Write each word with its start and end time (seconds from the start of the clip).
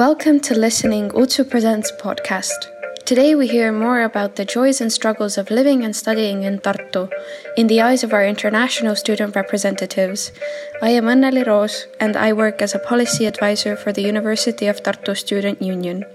Welcome 0.00 0.40
to 0.48 0.54
Listening 0.54 1.10
Utsu 1.10 1.44
Presents 1.44 1.92
podcast. 1.92 2.56
Today 3.04 3.34
we 3.34 3.46
hear 3.46 3.70
more 3.70 4.00
about 4.00 4.36
the 4.36 4.46
joys 4.46 4.80
and 4.80 4.90
struggles 4.90 5.36
of 5.36 5.50
living 5.50 5.84
and 5.84 5.94
studying 5.94 6.42
in 6.42 6.58
Tartu 6.58 7.12
in 7.58 7.66
the 7.66 7.82
eyes 7.82 8.02
of 8.02 8.14
our 8.14 8.24
international 8.24 8.96
student 8.96 9.36
representatives. 9.36 10.32
I 10.80 10.88
am 10.96 11.04
Anneli 11.04 11.46
Roos 11.46 11.86
and 12.00 12.16
I 12.16 12.32
work 12.32 12.62
as 12.62 12.74
a 12.74 12.78
policy 12.78 13.26
advisor 13.26 13.76
for 13.76 13.92
the 13.92 14.00
University 14.00 14.68
of 14.68 14.82
Tartu 14.82 15.14
Student 15.14 15.60
Union. 15.60 16.06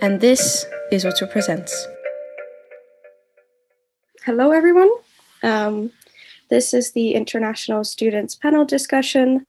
And 0.00 0.22
this 0.22 0.64
is 0.90 1.04
Utsu 1.04 1.30
Presents. 1.30 1.86
Hello, 4.24 4.50
everyone. 4.50 4.90
Um, 5.42 5.92
this 6.48 6.72
is 6.72 6.92
the 6.92 7.12
International 7.12 7.84
Students 7.84 8.34
Panel 8.34 8.64
discussion. 8.64 9.44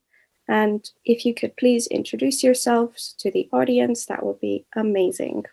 And 0.48 0.90
if 1.06 1.26
you 1.26 1.34
could 1.34 1.56
please 1.58 1.88
introduce 1.88 2.44
yourselves 2.44 3.16
to 3.20 3.32
the 3.32 3.48
audience, 3.54 4.06
that 4.08 4.26
would 4.26 4.40
be 4.40 4.66
amazing. 4.76 5.46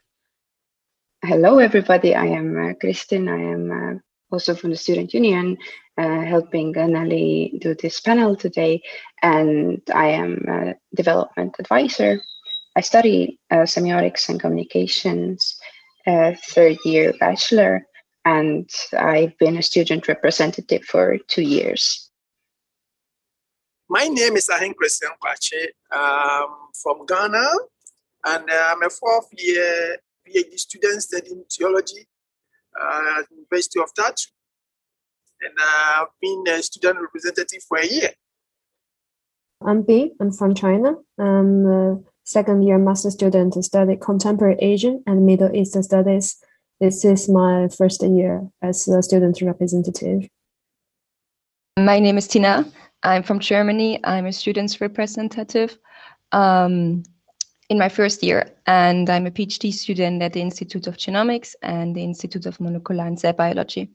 Hello, 1.22 1.58
everybody. 1.58 2.14
I 2.14 2.26
am 2.26 2.56
uh, 2.56 2.72
Kristin. 2.74 3.28
I 3.28 3.52
am 3.52 3.70
uh, 3.70 3.98
also 4.32 4.54
from 4.54 4.70
the 4.70 4.76
Student 4.76 5.14
Union, 5.14 5.58
uh, 5.98 6.22
helping 6.22 6.74
Anneli 6.74 7.60
do 7.60 7.74
this 7.74 8.00
panel 8.00 8.36
today. 8.36 8.82
And 9.22 9.82
I 9.94 10.08
am 10.08 10.44
a 10.48 10.74
development 10.94 11.56
advisor. 11.58 12.20
I 12.77 12.80
study 12.80 13.38
uh, 13.50 13.66
semiotics 13.66 14.28
and 14.28 14.41
communications, 14.41 15.56
uh, 16.06 16.32
third 16.48 16.78
year 16.84 17.12
bachelor, 17.18 17.86
and 18.24 18.70
I've 18.96 19.36
been 19.38 19.56
a 19.56 19.62
student 19.62 20.08
representative 20.08 20.84
for 20.84 21.18
two 21.28 21.42
years. 21.42 22.09
My 23.92 24.06
name 24.06 24.36
is 24.36 24.48
Ahin 24.48 24.72
Christian 24.72 25.10
Kwache 25.20 25.70
um, 25.90 26.69
from 26.80 27.05
Ghana, 27.06 27.44
and 28.24 28.48
uh, 28.48 28.69
I'm 28.70 28.84
a 28.84 28.88
fourth 28.88 29.27
year 29.36 29.97
PhD 30.24 30.56
student 30.60 31.02
studying 31.02 31.42
theology 31.50 32.06
uh, 32.80 33.19
at 33.19 33.28
the 33.28 33.34
University 33.34 33.80
of 33.80 33.92
Tartu. 33.92 34.28
And 35.41 35.55
uh, 35.60 36.02
I've 36.02 36.14
been 36.22 36.44
a 36.47 36.62
student 36.62 37.00
representative 37.00 37.64
for 37.66 37.78
a 37.78 37.86
year. 37.86 38.10
I'm 39.66 39.82
B. 39.82 40.12
I'm 40.20 40.30
from 40.30 40.54
China. 40.54 40.94
I'm 41.19 41.66
a 41.66 41.98
second 42.22 42.62
year 42.62 42.78
master 42.78 43.10
student 43.10 43.54
to 43.54 43.62
study 43.64 43.97
contemporary 43.97 44.54
Asian 44.60 45.02
and 45.04 45.27
Middle 45.27 45.52
Eastern 45.52 45.82
studies. 45.82 46.36
This 46.78 47.04
is 47.04 47.28
my 47.28 47.66
first 47.66 48.04
year 48.04 48.48
as 48.62 48.86
a 48.86 49.02
student 49.02 49.42
representative. 49.42 50.28
My 51.77 51.98
name 51.98 52.19
is 52.19 52.28
Tina. 52.28 52.70
I'm 53.03 53.23
from 53.23 53.39
Germany. 53.39 53.98
I'm 54.05 54.27
a 54.27 54.33
student's 54.33 54.81
representative 54.81 55.79
um, 56.33 57.03
in 57.69 57.79
my 57.79 57.89
first 57.89 58.23
year, 58.23 58.51
and 58.67 59.09
I'm 59.09 59.27
a 59.27 59.31
PhD 59.31 59.73
student 59.73 60.23
at 60.23 60.33
the 60.34 60.41
Institute 60.41 60.87
of 60.87 60.97
Genomics 60.97 61.55
and 61.62 61.95
the 61.95 62.05
Institute 62.05 62.47
of 62.47 62.61
Molecular 62.61 63.06
and 63.06 63.19
Cell 63.19 63.33
Biology. 63.33 63.91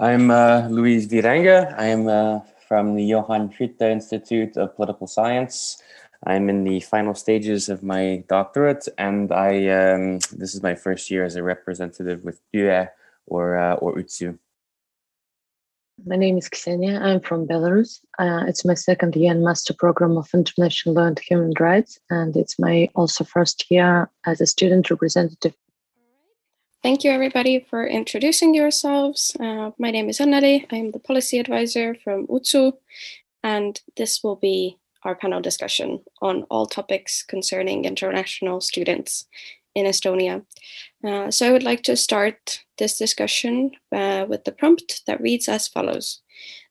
I'm 0.00 0.30
uh, 0.30 0.68
Luis 0.68 1.06
Viranga. 1.06 1.78
I'm 1.78 2.08
uh, 2.08 2.40
from 2.66 2.94
the 2.96 3.04
Johan 3.04 3.50
Skytte 3.50 3.82
Institute 3.82 4.56
of 4.56 4.74
Political 4.74 5.06
Science. 5.06 5.82
I'm 6.24 6.48
in 6.48 6.64
the 6.64 6.80
final 6.80 7.14
stages 7.14 7.68
of 7.68 7.82
my 7.82 8.24
doctorate, 8.28 8.88
and 8.96 9.32
I 9.32 9.68
um, 9.68 10.18
this 10.32 10.54
is 10.54 10.62
my 10.62 10.74
first 10.74 11.10
year 11.10 11.24
as 11.24 11.36
a 11.36 11.42
representative 11.42 12.24
with 12.24 12.40
UA 12.52 12.90
or 13.26 13.58
uh, 13.58 13.74
or 13.74 13.96
UTSU. 13.96 14.38
My 16.04 16.16
name 16.16 16.36
is 16.36 16.48
Ksenia. 16.48 17.00
I'm 17.00 17.20
from 17.20 17.46
Belarus. 17.46 18.00
Uh, 18.18 18.44
it's 18.48 18.64
my 18.64 18.74
second 18.74 19.14
year 19.14 19.30
in 19.30 19.44
master 19.44 19.72
program 19.72 20.16
of 20.16 20.28
international 20.34 20.96
law 20.96 21.06
and 21.06 21.18
human 21.18 21.52
rights, 21.60 22.00
and 22.10 22.36
it's 22.36 22.58
my 22.58 22.88
also 22.96 23.22
first 23.24 23.70
year 23.70 24.10
as 24.26 24.40
a 24.40 24.46
student 24.46 24.90
representative. 24.90 25.54
Thank 26.82 27.04
you, 27.04 27.12
everybody, 27.12 27.60
for 27.70 27.86
introducing 27.86 28.54
yourselves. 28.54 29.36
Uh, 29.38 29.70
my 29.78 29.92
name 29.92 30.08
is 30.08 30.18
Anneli. 30.18 30.66
I'm 30.72 30.90
the 30.90 30.98
policy 30.98 31.38
advisor 31.38 31.94
from 32.02 32.26
UTSU, 32.26 32.72
and 33.44 33.80
this 33.96 34.24
will 34.24 34.36
be 34.36 34.78
our 35.04 35.14
panel 35.14 35.40
discussion 35.40 36.00
on 36.20 36.42
all 36.44 36.66
topics 36.66 37.22
concerning 37.22 37.84
international 37.84 38.60
students 38.60 39.26
in 39.74 39.86
Estonia. 39.86 40.44
Uh, 41.04 41.30
so 41.30 41.48
I 41.48 41.52
would 41.52 41.62
like 41.62 41.82
to 41.82 41.96
start 41.96 42.60
this 42.78 42.98
discussion 42.98 43.72
uh, 43.90 44.26
with 44.28 44.44
the 44.44 44.52
prompt 44.52 45.02
that 45.06 45.20
reads 45.20 45.48
as 45.48 45.68
follows. 45.68 46.20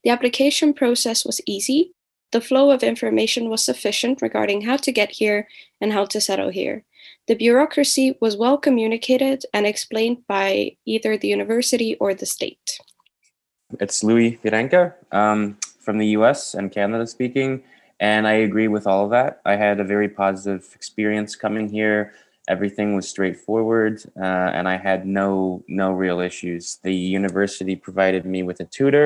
The 0.04 0.10
application 0.10 0.74
process 0.74 1.26
was 1.26 1.42
easy. 1.46 1.94
The 2.32 2.42
flow 2.42 2.72
of 2.72 2.82
information 2.82 3.50
was 3.50 3.64
sufficient 3.64 4.22
regarding 4.22 4.62
how 4.62 4.78
to 4.78 4.92
get 4.92 5.12
here 5.12 5.48
and 5.82 5.92
how 5.92 6.06
to 6.06 6.22
settle 6.22 6.50
here. 6.50 6.86
The 7.28 7.36
bureaucracy 7.36 8.18
was 8.22 8.38
well 8.38 8.58
communicated 8.58 9.46
and 9.54 9.66
explained 9.66 10.26
by 10.28 10.78
either 10.86 11.18
the 11.18 11.28
university 11.28 11.96
or 11.96 12.14
the 12.14 12.26
state. 12.26 12.80
It's 13.80 14.04
Louis 14.04 14.40
Virenka 14.44 14.94
um, 15.12 15.58
from 15.80 15.98
the 15.98 16.08
US 16.08 16.54
and 16.54 16.72
Canada 16.72 17.06
speaking, 17.06 17.64
and 18.00 18.28
I 18.28 18.34
agree 18.34 18.68
with 18.68 18.88
all 18.88 19.06
of 19.06 19.12
that. 19.12 19.42
I 19.46 19.56
had 19.56 19.80
a 19.80 19.84
very 19.84 20.10
positive 20.10 20.72
experience 20.74 21.36
coming 21.36 21.70
here 21.70 22.14
everything 22.52 22.96
was 22.96 23.08
straightforward 23.08 24.04
uh, 24.20 24.50
and 24.58 24.68
i 24.68 24.78
had 24.90 25.06
no 25.06 25.64
no 25.68 25.88
real 25.92 26.20
issues. 26.20 26.80
The 26.84 26.94
university 26.94 27.76
provided 27.88 28.26
me 28.26 28.44
with 28.44 28.60
a 28.60 28.66
tutor 28.78 29.06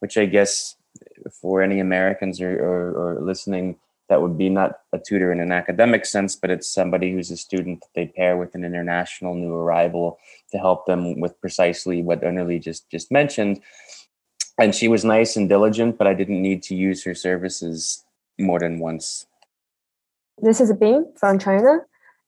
which 0.00 0.16
i 0.18 0.26
guess 0.36 0.76
for 1.40 1.62
any 1.62 1.78
americans 1.80 2.40
or, 2.40 2.52
or, 2.70 2.82
or, 3.00 3.20
listening 3.30 3.76
that 4.08 4.20
would 4.22 4.36
be 4.36 4.48
not 4.48 4.70
a 4.92 4.98
tutor 4.98 5.30
in 5.30 5.40
an 5.46 5.52
academic 5.52 6.04
sense 6.04 6.34
but 6.34 6.50
it's 6.50 6.68
somebody 6.80 7.12
who's 7.12 7.30
a 7.30 7.36
student 7.36 7.80
that 7.80 7.94
they 7.94 8.06
pair 8.06 8.36
with 8.36 8.54
an 8.56 8.64
international 8.64 9.34
new 9.34 9.54
arrival 9.54 10.18
to 10.50 10.58
help 10.58 10.86
them 10.86 11.20
with 11.20 11.40
precisely 11.40 12.02
what 12.02 12.22
Anneli 12.22 12.60
just 12.68 12.90
just 12.90 13.12
mentioned. 13.12 13.60
And 14.58 14.74
she 14.74 14.88
was 14.88 15.04
nice 15.04 15.36
and 15.36 15.48
diligent 15.48 15.96
but 15.98 16.06
i 16.10 16.14
didn't 16.20 16.42
need 16.48 16.60
to 16.68 16.74
use 16.74 17.04
her 17.04 17.14
services 17.14 18.04
more 18.38 18.58
than 18.58 18.80
once. 18.80 19.26
This 20.42 20.60
is 20.60 20.70
a 20.70 20.74
Bing 20.74 21.12
from 21.20 21.38
China. 21.38 21.72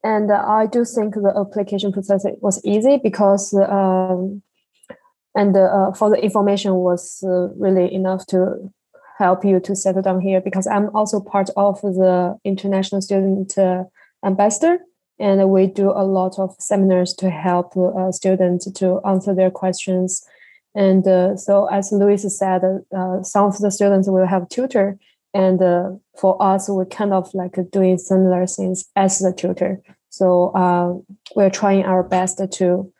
And 0.05 0.33
I 0.33 0.67
do 0.67 0.85
think 0.85 1.15
the 1.15 1.33
application 1.37 1.93
process 1.93 2.27
was 2.41 2.65
easy 2.65 2.99
because, 3.03 3.55
um, 3.55 4.43
and 5.35 5.57
uh, 5.57 5.93
for 5.93 6.11
the 6.11 6.23
information 6.23 6.75
was 6.75 7.23
uh, 7.25 7.49
really 7.57 7.93
enough 7.95 8.27
to 8.27 8.73
help 9.19 9.45
you 9.45 9.61
to 9.61 9.77
settle 9.77 10.03
down 10.03 10.21
here 10.21 10.41
because 10.41 10.67
I'm 10.67 10.95
also 10.95 11.21
part 11.21 11.51
of 11.57 11.81
the 11.83 12.37
international 12.45 13.01
student 13.01 13.57
uh, 13.57 13.85
ambassador 14.25 14.79
and 15.19 15.49
we 15.51 15.67
do 15.69 15.91
a 15.91 16.05
lot 16.05 16.39
of 16.39 16.57
seminars 16.59 17.15
to 17.15 17.31
help 17.31 17.77
uh, 17.77 18.11
students 18.11 18.71
to 18.73 19.01
answer 19.07 19.35
their 19.35 19.51
questions. 19.51 20.25
And 20.75 21.07
uh, 21.07 21.37
so 21.37 21.67
as 21.67 21.93
Luis 21.93 22.25
said, 22.37 22.63
uh, 22.97 23.23
some 23.23 23.47
of 23.47 23.59
the 23.59 23.71
students 23.71 24.09
will 24.09 24.27
have 24.27 24.49
tutor 24.49 24.99
and 25.35 25.63
uh, 25.63 25.91
for 26.19 26.41
us 26.43 26.69
we're 26.69 26.87
kind 26.87 27.13
of 27.13 27.33
like 27.35 27.57
doing 27.71 27.99
similar 27.99 28.47
things 28.47 28.89
as 28.97 29.19
the 29.19 29.33
tutor. 29.33 29.81
So 30.11 30.53
uh, 30.55 30.95
we're 31.35 31.51
trying 31.51 31.85
our 31.85 32.03
best 32.03 32.41
to 32.53 32.93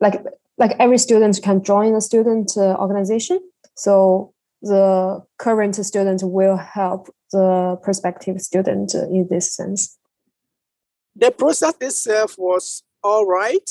like 0.00 0.22
like 0.58 0.76
every 0.78 0.98
student 0.98 1.40
can 1.42 1.62
join 1.62 1.94
the 1.94 2.00
student 2.00 2.52
uh, 2.56 2.76
organization. 2.76 3.40
So 3.76 4.34
the 4.62 5.24
current 5.38 5.74
student 5.76 6.22
will 6.22 6.56
help 6.56 7.08
the 7.32 7.78
prospective 7.82 8.40
student 8.40 8.94
in 8.94 9.26
this 9.30 9.54
sense. 9.54 9.96
The 11.16 11.30
process 11.30 11.74
itself 11.80 12.34
was 12.38 12.82
all 13.02 13.26
right 13.26 13.68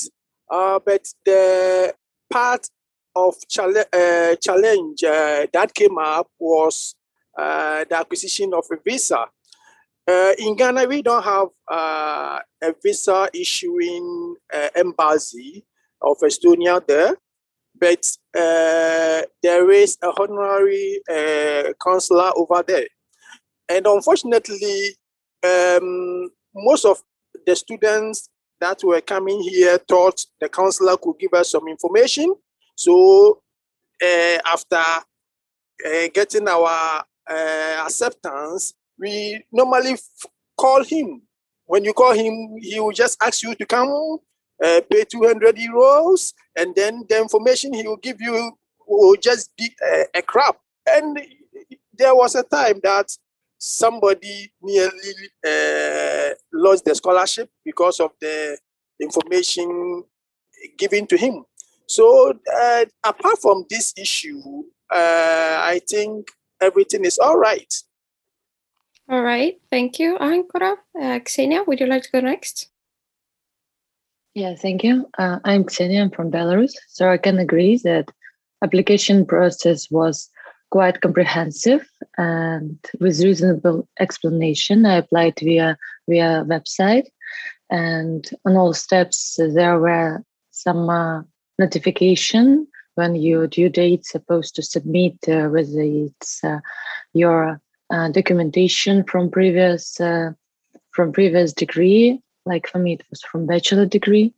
uh, 0.50 0.80
but 0.84 1.06
the 1.24 1.94
part 2.30 2.68
of 3.14 3.34
uh, 3.58 4.34
challenge 4.36 5.04
uh, 5.04 5.46
that 5.52 5.72
came 5.74 5.98
up 5.98 6.28
was 6.38 6.94
uh, 7.40 7.84
the 7.88 7.96
acquisition 7.96 8.52
of 8.52 8.64
a 8.70 8.76
visa. 8.84 9.24
Uh, 10.06 10.32
in 10.38 10.56
Ghana, 10.56 10.86
we 10.86 11.02
don't 11.02 11.22
have 11.22 11.48
uh, 11.70 12.38
a 12.62 12.74
visa 12.82 13.28
issuing 13.32 14.36
uh, 14.52 14.68
embassy 14.74 15.64
of 16.02 16.18
Estonia 16.18 16.84
there, 16.86 17.16
but 17.78 18.04
uh, 18.36 19.22
there 19.42 19.70
is 19.70 19.96
a 20.02 20.10
honorary 20.20 21.00
uh, 21.08 21.72
consular 21.82 22.30
over 22.36 22.62
there. 22.66 22.88
And 23.68 23.86
unfortunately, 23.86 24.96
um, 25.44 26.30
most 26.54 26.84
of 26.84 27.02
the 27.46 27.56
students 27.56 28.28
that 28.60 28.80
were 28.82 29.00
coming 29.00 29.40
here 29.40 29.78
thought 29.78 30.20
the 30.40 30.48
counselor 30.48 30.96
could 30.96 31.18
give 31.18 31.32
us 31.32 31.50
some 31.50 31.68
information. 31.68 32.34
So 32.76 33.40
after 34.00 34.82
getting 36.12 36.48
our 36.48 37.04
uh, 37.30 37.84
acceptance, 37.86 38.74
we 38.98 39.44
normally 39.52 39.92
f- 39.92 40.26
call 40.58 40.82
him. 40.84 41.22
When 41.66 41.84
you 41.84 41.92
call 41.92 42.12
him, 42.12 42.56
he 42.60 42.80
will 42.80 42.92
just 42.92 43.16
ask 43.22 43.42
you 43.42 43.54
to 43.54 43.66
come, 43.66 44.18
uh, 44.62 44.80
pay 44.90 45.04
200 45.04 45.56
euros, 45.56 46.32
and 46.56 46.74
then 46.74 47.04
the 47.08 47.20
information 47.20 47.72
he 47.72 47.86
will 47.86 47.96
give 47.96 48.20
you 48.20 48.52
will 48.86 49.16
just 49.16 49.56
be 49.56 49.70
uh, 49.82 50.04
a 50.14 50.22
crap. 50.22 50.56
And 50.86 51.18
there 51.96 52.14
was 52.14 52.34
a 52.34 52.42
time 52.42 52.80
that 52.82 53.06
somebody 53.58 54.52
nearly 54.60 55.12
uh, 55.46 56.34
lost 56.52 56.84
the 56.84 56.94
scholarship 56.94 57.50
because 57.64 58.00
of 58.00 58.10
the 58.20 58.58
information 59.00 60.02
given 60.78 61.06
to 61.06 61.16
him. 61.16 61.44
So, 61.86 62.32
uh, 62.56 62.84
apart 63.04 63.38
from 63.40 63.64
this 63.68 63.92
issue, 63.96 64.64
uh, 64.92 65.58
I 65.60 65.80
think 65.88 66.30
everything 66.60 67.04
is 67.04 67.18
all 67.18 67.38
right. 67.38 67.72
All 69.08 69.22
right, 69.22 69.60
thank 69.70 69.98
you, 69.98 70.16
Ahankora. 70.18 70.76
Uh, 70.96 71.18
Ksenia, 71.18 71.66
would 71.66 71.80
you 71.80 71.86
like 71.86 72.04
to 72.04 72.10
go 72.12 72.20
next? 72.20 72.68
Yeah, 74.34 74.54
thank 74.54 74.84
you. 74.84 75.06
Uh, 75.18 75.40
I'm 75.44 75.64
Ksenia. 75.64 76.02
I'm 76.02 76.10
from 76.10 76.30
Belarus, 76.30 76.72
so 76.88 77.10
I 77.10 77.18
can 77.18 77.38
agree 77.38 77.80
that 77.82 78.08
application 78.62 79.26
process 79.26 79.90
was 79.90 80.30
quite 80.70 81.00
comprehensive 81.00 81.84
and 82.16 82.78
with 83.00 83.20
reasonable 83.20 83.88
explanation. 83.98 84.86
I 84.86 84.98
applied 84.98 85.38
via 85.40 85.76
via 86.08 86.44
website, 86.46 87.06
and 87.70 88.28
on 88.46 88.56
all 88.56 88.72
steps 88.72 89.36
there 89.38 89.80
were 89.80 90.22
some 90.52 90.88
uh, 90.88 91.22
notification 91.58 92.68
when 92.94 93.14
your 93.14 93.46
due 93.46 93.68
date 93.68 94.04
supposed 94.04 94.54
to 94.56 94.62
submit 94.62 95.16
uh, 95.28 95.48
whether 95.48 95.80
it's 95.80 96.42
uh, 96.44 96.60
your 97.12 97.60
uh, 97.90 98.08
documentation 98.08 99.04
from 99.04 99.30
previous 99.30 100.00
uh, 100.00 100.30
from 100.92 101.12
previous 101.12 101.52
degree. 101.52 102.20
Like 102.46 102.66
for 102.66 102.78
me, 102.78 102.94
it 102.94 103.04
was 103.10 103.22
from 103.22 103.46
bachelor 103.46 103.86
degree. 103.86 104.34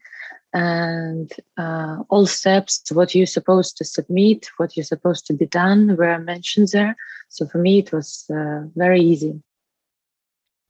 And 0.55 1.33
uh, 1.57 2.03
all 2.11 2.27
steps 2.27 2.83
what 2.93 3.15
you're 3.15 3.27
supposed 3.27 3.79
to 3.79 3.85
submit 3.85 4.49
what 4.59 4.77
you're 4.77 4.85
supposed 4.85 5.27
to 5.27 5.33
be 5.33 5.47
done 5.47 5.97
were 5.97 6.19
mentioned 6.19 6.69
there. 6.73 6.95
So 7.31 7.47
for 7.47 7.59
me 7.59 7.79
it 7.79 7.91
was 7.91 8.27
uh, 8.31 8.65
very 8.77 9.01
easy. 9.01 9.41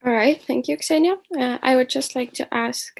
All 0.05 0.13
right. 0.13 0.41
Thank 0.41 0.67
you 0.69 0.77
ksenia. 0.77 1.17
Uh, 1.37 1.57
i 1.61 1.75
would 1.75 1.89
just 1.89 2.15
like 2.15 2.31
to 2.33 2.53
ask 2.53 2.97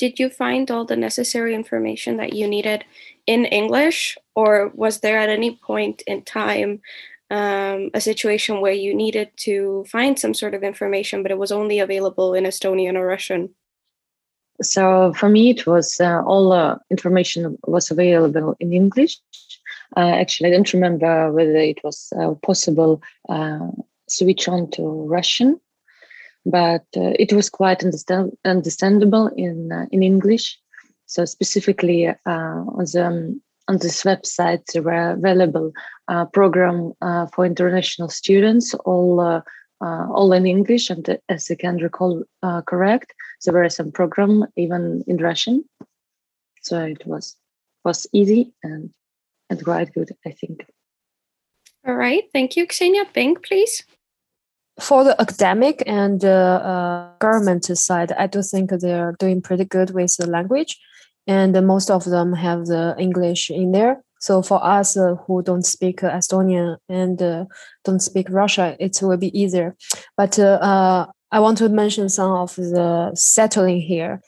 did 0.00 0.18
you 0.18 0.30
find 0.30 0.70
all 0.70 0.86
the 0.86 0.96
necessary 0.96 1.54
information 1.54 2.16
that 2.16 2.32
you 2.32 2.48
needed 2.48 2.84
in 3.26 3.44
english? 3.44 4.16
Or 4.34 4.72
was 4.74 5.00
there 5.00 5.18
at 5.18 5.28
any 5.28 5.50
point 5.56 6.02
in 6.06 6.22
time 6.22 6.80
um, 7.38 7.90
a 7.92 8.00
situation 8.00 8.62
where 8.62 8.78
you 8.84 8.92
needed 8.94 9.28
to 9.46 9.84
find 9.94 10.18
some 10.18 10.34
sort 10.34 10.54
of 10.54 10.62
information 10.62 11.22
but 11.22 11.30
it 11.30 11.42
was 11.44 11.52
only 11.52 11.78
available 11.80 12.32
in 12.32 12.44
estonian 12.44 12.96
or 12.96 13.06
russian? 13.06 13.42
So 14.62 15.12
for 15.20 15.28
me 15.28 15.50
it 15.50 15.66
was 15.66 16.00
uh, 16.00 16.22
all 16.30 16.52
uh, 16.52 16.78
information 16.90 17.58
was 17.66 17.90
available 17.90 18.56
in 18.58 18.72
english. 18.72 19.14
Uh, 19.98 20.14
actually 20.22 20.48
i 20.48 20.52
don't 20.54 20.72
remember 20.78 21.12
whether 21.36 21.60
it 21.72 21.80
was 21.84 21.98
uh, 22.18 22.32
possible 22.48 22.92
uh, 23.28 23.68
switch 24.08 24.48
on 24.48 24.70
to 24.70 24.82
russian 25.16 25.60
but 26.46 26.84
uh, 26.96 27.12
it 27.18 27.32
was 27.32 27.50
quite 27.50 27.84
understand- 27.84 28.36
understandable 28.44 29.28
in 29.36 29.72
uh, 29.72 29.86
in 29.90 30.02
english 30.02 30.58
so 31.06 31.24
specifically 31.24 32.08
uh, 32.08 32.14
on 32.26 32.84
the 32.92 33.06
um, 33.06 33.42
on 33.68 33.78
this 33.78 34.02
website 34.02 34.64
there 34.72 34.82
were 34.82 35.12
available 35.12 35.72
uh, 36.08 36.24
program 36.26 36.92
for 37.32 37.44
international 37.44 38.08
students 38.08 38.74
all 38.84 39.42
all 39.80 40.32
in 40.32 40.46
english 40.46 40.90
and 40.90 41.18
as 41.28 41.50
i 41.50 41.54
can 41.54 41.76
recall 41.76 42.22
correct 42.66 43.14
there 43.44 43.54
were 43.54 43.68
some 43.68 43.90
program 43.90 44.44
even 44.56 45.04
in 45.06 45.16
Russian, 45.16 45.64
so 46.62 46.84
it 46.84 47.06
was 47.06 47.36
was 47.84 48.06
easy 48.12 48.52
and 48.62 48.90
and 49.48 49.64
quite 49.64 49.92
good, 49.94 50.10
I 50.26 50.32
think. 50.32 50.66
All 51.86 51.94
right, 51.94 52.24
thank 52.32 52.56
you, 52.56 52.66
Ksenia. 52.66 53.12
Bing, 53.12 53.36
please. 53.36 53.84
For 54.80 55.04
the 55.04 55.20
academic 55.20 55.82
and 55.86 56.24
uh, 56.24 56.28
uh, 56.28 57.10
government 57.18 57.64
side, 57.64 58.12
I 58.12 58.26
do 58.26 58.42
think 58.42 58.70
they're 58.70 59.14
doing 59.18 59.42
pretty 59.42 59.64
good 59.64 59.90
with 59.90 60.16
the 60.16 60.26
language, 60.26 60.78
and 61.26 61.52
most 61.66 61.90
of 61.90 62.04
them 62.04 62.32
have 62.32 62.66
the 62.66 62.94
English 62.98 63.50
in 63.50 63.72
there. 63.72 64.02
So 64.20 64.42
for 64.42 64.62
us 64.62 64.96
uh, 64.96 65.14
who 65.26 65.42
don't 65.42 65.64
speak 65.64 66.00
Estonian 66.00 66.76
and 66.88 67.20
uh, 67.22 67.46
don't 67.84 68.00
speak 68.00 68.26
Russia, 68.28 68.76
it 68.78 68.98
will 69.02 69.16
be 69.16 69.38
easier. 69.38 69.76
But 70.16 70.38
uh, 70.38 70.58
uh, 70.60 71.06
I 71.32 71.40
want 71.40 71.58
to 71.58 71.68
mention 71.68 72.08
some 72.08 72.32
of 72.32 72.54
the 72.56 73.12
settling 73.14 73.80
here. 73.80 74.20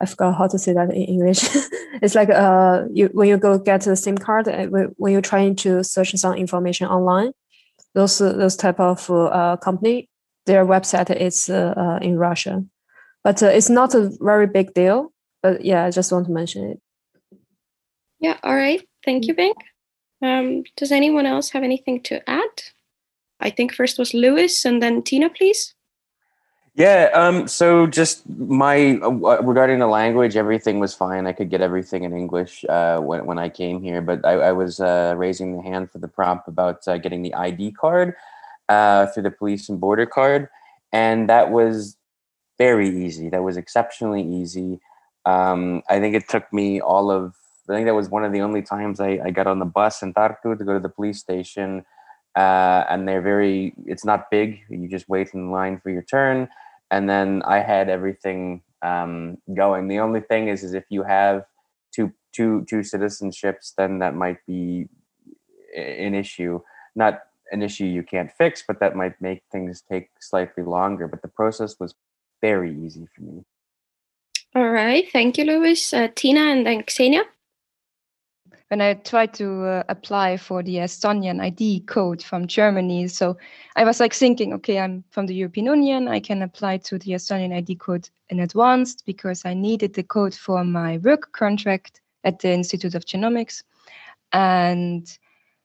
I 0.00 0.06
forgot 0.06 0.36
how 0.36 0.48
to 0.48 0.58
say 0.58 0.72
that 0.72 0.90
in 0.90 1.02
English. 1.02 1.44
it's 2.02 2.16
like 2.16 2.30
uh, 2.30 2.84
you 2.92 3.10
when 3.12 3.28
you 3.28 3.36
go 3.36 3.58
get 3.58 3.82
the 3.82 3.94
SIM 3.94 4.18
card, 4.18 4.48
uh, 4.48 4.66
when 4.96 5.12
you're 5.12 5.20
trying 5.20 5.54
to 5.56 5.84
search 5.84 6.12
some 6.12 6.34
information 6.34 6.88
online, 6.88 7.32
those 7.94 8.18
those 8.18 8.56
type 8.56 8.80
of 8.80 9.10
uh, 9.10 9.56
company, 9.56 10.08
their 10.46 10.64
website 10.64 11.14
is 11.14 11.48
uh, 11.48 11.74
uh 11.76 11.98
in 12.02 12.18
Russian, 12.18 12.70
but 13.24 13.42
it's 13.42 13.70
not 13.70 13.94
a 13.94 14.10
very 14.20 14.46
big 14.46 14.74
deal. 14.74 15.12
But 15.42 15.64
yeah, 15.64 15.84
I 15.84 15.90
just 15.90 16.12
want 16.12 16.26
to 16.26 16.32
mention 16.32 16.70
it. 16.70 16.80
Yeah. 18.20 18.38
All 18.42 18.54
right. 18.54 18.80
Thank 19.04 19.26
you, 19.26 19.34
Bing. 19.34 19.54
Um, 20.22 20.62
does 20.76 20.92
anyone 20.92 21.26
else 21.26 21.50
have 21.50 21.64
anything 21.64 22.00
to 22.04 22.28
add? 22.30 22.62
I 23.40 23.50
think 23.50 23.74
first 23.74 23.98
was 23.98 24.14
Lewis 24.14 24.64
and 24.64 24.80
then 24.80 25.02
Tina, 25.02 25.28
please. 25.28 25.74
Yeah. 26.74 27.10
Um, 27.12 27.48
so 27.48 27.86
just 27.86 28.26
my 28.28 28.98
uh, 29.02 29.42
regarding 29.42 29.78
the 29.78 29.86
language, 29.86 30.36
everything 30.36 30.80
was 30.80 30.94
fine. 30.94 31.26
I 31.26 31.32
could 31.32 31.50
get 31.50 31.60
everything 31.60 32.04
in 32.04 32.16
English 32.16 32.64
uh, 32.66 32.98
when 32.98 33.26
when 33.26 33.38
I 33.38 33.50
came 33.50 33.82
here, 33.82 34.00
but 34.00 34.24
I, 34.24 34.32
I 34.32 34.52
was 34.52 34.80
uh, 34.80 35.14
raising 35.16 35.56
the 35.56 35.62
hand 35.62 35.90
for 35.90 35.98
the 35.98 36.08
prompt 36.08 36.48
about 36.48 36.88
uh, 36.88 36.96
getting 36.96 37.20
the 37.22 37.34
ID 37.34 37.72
card 37.72 38.14
uh, 38.70 39.06
through 39.06 39.24
the 39.24 39.30
police 39.30 39.68
and 39.68 39.78
border 39.80 40.06
guard, 40.06 40.48
and 40.92 41.28
that 41.28 41.50
was 41.50 41.98
very 42.56 42.88
easy. 42.88 43.28
That 43.28 43.42
was 43.42 43.58
exceptionally 43.58 44.22
easy. 44.22 44.80
Um, 45.26 45.82
I 45.90 46.00
think 46.00 46.14
it 46.14 46.26
took 46.28 46.50
me 46.54 46.80
all 46.80 47.10
of. 47.10 47.34
I 47.68 47.74
think 47.74 47.86
that 47.86 47.94
was 47.94 48.08
one 48.08 48.24
of 48.24 48.32
the 48.32 48.40
only 48.40 48.62
times 48.62 48.98
I, 48.98 49.20
I 49.24 49.30
got 49.30 49.46
on 49.46 49.58
the 49.58 49.66
bus 49.66 50.02
in 50.02 50.14
Tartu 50.14 50.56
to 50.58 50.64
go 50.64 50.72
to 50.72 50.80
the 50.80 50.88
police 50.88 51.20
station 51.20 51.84
uh, 52.36 52.84
and 52.88 53.06
they're 53.06 53.22
very 53.22 53.74
it's 53.86 54.04
not 54.04 54.30
big 54.30 54.60
you 54.68 54.88
just 54.88 55.08
wait 55.08 55.32
in 55.34 55.50
line 55.50 55.78
for 55.78 55.90
your 55.90 56.02
turn 56.02 56.48
and 56.92 57.10
then 57.10 57.42
i 57.44 57.58
had 57.58 57.88
everything 57.88 58.62
um, 58.82 59.38
going. 59.54 59.88
The 59.88 60.00
only 60.00 60.20
thing 60.20 60.48
is 60.48 60.62
is 60.62 60.74
if 60.74 60.84
you 60.90 61.02
have 61.04 61.44
two 61.94 62.12
two 62.32 62.64
two 62.68 62.80
citizenships 62.80 63.72
then 63.76 64.00
that 64.00 64.14
might 64.14 64.44
be 64.46 64.88
an 65.76 66.14
issue. 66.14 66.60
Not 66.94 67.20
an 67.52 67.62
issue 67.62 67.84
you 67.84 68.02
can't 68.02 68.30
fix 68.36 68.62
but 68.66 68.80
that 68.80 68.96
might 68.96 69.20
make 69.20 69.42
things 69.50 69.82
take 69.90 70.10
slightly 70.20 70.64
longer. 70.64 71.06
But 71.06 71.22
the 71.22 71.28
process 71.28 71.76
was 71.78 71.94
very 72.40 72.76
easy 72.84 73.06
for 73.14 73.22
me. 73.22 73.44
All 74.54 74.68
right. 74.68 75.10
Thank 75.12 75.38
you 75.38 75.44
Lewis 75.44 75.94
uh, 75.94 76.08
tina 76.14 76.40
and 76.40 76.66
then 76.66 76.82
ksenia 76.82 77.22
when 78.72 78.80
I 78.80 78.94
tried 78.94 79.34
to 79.34 79.64
uh, 79.66 79.82
apply 79.90 80.38
for 80.38 80.62
the 80.62 80.76
Estonian 80.76 81.42
ID 81.42 81.80
code 81.80 82.22
from 82.22 82.46
Germany. 82.46 83.06
So 83.06 83.36
I 83.76 83.84
was 83.84 84.00
like 84.00 84.14
thinking, 84.14 84.54
okay, 84.54 84.78
I'm 84.78 85.04
from 85.10 85.26
the 85.26 85.34
European 85.34 85.66
Union. 85.66 86.08
I 86.08 86.20
can 86.20 86.40
apply 86.40 86.78
to 86.78 86.98
the 86.98 87.10
Estonian 87.10 87.54
ID 87.54 87.74
code 87.74 88.08
in 88.30 88.40
advance 88.40 89.02
because 89.02 89.44
I 89.44 89.52
needed 89.52 89.92
the 89.92 90.02
code 90.02 90.34
for 90.34 90.64
my 90.64 90.96
work 91.04 91.32
contract 91.32 92.00
at 92.24 92.38
the 92.38 92.50
Institute 92.50 92.94
of 92.94 93.04
Genomics. 93.04 93.62
And 94.32 95.06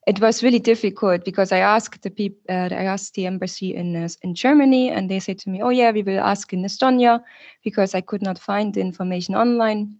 it 0.05 0.19
was 0.19 0.43
really 0.43 0.59
difficult 0.59 1.23
because 1.23 1.53
I 1.53 1.59
asked 1.59 2.01
the 2.01 2.11
people, 2.11 2.41
uh, 2.49 2.67
I 2.71 2.83
asked 2.91 3.13
the 3.13 3.25
embassy 3.25 3.73
in 3.73 3.95
uh, 3.95 4.09
in 4.21 4.35
Germany, 4.35 4.89
and 4.89 5.09
they 5.09 5.21
said 5.21 5.39
to 5.39 5.49
me, 5.49 5.61
"Oh 5.61 5.69
yeah, 5.69 5.91
we 5.91 6.03
will 6.03 6.19
ask 6.19 6.51
in 6.51 6.65
Estonia," 6.65 7.23
because 7.63 7.95
I 7.95 8.01
could 8.01 8.21
not 8.21 8.37
find 8.37 8.73
the 8.73 8.81
information 8.81 9.33
online 9.33 9.97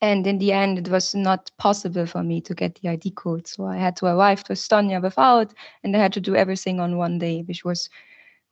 and 0.00 0.26
in 0.26 0.38
the 0.38 0.52
end 0.52 0.78
it 0.78 0.88
was 0.88 1.14
not 1.14 1.50
possible 1.58 2.06
for 2.06 2.22
me 2.22 2.40
to 2.40 2.54
get 2.54 2.74
the 2.76 2.88
id 2.88 3.10
code. 3.12 3.46
So 3.46 3.66
i 3.66 3.76
had 3.76 3.96
to 3.96 4.06
arrive 4.06 4.44
to 4.44 4.52
estonia 4.52 5.02
without 5.02 5.52
and 5.82 5.96
i 5.96 5.98
had 5.98 6.12
to 6.14 6.20
do 6.20 6.34
everything 6.34 6.80
on 6.80 6.96
one 6.96 7.18
day 7.18 7.42
which 7.42 7.64
was 7.64 7.88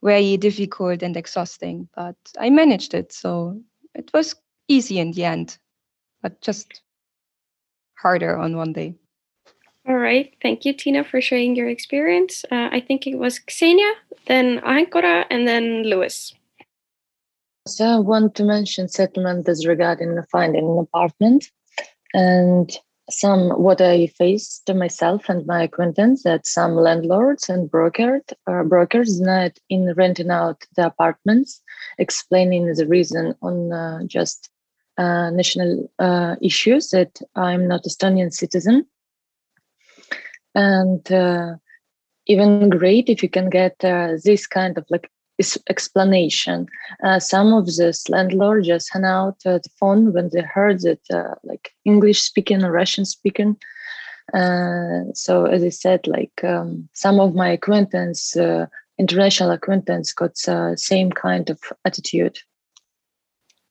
very 0.03 0.37
difficult 0.37 1.03
and 1.03 1.17
exhausting 1.17 1.87
but 1.95 2.15
i 2.39 2.49
managed 2.49 2.93
it. 2.93 3.11
So 3.11 3.61
it 3.95 4.09
was 4.13 4.35
easy 4.67 4.99
in 4.99 5.11
the 5.11 5.25
end 5.25 5.57
but 6.21 6.41
just 6.41 6.81
harder 7.95 8.37
on 8.37 8.55
one 8.55 8.73
day. 8.73 8.95
All 9.87 9.97
right. 9.97 10.33
Thank 10.41 10.65
you 10.65 10.73
tina 10.73 11.03
for 11.03 11.21
sharing 11.21 11.55
your 11.55 11.69
experience. 11.69 12.45
Uh, 12.51 12.69
i 12.71 12.79
think 12.79 13.07
it 13.07 13.15
was 13.15 13.39
ksenia 13.39 13.93
then 14.27 14.59
ahankora 14.59 15.25
and 15.29 15.47
then 15.47 15.83
lewis 15.83 16.33
so 17.69 17.85
I 17.85 17.99
want 17.99 18.35
to 18.35 18.43
mention 18.43 18.87
settlement 18.87 19.47
as 19.47 19.65
regarding 19.65 20.17
finding 20.31 20.65
an 20.65 20.79
apartment 20.79 21.45
and 22.13 22.69
some 23.09 23.49
what 23.51 23.81
I 23.81 24.07
faced 24.07 24.65
to 24.67 24.73
myself 24.73 25.29
and 25.29 25.45
my 25.45 25.63
acquaintance 25.63 26.23
that 26.23 26.45
some 26.45 26.75
landlords 26.75 27.49
and 27.49 27.69
brokers 27.69 28.21
uh, 28.47 28.63
brokers 28.63 29.19
not 29.19 29.57
in 29.69 29.93
renting 29.95 30.29
out 30.29 30.63
the 30.75 30.87
apartments, 30.87 31.61
explaining 31.97 32.71
the 32.73 32.87
reason 32.87 33.35
on 33.41 33.73
uh, 33.73 33.99
just 34.05 34.49
uh, 34.97 35.29
national 35.31 35.91
uh, 35.99 36.35
issues 36.41 36.89
that 36.89 37.19
I'm 37.35 37.67
not 37.67 37.83
Estonian 37.83 38.31
citizen, 38.31 38.85
and 40.53 41.11
uh, 41.11 41.55
even 42.27 42.69
great 42.69 43.09
if 43.09 43.23
you 43.23 43.29
can 43.29 43.49
get 43.49 43.83
uh, 43.83 44.13
this 44.23 44.45
kind 44.45 44.77
of 44.77 44.85
like 44.89 45.09
explanation. 45.69 46.67
Uh, 47.03 47.19
some 47.19 47.53
of 47.53 47.65
this 47.65 48.09
landlord 48.09 48.65
just 48.65 48.91
hung 48.91 49.05
out 49.05 49.37
uh, 49.45 49.59
the 49.59 49.69
phone 49.79 50.13
when 50.13 50.29
they 50.33 50.41
heard 50.41 50.81
that 50.81 50.99
uh, 51.11 51.35
like 51.43 51.71
English 51.85 52.21
speaking 52.21 52.63
or 52.63 52.71
Russian 52.71 53.05
speaking. 53.05 53.57
Uh, 54.33 55.05
so 55.13 55.45
as 55.45 55.63
I 55.63 55.69
said, 55.69 56.07
like 56.07 56.43
um, 56.43 56.89
some 56.93 57.19
of 57.19 57.35
my 57.35 57.49
acquaintance, 57.49 58.35
uh, 58.35 58.67
international 58.97 59.51
acquaintance, 59.51 60.13
got 60.13 60.35
uh, 60.47 60.75
same 60.75 61.11
kind 61.11 61.49
of 61.49 61.59
attitude. 61.85 62.37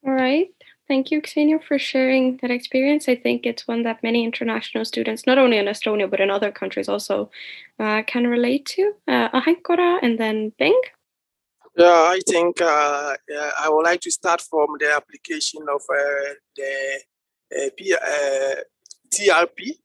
All 0.07 0.13
right. 0.13 0.49
Thank 0.89 1.11
you, 1.11 1.21
Ksenia, 1.21 1.63
for 1.63 1.79
sharing 1.79 2.39
that 2.41 2.51
experience. 2.51 3.11
I 3.11 3.15
think 3.15 3.45
it's 3.45 3.69
one 3.69 3.83
that 3.83 4.03
many 4.03 4.25
international 4.25 4.87
students, 4.87 5.27
not 5.27 5.37
only 5.37 5.59
in 5.59 5.67
Estonia, 5.67 6.11
but 6.11 6.19
in 6.19 6.31
other 6.31 6.51
countries 6.51 6.89
also, 6.89 7.31
can 7.79 8.27
relate 8.27 8.65
to. 8.65 8.95
Uh, 9.07 9.29
and 10.03 10.19
then 10.19 10.53
Bing. 10.59 10.81
Yeah, 11.79 12.09
I 12.11 12.19
think 12.27 12.61
uh, 12.61 13.15
I 13.63 13.69
would 13.69 13.85
like 13.85 14.01
to 14.01 14.11
start 14.11 14.41
from 14.41 14.67
the 14.81 14.93
application 14.97 15.63
of 15.73 15.81
uh, 15.89 16.35
the 16.57 17.01
uh, 17.57 17.71
P, 17.77 17.95
uh, 17.95 18.55
TRP. 19.15 19.79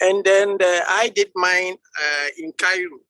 And 0.00 0.22
then 0.24 0.56
the, 0.56 0.82
I 0.88 1.08
did 1.08 1.32
mine 1.34 1.78
uh, 2.00 2.28
in 2.38 2.52
Cairo. 2.52 3.00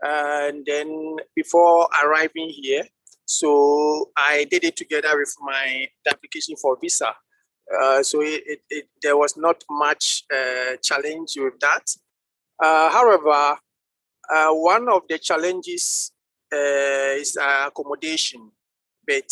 and 0.00 0.64
then 0.64 1.16
before 1.34 1.88
arriving 2.04 2.50
here, 2.50 2.84
so 3.26 4.12
I 4.16 4.46
did 4.48 4.62
it 4.62 4.76
together 4.76 5.18
with 5.18 5.34
my 5.40 5.88
application 6.08 6.54
for 6.54 6.78
visa. 6.80 7.12
Uh, 7.82 8.04
so 8.04 8.22
it, 8.22 8.42
it, 8.46 8.60
it, 8.70 8.88
there 9.02 9.16
was 9.16 9.36
not 9.36 9.64
much 9.68 10.22
challenge 10.84 11.32
with 11.36 11.58
that. 11.58 11.84
However, 12.62 13.58
one 14.52 14.88
of 14.88 15.02
the 15.08 15.18
challenges 15.18 16.12
uh, 16.52 17.16
is 17.20 17.36
accommodation, 17.36 18.50
but 19.06 19.30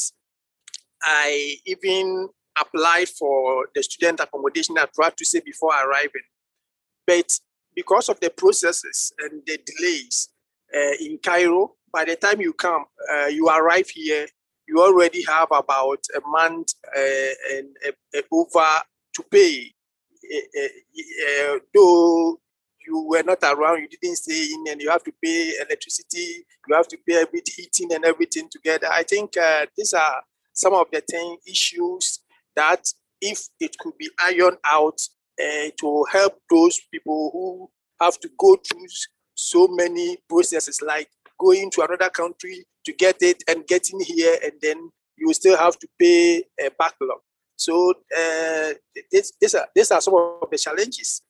I 1.02 1.56
even 1.66 2.28
applied 2.60 3.08
for 3.08 3.68
the 3.74 3.82
student 3.82 4.20
accommodation 4.20 4.76
to 4.76 5.24
say 5.24 5.40
before 5.40 5.72
arriving. 5.72 6.22
But 7.06 7.30
because 7.74 8.08
of 8.08 8.20
the 8.20 8.30
processes 8.30 9.12
and 9.18 9.42
the 9.46 9.58
delays 9.64 10.28
uh, 10.74 10.94
in 11.00 11.18
Cairo, 11.18 11.74
by 11.92 12.04
the 12.04 12.16
time 12.16 12.40
you 12.40 12.52
come, 12.52 12.84
uh, 13.10 13.26
you 13.26 13.48
arrive 13.48 13.88
here, 13.88 14.26
you 14.66 14.82
already 14.82 15.24
have 15.24 15.48
about 15.50 16.00
a 16.14 16.20
month 16.28 16.74
uh, 16.96 17.56
and 17.56 17.68
uh, 17.86 18.20
over 18.32 18.82
to 19.14 19.22
pay. 19.30 19.72
though 21.74 22.38
you 22.88 23.06
were 23.10 23.22
not 23.22 23.42
around, 23.42 23.80
you 23.80 23.88
didn't 23.88 24.16
stay 24.16 24.42
in, 24.54 24.64
and 24.70 24.80
you 24.80 24.90
have 24.90 25.04
to 25.04 25.12
pay 25.22 25.52
electricity, 25.64 26.44
you 26.66 26.74
have 26.74 26.88
to 26.88 26.98
pay 27.06 27.16
every 27.16 27.42
heating 27.56 27.92
and 27.92 28.04
everything 28.04 28.48
together. 28.50 28.88
I 28.90 29.02
think 29.02 29.36
uh, 29.36 29.66
these 29.76 29.92
are 29.92 30.22
some 30.54 30.74
of 30.74 30.86
the 30.92 31.02
thing 31.10 31.36
issues 31.46 32.20
that 32.56 32.82
if 33.20 33.48
it 33.60 33.76
could 33.78 33.96
be 33.98 34.10
ironed 34.20 34.58
out 34.64 34.98
uh, 35.40 35.70
to 35.80 36.04
help 36.10 36.34
those 36.50 36.80
people 36.92 37.30
who 37.32 37.70
have 38.04 38.18
to 38.20 38.30
go 38.38 38.56
through 38.56 38.86
so 39.34 39.68
many 39.68 40.16
processes 40.28 40.80
like 40.82 41.08
going 41.38 41.70
to 41.70 41.82
another 41.82 42.10
country 42.10 42.64
to 42.84 42.92
get 42.92 43.16
it 43.22 43.42
and 43.48 43.66
getting 43.66 44.00
here, 44.00 44.36
and 44.42 44.54
then 44.60 44.90
you 45.16 45.32
still 45.34 45.56
have 45.56 45.78
to 45.78 45.88
pay 45.98 46.44
a 46.60 46.70
backlog. 46.78 47.20
So 47.56 47.90
uh, 48.16 48.72
this, 49.10 49.32
this 49.40 49.54
are, 49.54 49.66
these 49.74 49.90
are 49.90 50.00
some 50.00 50.14
of 50.14 50.50
the 50.50 50.58
challenges. 50.58 51.22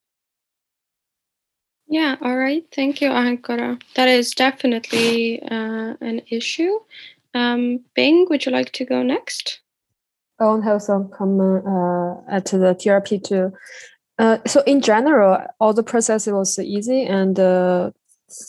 Yeah, 1.88 2.16
all 2.20 2.36
right. 2.36 2.64
Thank 2.70 3.00
you, 3.00 3.08
Ahenkora. 3.08 3.80
That 3.94 4.08
is 4.08 4.32
definitely 4.32 5.42
uh, 5.42 5.94
an 6.00 6.20
issue. 6.30 6.78
Um, 7.34 7.80
Bing, 7.94 8.26
would 8.28 8.44
you 8.44 8.52
like 8.52 8.72
to 8.72 8.84
go 8.84 9.02
next? 9.02 9.60
Have 10.38 10.82
some 10.82 11.08
comment 11.10 11.64
uh, 11.66 12.40
to 12.40 12.58
the 12.58 12.74
TRP 12.74 13.24
too. 13.24 13.52
Uh, 14.18 14.38
so 14.46 14.62
in 14.66 14.80
general, 14.80 15.38
all 15.60 15.72
the 15.72 15.82
process 15.82 16.26
was 16.26 16.58
easy 16.58 17.04
and 17.04 17.38
uh, 17.40 17.90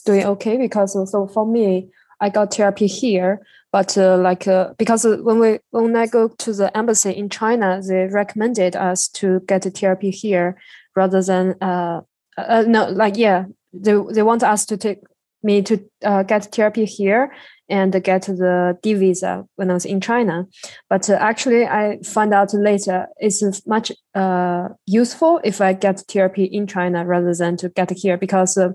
doing 0.06 0.26
okay 0.26 0.58
because 0.58 0.94
so 0.94 1.28
for 1.28 1.48
me, 1.48 1.90
I 2.20 2.30
got 2.30 2.52
TRP 2.52 2.88
here, 2.88 3.42
but 3.72 3.98
uh, 3.98 4.18
like 4.18 4.48
uh, 4.48 4.74
because 4.78 5.06
when 5.06 5.40
we 5.40 5.60
when 5.72 5.96
I 5.96 6.08
go 6.08 6.28
to 6.28 6.54
the 6.54 6.76
embassy 6.78 7.12
in 7.12 7.30
China, 7.30 7.82
they 7.82 8.08
recommended 8.08 8.76
us 8.76 9.08
to 9.10 9.40
get 9.48 9.64
TRP 9.64 10.14
here 10.14 10.60
rather 10.96 11.24
than 11.24 11.56
uh, 11.62 12.02
uh 12.48 12.64
no 12.68 12.90
like 12.90 13.18
yeah 13.18 13.46
they 13.74 13.96
they 14.12 14.24
want 14.24 14.44
us 14.44 14.66
to 14.66 14.78
take 14.78 15.00
me 15.44 15.62
to 15.62 15.80
uh, 16.04 16.24
get 16.24 16.52
TRP 16.52 16.86
here 16.86 17.32
and 17.70 17.92
get 18.04 18.24
the 18.24 18.78
D 18.82 18.94
visa 18.94 19.46
when 19.56 19.70
I 19.70 19.74
was 19.74 19.86
in 19.86 20.02
China. 20.02 20.48
But 20.90 21.10
uh, 21.10 21.14
actually, 21.14 21.66
I 21.66 22.00
found 22.04 22.34
out 22.34 22.54
later 22.54 23.08
it's 23.18 23.66
much 23.66 23.92
uh, 24.16 24.70
useful 24.86 25.40
if 25.44 25.62
I 25.62 25.74
get 25.74 25.98
TRP 25.98 26.50
in 26.52 26.68
China 26.68 27.06
rather 27.06 27.34
than 27.34 27.58
to 27.58 27.70
get 27.70 27.92
here 27.92 28.18
because 28.18 28.58
uh, 28.58 28.72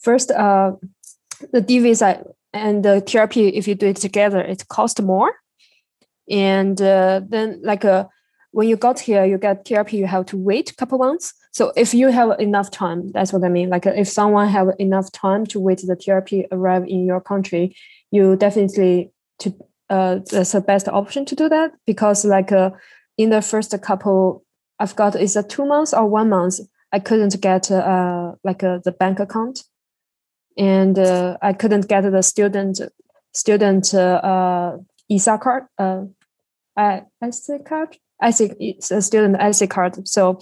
first, 0.00 0.30
uh, 0.30 0.72
the 1.52 1.60
D 1.60 1.80
visa 1.80 2.24
and 2.52 2.84
the 2.84 3.02
TRP, 3.02 3.52
if 3.52 3.68
you 3.68 3.74
do 3.74 3.88
it 3.88 3.96
together, 3.96 4.40
it 4.40 4.68
costs 4.68 5.00
more. 5.00 5.32
And 6.30 6.80
uh, 6.80 7.22
then, 7.26 7.60
like, 7.62 7.84
uh, 7.84 8.04
when 8.52 8.68
you 8.68 8.76
got 8.76 8.98
here, 9.00 9.24
you 9.24 9.38
get 9.38 9.64
TRP, 9.64 9.92
you 9.92 10.06
have 10.06 10.26
to 10.26 10.36
wait 10.36 10.70
a 10.70 10.76
couple 10.76 10.98
months. 10.98 11.34
So 11.52 11.72
if 11.76 11.92
you 11.92 12.08
have 12.08 12.38
enough 12.40 12.70
time, 12.70 13.10
that's 13.12 13.32
what 13.32 13.44
I 13.44 13.48
mean. 13.48 13.68
Like, 13.68 13.86
if 13.86 14.08
someone 14.08 14.48
have 14.48 14.68
enough 14.78 15.12
time 15.12 15.44
to 15.46 15.60
wait 15.60 15.82
the 15.84 15.96
TRP 15.96 16.46
arrive 16.50 16.84
in 16.86 17.04
your 17.04 17.20
country, 17.20 17.76
you 18.10 18.36
definitely 18.36 19.12
to 19.40 19.54
uh, 19.90 20.18
that's 20.30 20.52
the 20.52 20.60
best 20.60 20.88
option 20.88 21.24
to 21.24 21.34
do 21.34 21.48
that 21.48 21.72
because 21.86 22.24
like 22.24 22.52
uh, 22.52 22.70
in 23.16 23.30
the 23.30 23.42
first 23.42 23.74
couple 23.82 24.44
i've 24.78 24.96
got 24.96 25.16
is 25.16 25.36
a 25.36 25.42
two 25.42 25.64
months 25.64 25.94
or 25.94 26.06
one 26.06 26.28
month 26.28 26.60
i 26.92 26.98
couldn't 26.98 27.40
get 27.40 27.70
uh, 27.70 28.32
like 28.44 28.62
uh, 28.62 28.78
the 28.84 28.92
bank 28.92 29.18
account 29.18 29.64
and 30.56 30.98
uh, 30.98 31.36
i 31.42 31.52
couldn't 31.52 31.88
get 31.88 32.02
the 32.02 32.22
student 32.22 32.80
student 33.32 33.94
uh, 33.94 34.20
uh, 34.22 34.76
ISIC 35.10 35.40
card 35.40 35.64
uh, 35.78 36.02
I, 36.76 37.02
IC 37.22 37.64
card 37.64 37.96
I 38.20 38.32
think 38.32 38.54
it's 38.58 38.90
a 38.90 39.00
student 39.00 39.36
IC 39.40 39.70
card 39.70 40.08
so 40.08 40.38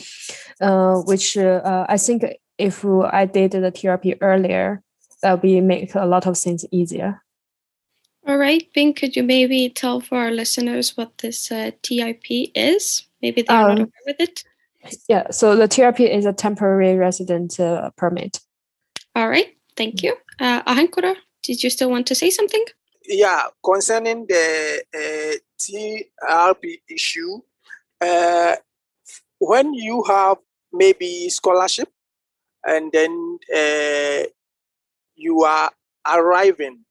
uh, 0.61 0.97
which 1.02 1.37
uh, 1.37 1.85
i 1.88 1.97
think 1.97 2.25
if 2.59 2.85
i 2.85 3.26
did 3.26 3.52
the 3.52 3.73
trp 3.73 4.18
earlier 4.21 4.83
that 5.23 5.33
would 5.33 5.42
be 5.42 5.61
make 5.61 5.95
a 5.95 6.06
lot 6.06 6.26
of 6.26 6.38
things 6.38 6.64
easier 6.71 7.21
all 8.26 8.38
right, 8.38 8.66
Bing, 8.75 8.92
could 8.92 9.14
you 9.14 9.23
maybe 9.23 9.68
tell 9.68 10.00
for 10.00 10.18
our 10.18 10.33
listeners 10.33 10.97
what 10.97 11.16
this 11.18 11.52
uh, 11.52 11.71
TRP 11.85 12.50
is? 12.56 13.06
Maybe 13.23 13.42
they're 13.42 13.56
um, 13.56 13.68
not 13.68 13.78
aware 13.78 14.02
with 14.04 14.21
it. 14.21 14.42
Yeah, 15.09 15.30
so 15.30 15.54
the 15.54 15.68
TRP 15.68 16.12
is 16.12 16.26
a 16.26 16.33
temporary 16.33 16.97
resident 16.97 17.61
uh, 17.61 17.90
permit. 17.97 18.40
All 19.14 19.28
right, 19.28 19.56
thank 19.76 20.02
you. 20.02 20.16
Uh, 20.40 20.62
Ahenkora, 20.64 21.14
did 21.45 21.62
you 21.62 21.71
still 21.71 21.88
want 21.88 22.09
to 22.09 22.16
say 22.16 22.30
something? 22.30 22.64
Yeah, 23.06 23.42
concerning 23.64 24.26
the 24.26 24.83
uh, 24.92 25.37
TRP 25.61 26.80
issue, 26.90 27.40
uh, 28.00 28.57
when 29.38 29.75
you 29.75 30.03
have 30.05 30.38
maybe 30.73 31.29
scholarship 31.29 31.88
and 32.65 32.91
then 32.93 33.38
uh, 33.55 34.25
you 35.15 35.43
are 35.43 35.71
arriving 36.07 36.85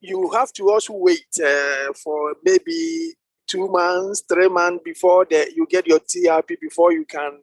you 0.00 0.30
have 0.30 0.52
to 0.54 0.70
also 0.70 0.94
wait 0.94 1.26
uh, 1.44 1.92
for 1.92 2.34
maybe 2.42 3.14
two 3.46 3.68
months, 3.68 4.22
three 4.28 4.48
months 4.48 4.82
before 4.84 5.26
the, 5.28 5.52
you 5.54 5.66
get 5.68 5.86
your 5.86 6.00
TRP 6.00 6.58
before 6.60 6.92
you 6.92 7.04
can 7.04 7.40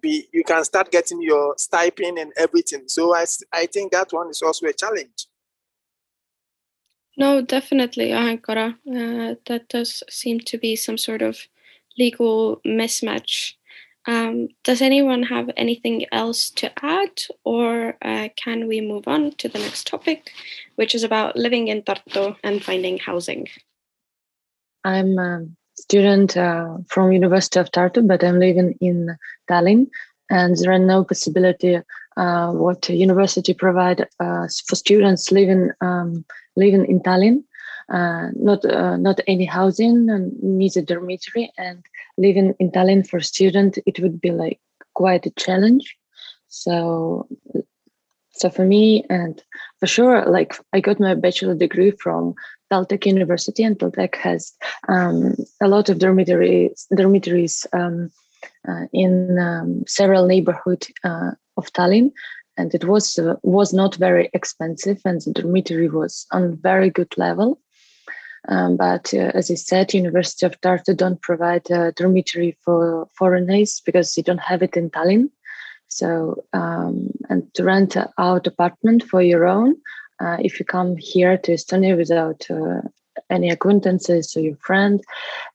be 0.00 0.26
you 0.32 0.42
can 0.42 0.64
start 0.64 0.90
getting 0.90 1.22
your 1.22 1.54
stipend 1.56 2.18
and 2.18 2.32
everything. 2.36 2.84
So 2.88 3.14
I, 3.14 3.24
I 3.52 3.66
think 3.66 3.92
that 3.92 4.12
one 4.12 4.30
is 4.30 4.42
also 4.42 4.66
a 4.66 4.72
challenge. 4.72 5.26
No, 7.16 7.42
definitely, 7.42 8.08
Ahenkora. 8.08 8.72
Uh, 8.88 9.34
that 9.46 9.68
does 9.68 10.02
seem 10.08 10.40
to 10.40 10.58
be 10.58 10.74
some 10.74 10.98
sort 10.98 11.22
of 11.22 11.46
legal 11.98 12.60
mismatch 12.66 13.54
um, 14.06 14.48
does 14.64 14.82
anyone 14.82 15.22
have 15.24 15.50
anything 15.56 16.06
else 16.10 16.50
to 16.50 16.72
add, 16.84 17.22
or 17.44 17.96
uh, 18.02 18.28
can 18.36 18.66
we 18.66 18.80
move 18.80 19.06
on 19.06 19.32
to 19.32 19.48
the 19.48 19.60
next 19.60 19.86
topic, 19.86 20.32
which 20.74 20.94
is 20.94 21.04
about 21.04 21.36
living 21.36 21.68
in 21.68 21.82
Tartu 21.82 22.36
and 22.42 22.64
finding 22.64 22.98
housing? 22.98 23.46
I'm 24.84 25.18
a 25.18 25.46
student 25.76 26.36
uh, 26.36 26.78
from 26.88 27.12
University 27.12 27.60
of 27.60 27.70
Tartu, 27.70 28.06
but 28.06 28.24
I'm 28.24 28.40
living 28.40 28.76
in 28.80 29.16
Tallinn, 29.48 29.88
and 30.30 30.56
there 30.56 30.72
are 30.72 30.80
no 30.80 31.04
possibility 31.04 31.80
uh, 32.16 32.50
what 32.50 32.88
university 32.88 33.54
provide 33.54 34.08
uh, 34.18 34.48
for 34.66 34.74
students 34.74 35.30
living 35.30 35.70
um, 35.80 36.24
living 36.56 36.84
in 36.86 37.00
Tallinn. 37.00 37.44
Uh, 37.88 38.28
not 38.34 38.64
uh, 38.64 38.96
not 38.96 39.20
any 39.26 39.44
housing, 39.44 40.06
neither 40.42 40.82
dormitory, 40.82 41.52
and 41.58 41.84
living 42.16 42.54
in 42.58 42.70
Tallinn 42.70 43.06
for 43.06 43.20
student, 43.20 43.78
it 43.86 44.00
would 44.00 44.20
be 44.20 44.30
like 44.30 44.60
quite 44.94 45.26
a 45.26 45.30
challenge. 45.30 45.96
So 46.48 47.26
So 48.34 48.50
for 48.50 48.64
me, 48.64 49.04
and 49.10 49.42
for 49.78 49.86
sure, 49.86 50.24
like 50.26 50.56
I 50.72 50.80
got 50.80 50.98
my 50.98 51.14
bachelor 51.14 51.54
degree 51.54 51.92
from 51.92 52.34
Taltech 52.70 53.04
University, 53.06 53.62
and 53.62 53.78
Taltech 53.78 54.14
has 54.16 54.52
um, 54.88 55.34
a 55.60 55.68
lot 55.68 55.88
of 55.90 55.98
dormitories, 55.98 56.86
dormitories 56.96 57.66
um, 57.72 58.10
uh, 58.66 58.86
in 58.92 59.38
um, 59.38 59.84
several 59.86 60.26
neighborhood 60.26 60.86
uh, 61.04 61.32
of 61.56 61.70
Tallinn, 61.72 62.10
and 62.56 62.74
it 62.74 62.84
was 62.84 63.18
uh, 63.18 63.36
was 63.42 63.72
not 63.72 63.96
very 63.96 64.30
expensive, 64.32 65.00
and 65.04 65.20
the 65.20 65.32
dormitory 65.32 65.88
was 65.88 66.26
on 66.32 66.56
very 66.56 66.90
good 66.90 67.12
level. 67.16 67.60
Um, 68.48 68.76
but 68.76 69.14
uh, 69.14 69.30
as 69.34 69.50
I 69.50 69.54
said, 69.54 69.94
University 69.94 70.46
of 70.46 70.60
Tartu 70.60 70.96
don't 70.96 71.20
provide 71.22 71.70
a 71.70 71.92
dormitory 71.92 72.56
for 72.64 73.08
foreigners 73.14 73.80
because 73.84 74.14
they 74.14 74.22
don't 74.22 74.38
have 74.38 74.62
it 74.62 74.76
in 74.76 74.90
Tallinn. 74.90 75.30
So, 75.88 76.42
um, 76.52 77.10
and 77.28 77.52
to 77.54 77.64
rent 77.64 77.96
out 78.18 78.46
apartment 78.46 79.04
for 79.04 79.22
your 79.22 79.46
own, 79.46 79.76
uh, 80.20 80.38
if 80.40 80.58
you 80.58 80.64
come 80.64 80.96
here 80.96 81.36
to 81.36 81.52
Estonia 81.52 81.96
without 81.96 82.46
uh, 82.50 82.80
any 83.28 83.50
acquaintances 83.50 84.36
or 84.36 84.40
your 84.40 84.56
friend, 84.56 85.02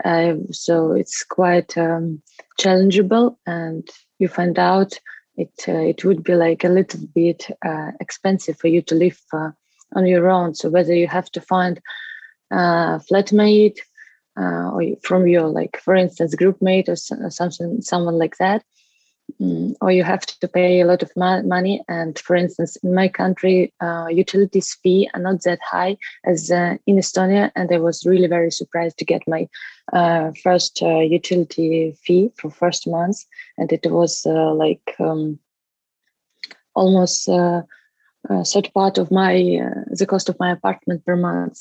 uh, 0.05 0.35
so 0.51 0.91
it's 0.91 1.23
quite 1.23 1.77
um, 1.77 2.21
challengeable, 2.59 3.37
and 3.47 3.87
you 4.19 4.27
find 4.27 4.59
out 4.59 4.99
it 5.37 5.53
uh, 5.67 5.71
it 5.71 6.03
would 6.05 6.23
be 6.23 6.35
like 6.35 6.63
a 6.63 6.69
little 6.69 6.99
bit 7.15 7.47
uh, 7.65 7.91
expensive 7.99 8.57
for 8.57 8.67
you 8.67 8.81
to 8.83 8.95
live 8.95 9.19
uh, 9.33 9.51
on 9.95 10.05
your 10.05 10.29
own. 10.29 10.53
So 10.53 10.69
whether 10.69 10.93
you 10.93 11.07
have 11.07 11.31
to 11.31 11.41
find 11.41 11.81
a 12.51 13.01
flatmate 13.09 13.79
or 14.35 14.83
from 15.03 15.27
your 15.27 15.47
like, 15.47 15.79
for 15.83 15.95
instance, 15.95 16.35
groupmate 16.35 16.89
or 16.89 16.95
something, 17.29 17.81
someone 17.81 18.17
like 18.17 18.37
that 18.37 18.63
Mm, 19.41 19.75
or 19.81 19.91
you 19.91 20.03
have 20.03 20.25
to 20.25 20.47
pay 20.47 20.79
a 20.79 20.85
lot 20.85 21.03
of 21.03 21.11
money. 21.15 21.83
And 21.87 22.17
for 22.17 22.35
instance, 22.35 22.75
in 22.77 22.95
my 22.95 23.07
country, 23.07 23.73
uh, 23.81 24.07
utilities 24.09 24.73
fee 24.81 25.09
are 25.13 25.21
not 25.21 25.43
that 25.43 25.59
high 25.61 25.97
as 26.25 26.49
uh, 26.49 26.77
in 26.87 26.95
Estonia. 26.95 27.51
And 27.55 27.71
I 27.71 27.77
was 27.77 28.05
really 28.05 28.27
very 28.27 28.51
surprised 28.51 28.97
to 28.99 29.05
get 29.05 29.21
my 29.27 29.47
uh, 29.93 30.31
first 30.43 30.81
uh, 30.81 30.99
utility 30.99 31.95
fee 32.03 32.31
for 32.37 32.49
first 32.49 32.87
month, 32.87 33.17
and 33.57 33.71
it 33.71 33.85
was 33.91 34.25
uh, 34.25 34.53
like 34.53 34.95
um, 34.99 35.39
almost 36.73 37.29
uh, 37.29 37.61
a 38.29 38.43
third 38.43 38.71
part 38.73 38.97
of 38.97 39.11
my 39.11 39.33
the 39.91 40.05
cost 40.07 40.29
of 40.29 40.39
my 40.39 40.51
apartment 40.51 41.05
per 41.05 41.15
month. 41.15 41.59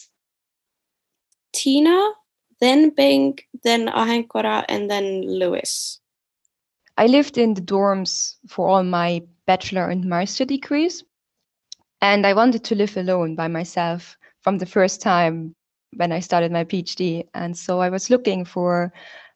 Tina, 1.56 2.12
then 2.60 2.90
Bing, 2.90 3.38
then 3.64 3.88
Ahenkora, 3.88 4.64
and 4.68 4.90
then 4.90 5.22
Lewis. 5.22 6.00
I 6.98 7.06
lived 7.06 7.38
in 7.38 7.54
the 7.54 7.62
dorms 7.62 8.36
for 8.46 8.68
all 8.68 8.82
my 8.82 9.22
bachelor 9.46 9.88
and 9.88 10.04
master 10.04 10.44
degrees. 10.44 11.02
And 12.02 12.26
I 12.26 12.34
wanted 12.34 12.62
to 12.64 12.74
live 12.74 12.96
alone 12.96 13.34
by 13.34 13.48
myself 13.48 14.16
from 14.42 14.58
the 14.58 14.66
first 14.66 15.00
time 15.00 15.54
when 15.96 16.12
I 16.12 16.20
started 16.20 16.52
my 16.52 16.64
PhD. 16.64 17.26
And 17.34 17.56
so 17.56 17.80
I 17.80 17.88
was 17.88 18.10
looking 18.10 18.44
for 18.44 18.92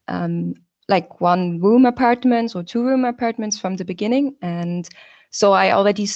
um, 0.08 0.54
like 0.88 1.20
one 1.20 1.60
room 1.60 1.86
apartments 1.86 2.54
or 2.54 2.62
two 2.62 2.84
room 2.84 3.04
apartments 3.04 3.58
from 3.58 3.76
the 3.76 3.84
beginning. 3.84 4.36
And 4.42 4.88
so 5.30 5.52
I 5.52 5.72
already 5.72 6.06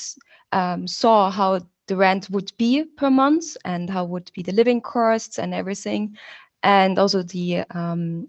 um, 0.53 0.87
saw 0.87 1.31
how 1.31 1.61
the 1.87 1.97
rent 1.97 2.31
would 2.31 2.53
be 2.57 2.85
per 2.97 3.11
month 3.11 3.57
and 3.65 3.91
how 3.91 4.05
would 4.05 4.31
be 4.35 4.43
the 4.43 4.53
living 4.53 4.81
costs 4.81 5.39
and 5.39 5.55
everything. 5.55 6.17
And 6.63 6.99
also 6.99 7.23
the, 7.23 7.65
um, 7.71 8.27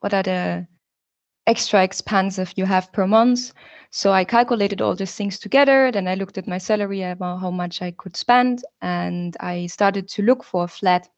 what 0.00 0.14
are 0.14 0.22
the, 0.22 0.66
extra 1.46 1.82
expenses 1.82 2.52
you 2.56 2.64
have 2.64 2.92
per 2.92 3.06
month. 3.06 3.52
So 3.90 4.12
I 4.12 4.24
calculated 4.24 4.80
all 4.80 4.94
these 4.94 5.14
things 5.14 5.38
together. 5.38 5.90
Then 5.92 6.08
I 6.08 6.14
looked 6.14 6.38
at 6.38 6.48
my 6.48 6.58
salary 6.58 7.02
about 7.02 7.40
how 7.40 7.50
much 7.50 7.82
I 7.82 7.90
could 7.92 8.16
spend, 8.16 8.64
and 8.80 9.36
I 9.40 9.66
started 9.66 10.08
to 10.08 10.22
look 10.22 10.42
for 10.42 10.64
a 10.64 10.68
flat 10.68 11.08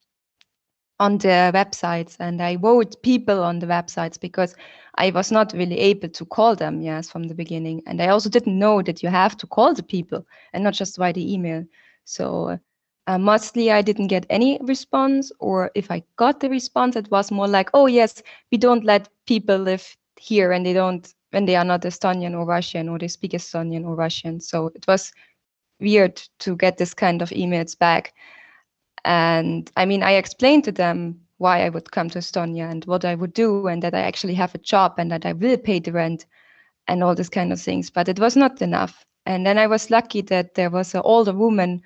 on 0.98 1.18
the 1.18 1.50
websites. 1.54 2.16
And 2.20 2.40
I 2.42 2.56
wrote 2.56 3.02
people 3.02 3.42
on 3.42 3.59
the 3.59 3.66
websites 3.66 4.18
because 4.18 4.54
I 4.96 5.11
was 5.11 5.30
not 5.30 5.52
really 5.52 5.78
able 5.78 6.09
to 6.09 6.24
call 6.24 6.56
them, 6.56 6.80
yes, 6.80 7.11
from 7.11 7.24
the 7.24 7.35
beginning. 7.35 7.82
And 7.87 8.00
I 8.00 8.09
also 8.09 8.30
didn't 8.30 8.59
know 8.59 8.82
that 8.82 9.02
you 9.02 9.09
have 9.09 9.37
to 9.38 9.46
call 9.46 9.74
the 9.74 9.82
people 9.82 10.26
and 10.52 10.64
not 10.64 10.74
just 10.74 10.98
write 10.98 11.16
the 11.16 11.32
email. 11.32 11.64
So 12.04 12.59
uh, 13.06 13.18
mostly 13.18 13.70
I 13.70 13.82
didn't 13.82 14.09
get 14.09 14.26
any 14.30 14.59
response, 14.62 15.30
or 15.38 15.70
if 15.74 15.90
I 15.90 16.02
got 16.16 16.40
the 16.40 16.48
response, 16.48 16.96
it 16.96 17.11
was 17.11 17.30
more 17.30 17.48
like, 17.48 17.70
oh, 17.74 17.87
yes, 17.87 18.22
we 18.50 18.59
don't 18.59 18.85
let 18.85 19.09
people 19.26 19.59
live 19.59 19.96
here 20.18 20.52
and 20.52 20.64
they 20.64 20.72
don't 20.72 21.12
when 21.30 21.44
they 21.44 21.56
are 21.56 21.64
not 21.64 21.82
Estonian 21.82 22.35
or 22.35 22.46
Russian 22.46 22.88
or 22.88 22.98
they 22.98 23.09
speak 23.09 23.32
Estonian 23.32 23.85
or 23.85 23.94
Russian. 23.94 24.40
So 24.40 24.68
it 24.74 24.87
was 24.87 25.12
weird 25.80 26.16
to 26.38 26.56
get 26.56 26.78
this 26.78 26.94
kind 26.94 27.20
of 27.20 27.30
emails 27.30 27.78
back. 27.78 28.14
And 29.07 29.71
I 29.77 29.87
mean, 29.87 30.03
I 30.03 30.12
explained 30.12 30.64
to 30.64 30.73
them 30.73 31.21
why 31.38 31.64
I 31.64 31.69
would 31.69 31.92
come 31.92 32.11
to 32.11 32.19
Estonia 32.19 32.69
and 32.69 32.85
what 32.87 33.05
I 33.05 33.14
would 33.14 33.33
do, 33.33 33.69
and 33.69 33.83
that 33.83 33.95
I 33.95 34.01
actually 34.01 34.35
have 34.35 34.55
a 34.55 34.59
job 34.59 34.95
and 34.99 35.11
that 35.12 35.25
I 35.25 35.33
will 35.33 35.57
pay 35.57 35.79
the 35.79 35.92
rent 35.92 36.27
and 36.88 37.05
all 37.05 37.14
these 37.14 37.29
kind 37.29 37.53
of 37.53 37.61
things. 37.61 37.88
But 37.88 38.09
it 38.09 38.19
was 38.19 38.37
not 38.37 38.61
enough. 38.61 39.05
And 39.25 39.47
then 39.47 39.59
I 39.59 39.69
was 39.69 39.90
lucky 39.90 40.23
that 40.23 40.55
there 40.55 40.71
was 40.71 40.95
an 40.95 41.03
older 41.05 41.33
woman 41.33 41.83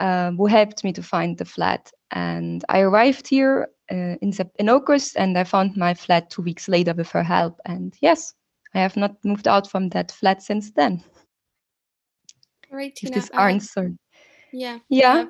uh, 0.00 0.30
who 0.32 0.46
helped 0.46 0.84
me 0.84 0.92
to 0.94 1.02
find 1.02 1.36
the 1.36 1.44
flat. 1.44 1.92
And 2.12 2.64
I 2.70 2.80
arrived 2.80 3.28
here 3.28 3.68
uh, 3.92 4.16
in, 4.22 4.32
in 4.58 4.68
August, 4.70 5.16
and 5.16 5.36
I 5.36 5.44
found 5.44 5.76
my 5.76 5.92
flat 5.92 6.30
two 6.30 6.42
weeks 6.42 6.66
later 6.66 6.94
with 6.94 7.10
her 7.10 7.22
help. 7.22 7.60
And 7.66 7.94
yes, 8.00 8.32
I 8.74 8.80
have 8.80 8.96
not 8.96 9.22
moved 9.22 9.48
out 9.48 9.70
from 9.70 9.90
that 9.90 10.12
flat 10.12 10.42
since 10.42 10.70
then. 10.72 11.04
Right, 12.70 12.94
Tina. 12.94 13.16
This 13.16 13.30
uh, 13.34 13.40
answer. 13.40 13.92
Yeah. 14.52 14.78
Yeah. 14.88 15.26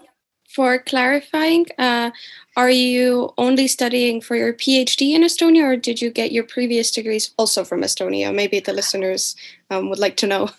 For 0.49 0.79
clarifying, 0.79 1.67
uh, 1.79 2.11
are 2.57 2.71
you 2.71 3.33
only 3.39 3.67
studying 3.67 4.21
for 4.21 4.37
your 4.37 4.53
PhD 4.53 5.15
in 5.15 5.23
Estonia, 5.23 5.65
or 5.65 5.77
did 5.77 6.01
you 6.01 6.11
get 6.11 6.33
your 6.33 6.45
previous 6.45 6.91
degrees 6.91 7.31
also 7.37 7.65
from 7.65 7.83
Estonia? 7.83 8.33
Maybe 8.33 8.61
the 8.61 8.73
listeners 8.73 9.35
um, 9.71 9.91
would 9.91 9.99
like 9.99 10.17
to 10.19 10.27
know. 10.27 10.51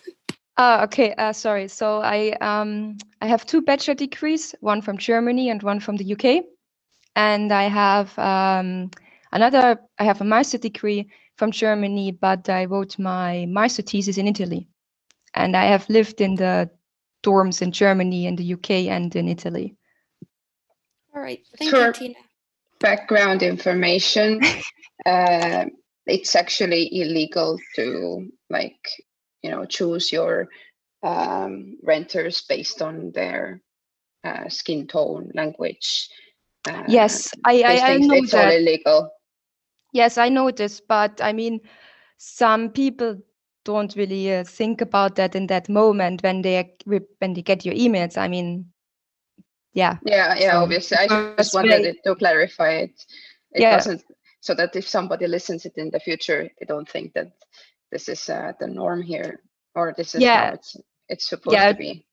Uh, 0.57 0.81
okay, 0.85 1.13
uh, 1.13 1.31
sorry. 1.31 1.67
So 1.67 2.01
I 2.01 2.31
um, 2.41 2.97
I 3.21 3.27
have 3.27 3.45
two 3.45 3.61
bachelor 3.61 3.95
degrees, 3.95 4.53
one 4.59 4.81
from 4.81 4.97
Germany 4.97 5.49
and 5.49 5.63
one 5.63 5.79
from 5.79 5.95
the 5.95 6.13
UK 6.13 6.43
and 7.15 7.51
I 7.51 7.63
have 7.63 8.17
um, 8.19 8.91
another. 9.31 9.79
I 9.97 10.03
have 10.03 10.21
a 10.21 10.25
master 10.25 10.57
degree 10.57 11.09
from 11.37 11.51
Germany, 11.51 12.11
but 12.11 12.49
I 12.49 12.65
wrote 12.65 12.99
my 12.99 13.45
master 13.47 13.81
thesis 13.81 14.17
in 14.17 14.27
Italy, 14.27 14.67
and 15.33 15.55
I 15.55 15.65
have 15.65 15.89
lived 15.89 16.21
in 16.21 16.35
the 16.35 16.69
dorms 17.25 17.61
in 17.61 17.71
Germany, 17.71 18.27
in 18.27 18.35
the 18.35 18.53
UK, 18.53 18.69
and 18.95 19.15
in 19.15 19.27
Italy. 19.27 19.75
All 21.15 21.21
right, 21.21 21.41
thank 21.57 21.71
For 21.71 21.87
you, 21.87 21.93
Tina. 21.93 22.15
Background 22.79 23.41
information. 23.41 24.41
uh, 25.05 25.65
it's 26.05 26.35
actually 26.35 26.89
illegal 27.01 27.57
to 27.75 28.29
like 28.49 28.77
you 29.41 29.49
know 29.49 29.65
choose 29.65 30.11
your 30.11 30.47
um, 31.03 31.77
renters 31.83 32.43
based 32.47 32.81
on 32.81 33.11
their 33.13 33.61
uh, 34.23 34.49
skin 34.49 34.87
tone, 34.87 35.31
language, 35.33 36.09
uh, 36.67 36.83
yes, 36.87 37.31
I, 37.43 37.61
I, 37.61 37.93
I 37.93 37.97
know 37.97 38.15
it's 38.15 38.31
that. 38.31 38.45
all 38.45 38.51
illegal. 38.51 39.11
Yes, 39.93 40.17
I 40.17 40.29
know 40.29 40.49
this, 40.51 40.81
but 40.81 41.21
I 41.21 41.31
mean, 41.33 41.61
some 42.17 42.69
people 42.69 43.17
don't 43.65 43.93
really 43.95 44.33
uh, 44.33 44.43
think 44.45 44.79
about 44.79 45.15
that 45.15 45.35
in 45.35 45.47
that 45.47 45.67
moment 45.67 46.23
when 46.23 46.41
they 46.41 46.73
when 46.85 47.33
they 47.33 47.41
get 47.41 47.65
your 47.65 47.75
emails. 47.75 48.17
I 48.17 48.29
mean, 48.29 48.71
yeah. 49.73 49.97
Yeah, 50.05 50.35
yeah. 50.35 50.51
So, 50.51 50.63
obviously, 50.63 50.97
I 50.97 51.35
just 51.37 51.53
wanted 51.53 51.97
to 52.03 52.15
clarify 52.15 52.69
it. 52.69 53.05
It 53.51 53.61
yeah. 53.61 53.75
doesn't 53.75 54.03
so 54.39 54.53
that 54.53 54.75
if 54.75 54.87
somebody 54.87 55.27
listens 55.27 55.65
it 55.65 55.73
in 55.75 55.89
the 55.89 55.99
future, 55.99 56.49
they 56.59 56.65
don't 56.65 56.87
think 56.87 57.13
that 57.13 57.31
this 57.91 58.07
is 58.07 58.29
uh, 58.29 58.53
the 58.59 58.67
norm 58.67 59.01
here 59.01 59.41
or 59.73 59.93
this 59.97 60.15
is 60.15 60.21
yeah. 60.21 60.47
how 60.47 60.53
it's 60.53 60.77
it's 61.09 61.27
supposed 61.27 61.55
yeah. 61.55 61.71
to 61.71 61.77
be. 61.77 62.05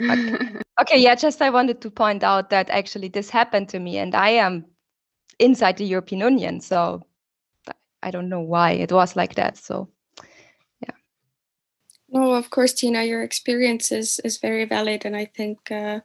Okay. 0.00 0.60
okay, 0.80 0.98
yeah, 0.98 1.14
just 1.14 1.42
I 1.42 1.50
wanted 1.50 1.80
to 1.80 1.90
point 1.90 2.22
out 2.22 2.50
that 2.50 2.70
actually 2.70 3.08
this 3.08 3.30
happened 3.30 3.68
to 3.70 3.78
me 3.78 3.98
and 3.98 4.14
I 4.14 4.30
am 4.30 4.66
inside 5.38 5.78
the 5.78 5.84
European 5.84 6.20
Union. 6.20 6.60
So 6.60 7.02
I 8.02 8.10
don't 8.10 8.28
know 8.28 8.40
why 8.40 8.72
it 8.72 8.92
was 8.92 9.16
like 9.16 9.34
that. 9.34 9.56
So. 9.56 9.88
No, 12.12 12.34
of 12.34 12.50
course, 12.50 12.74
Tina, 12.74 13.04
your 13.04 13.22
experience 13.22 13.90
is, 13.90 14.20
is 14.22 14.36
very 14.36 14.66
valid. 14.66 15.06
And 15.06 15.16
I 15.16 15.24
think 15.24 15.70
uh, 15.70 16.00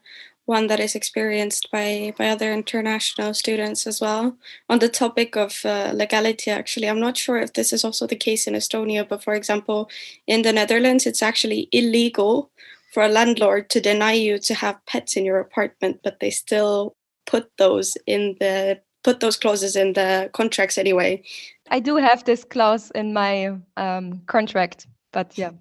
one 0.46 0.68
that 0.68 0.80
is 0.80 0.96
experienced 0.96 1.70
by, 1.70 2.14
by 2.18 2.30
other 2.30 2.54
international 2.54 3.34
students 3.34 3.86
as 3.86 4.00
well. 4.00 4.38
On 4.70 4.80
the 4.80 4.88
topic 4.88 5.36
of 5.36 5.60
uh, 5.66 5.92
legality, 5.94 6.50
actually, 6.50 6.88
I'm 6.88 7.02
not 7.02 7.18
sure 7.18 7.38
if 7.38 7.54
this 7.54 7.74
is 7.74 7.84
also 7.84 8.08
the 8.08 8.16
case 8.16 8.48
in 8.48 8.54
Estonia, 8.54 9.08
but 9.08 9.22
for 9.22 9.34
example, 9.34 9.90
in 10.26 10.44
the 10.44 10.54
Netherlands, 10.54 11.06
it's 11.06 11.22
actually 11.22 11.68
illegal 11.74 12.50
for 12.94 13.04
a 13.04 13.10
landlord 13.10 13.70
to 13.72 13.82
deny 13.82 14.14
you 14.14 14.40
to 14.40 14.54
have 14.54 14.84
pets 14.86 15.18
in 15.18 15.26
your 15.26 15.40
apartment, 15.40 16.00
but 16.04 16.22
they 16.22 16.30
still 16.30 16.96
put 17.26 17.52
those 17.58 17.98
in 18.08 18.38
the 18.40 18.80
put 19.04 19.20
those 19.20 19.38
clauses 19.38 19.76
in 19.76 19.94
the 19.94 20.30
contracts 20.34 20.78
anyway. 20.78 21.22
I 21.70 21.80
do 21.80 21.98
have 21.98 22.24
this 22.24 22.44
clause 22.44 22.92
in 22.92 23.14
my 23.14 23.58
um, 23.76 24.22
contract, 24.26 24.88
but 25.12 25.38
yeah. 25.38 25.52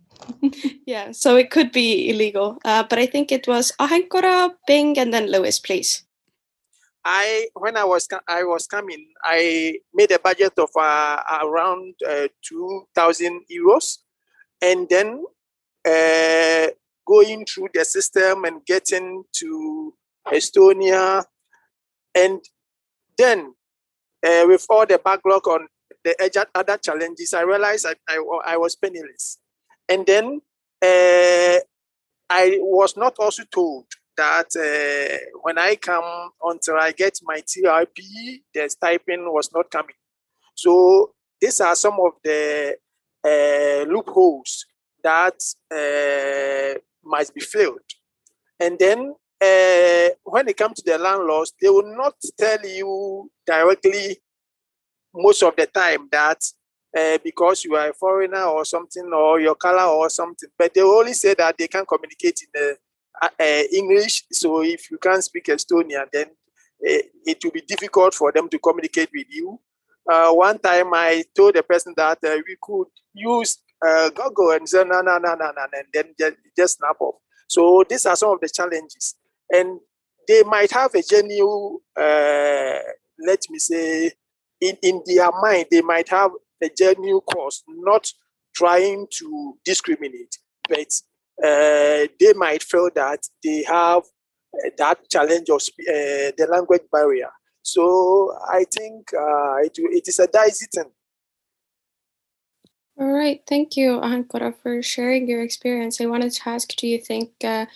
Yeah, 0.87 1.13
so 1.13 1.37
it 1.37 1.51
could 1.51 1.73
be 1.73 2.11
illegal. 2.11 2.59
Uh, 2.65 2.83
but 2.89 2.99
I 2.99 3.07
think 3.07 3.33
it 3.33 3.47
was 3.47 3.73
Ahankora, 3.81 4.55
Bing, 4.67 4.99
and 4.99 5.13
then 5.13 5.31
Lewis, 5.31 5.59
please. 5.59 6.05
I 7.05 7.49
when 7.55 7.77
I 7.77 7.85
was 7.85 8.09
I 8.27 8.43
was 8.43 8.67
coming, 8.67 9.07
I 9.23 9.79
made 9.95 10.11
a 10.11 10.19
budget 10.19 10.59
of 10.59 10.71
uh, 10.77 11.23
around 11.43 11.95
uh, 12.07 12.27
two 12.43 12.89
thousand 12.95 13.43
euros, 13.47 13.99
and 14.61 14.89
then 14.89 15.25
uh, 15.87 16.67
going 17.07 17.47
through 17.47 17.69
the 17.73 17.85
system 17.85 18.45
and 18.45 18.65
getting 18.67 19.23
to 19.39 19.95
Estonia, 20.27 21.25
and 22.15 22.41
then 23.17 23.55
uh, 24.27 24.45
with 24.49 24.67
all 24.69 24.85
the 24.85 24.99
backlog 24.99 25.47
on 25.47 25.69
the 26.03 26.47
other 26.55 26.77
challenges, 26.79 27.35
I 27.35 27.43
realized 27.43 27.87
I, 27.87 27.95
I, 28.09 28.19
I 28.47 28.57
was 28.57 28.75
penniless. 28.75 29.39
And 29.89 30.07
then 30.07 30.41
uh, 30.83 31.59
I 32.31 32.59
was 32.61 32.97
not 32.97 33.17
also 33.19 33.45
told 33.45 33.87
that 34.17 34.49
uh, 34.57 35.39
when 35.43 35.59
I 35.59 35.77
come 35.77 36.31
until 36.43 36.77
I 36.77 36.93
get 36.93 37.19
my 37.23 37.41
TRP, 37.41 38.43
the 38.55 38.69
stipend 38.69 39.23
was 39.27 39.51
not 39.55 39.71
coming. 39.71 39.95
So 40.55 41.15
these 41.41 41.61
are 41.61 41.77
some 41.77 41.99
of 42.01 42.13
the 42.25 42.77
uh, 43.25 43.85
loopholes 43.91 44.65
that 45.03 45.39
uh, 45.71 46.79
be 47.35 47.41
filled. 47.41 47.81
And 48.59 48.79
then 48.79 49.15
when 50.25 50.49
it 50.49 50.57
comes 50.57 50.83
to 50.83 50.91
the 50.91 50.99
landlords, 50.99 51.53
they 51.61 51.69
will 51.69 51.97
not 51.97 52.15
tell 52.39 52.59
you 52.65 53.31
directly 53.47 54.19
most 55.15 55.43
of 55.43 55.55
the 55.57 55.67
time 55.67 56.09
that 56.13 56.39
uh, 56.97 57.19
because 57.23 57.65
you 57.65 57.75
are 57.75 57.91
a 57.91 57.95
foreigner 57.95 58.45
or 58.45 58.65
something 58.65 59.11
or 59.13 59.41
your 59.41 59.55
color 59.55 59.85
or 59.85 60.09
something, 60.09 60.49
but 60.59 60.73
they 60.73 60.81
only 60.81 61.13
say 61.13 61.35
that 61.35 61.57
they 61.59 61.69
can 61.69 61.85
communicate 61.85 62.41
in 62.43 62.77
uh, 63.23 63.29
uh, 63.39 63.63
English. 63.73 64.25
So 64.33 64.63
if 64.63 64.91
you 64.91 64.99
can't 64.99 65.23
speak 65.23 65.47
Estonian, 65.47 66.07
then 66.13 66.27
uh, 66.27 67.03
it 67.25 67.39
will 67.45 67.51
be 67.51 67.63
difficult 67.63 68.15
for 68.15 68.33
them 68.33 68.49
to 68.49 68.59
communicate 68.59 69.11
with 69.15 69.27
you. 69.29 69.61
Uh, 70.11 70.33
one 70.33 70.59
time 70.59 70.95
I 70.95 71.25
told 71.37 71.55
the 71.55 71.63
person 71.63 71.93
that 71.97 72.19
uh, 72.25 72.37
we 72.47 72.57
could 72.63 72.89
use 73.13 73.59
Google 74.15 74.53
and 74.53 74.69
say 74.69 74.85
no, 74.85 75.01
no, 75.03 75.19
no, 75.19 75.35
no, 75.35 75.53
no, 75.57 75.67
and 75.73 75.87
then 75.93 76.15
just, 76.19 76.37
just 76.57 76.79
snap 76.79 76.97
off. 77.01 77.17
So 77.49 77.85
these 77.89 78.07
are 78.07 78.17
some 78.17 78.31
of 78.31 78.41
the 78.41 78.49
challenges, 78.49 79.15
and 79.51 79.81
they 80.27 80.43
might 80.43 80.73
have 80.73 80.95
a 80.95 81.03
genuine, 81.03 81.79
let 81.97 83.41
me 83.51 83.59
say, 83.59 84.13
in, 84.61 84.77
in 84.83 85.03
their 85.07 85.31
mind, 85.43 85.67
they 85.71 85.83
might 85.83 86.09
have 86.09 86.31
a 86.63 86.71
genuine 86.77 87.21
cause, 87.21 87.63
not 87.69 88.11
trying 88.55 89.07
to 89.19 89.55
discriminate, 89.65 90.39
but 90.69 90.89
uh, 91.45 92.07
they 92.19 92.33
might 92.35 92.63
feel 92.63 92.89
that 92.95 93.21
they 93.45 93.63
have 93.65 94.03
uh, 94.03 94.71
that 94.79 94.99
challenge 95.11 95.51
of 95.51 95.61
uh, 95.61 96.33
the 96.37 96.47
language 96.51 96.83
barrier. 96.91 97.31
So 97.63 98.33
I 98.49 98.65
think 98.73 99.13
uh, 99.13 99.57
it, 99.57 99.73
it 99.77 100.09
is 100.09 100.19
a 100.19 100.27
dicey 100.27 100.67
thing. 100.73 100.91
All 102.99 103.13
right, 103.13 103.43
thank 103.47 103.77
you, 103.77 104.01
Ahankora, 104.01 104.55
for 104.63 104.83
sharing 104.83 105.29
your 105.29 105.43
experience. 105.43 106.01
I 106.01 106.07
wanted 106.07 106.33
to 106.33 106.49
ask, 106.49 106.75
do 106.77 106.87
you 106.87 106.99
think 106.99 107.33
uh, 107.45 107.67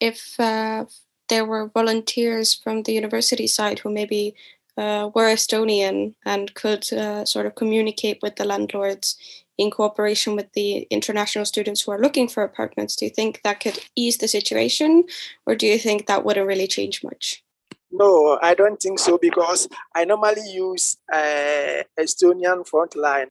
if 0.00 0.40
uh, 0.40 0.86
there 1.28 1.44
were 1.44 1.68
volunteers 1.68 2.54
from 2.54 2.82
the 2.82 2.92
university 2.92 3.46
side 3.46 3.80
who 3.80 3.90
maybe 3.90 4.34
uh, 4.76 5.10
were 5.14 5.28
Estonian 5.28 6.14
and 6.24 6.54
could 6.54 6.92
uh, 6.92 7.24
sort 7.24 7.46
of 7.46 7.54
communicate 7.54 8.18
with 8.22 8.36
the 8.36 8.44
landlords 8.44 9.16
in 9.58 9.70
cooperation 9.70 10.34
with 10.34 10.52
the 10.52 10.86
international 10.90 11.44
students 11.44 11.82
who 11.82 11.92
are 11.92 12.00
looking 12.00 12.28
for 12.28 12.42
apartments, 12.42 12.96
do 12.96 13.04
you 13.04 13.10
think 13.10 13.40
that 13.42 13.60
could 13.60 13.78
ease 13.94 14.18
the 14.18 14.28
situation, 14.28 15.04
or 15.46 15.54
do 15.54 15.66
you 15.66 15.78
think 15.78 16.06
that 16.06 16.24
wouldn't 16.24 16.46
really 16.46 16.66
change 16.66 17.04
much? 17.04 17.42
No, 17.90 18.38
I 18.42 18.54
don't 18.54 18.80
think 18.80 18.98
so 18.98 19.18
because 19.18 19.68
I 19.94 20.04
normally 20.04 20.50
use 20.50 20.96
uh, 21.12 21.82
Estonian 21.98 22.66
frontline. 22.66 23.26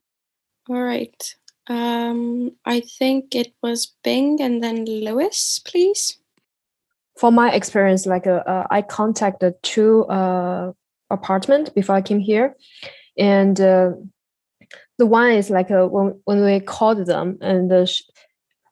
All 0.69 0.83
right. 0.83 1.35
Um, 1.67 2.51
I 2.65 2.81
think 2.81 3.33
it 3.33 3.53
was 3.63 3.93
Bing 4.03 4.39
and 4.41 4.63
then 4.63 4.85
Lewis, 4.85 5.59
please. 5.65 6.17
For 7.17 7.31
my 7.31 7.51
experience, 7.51 8.05
like 8.05 8.27
uh, 8.27 8.43
uh 8.45 8.67
I 8.69 8.81
contacted 8.81 9.55
two 9.63 10.05
uh, 10.05 10.73
apartment 11.11 11.73
before 11.75 11.95
I 11.95 12.01
came 12.01 12.19
here, 12.19 12.55
and 13.17 13.59
uh, 13.59 13.91
the 14.97 15.05
one 15.05 15.31
is 15.31 15.49
like 15.49 15.71
uh, 15.71 15.87
when 15.87 16.19
when 16.25 16.43
we 16.43 16.59
called 16.59 17.05
them, 17.05 17.37
and 17.41 17.71
uh, 17.71 17.85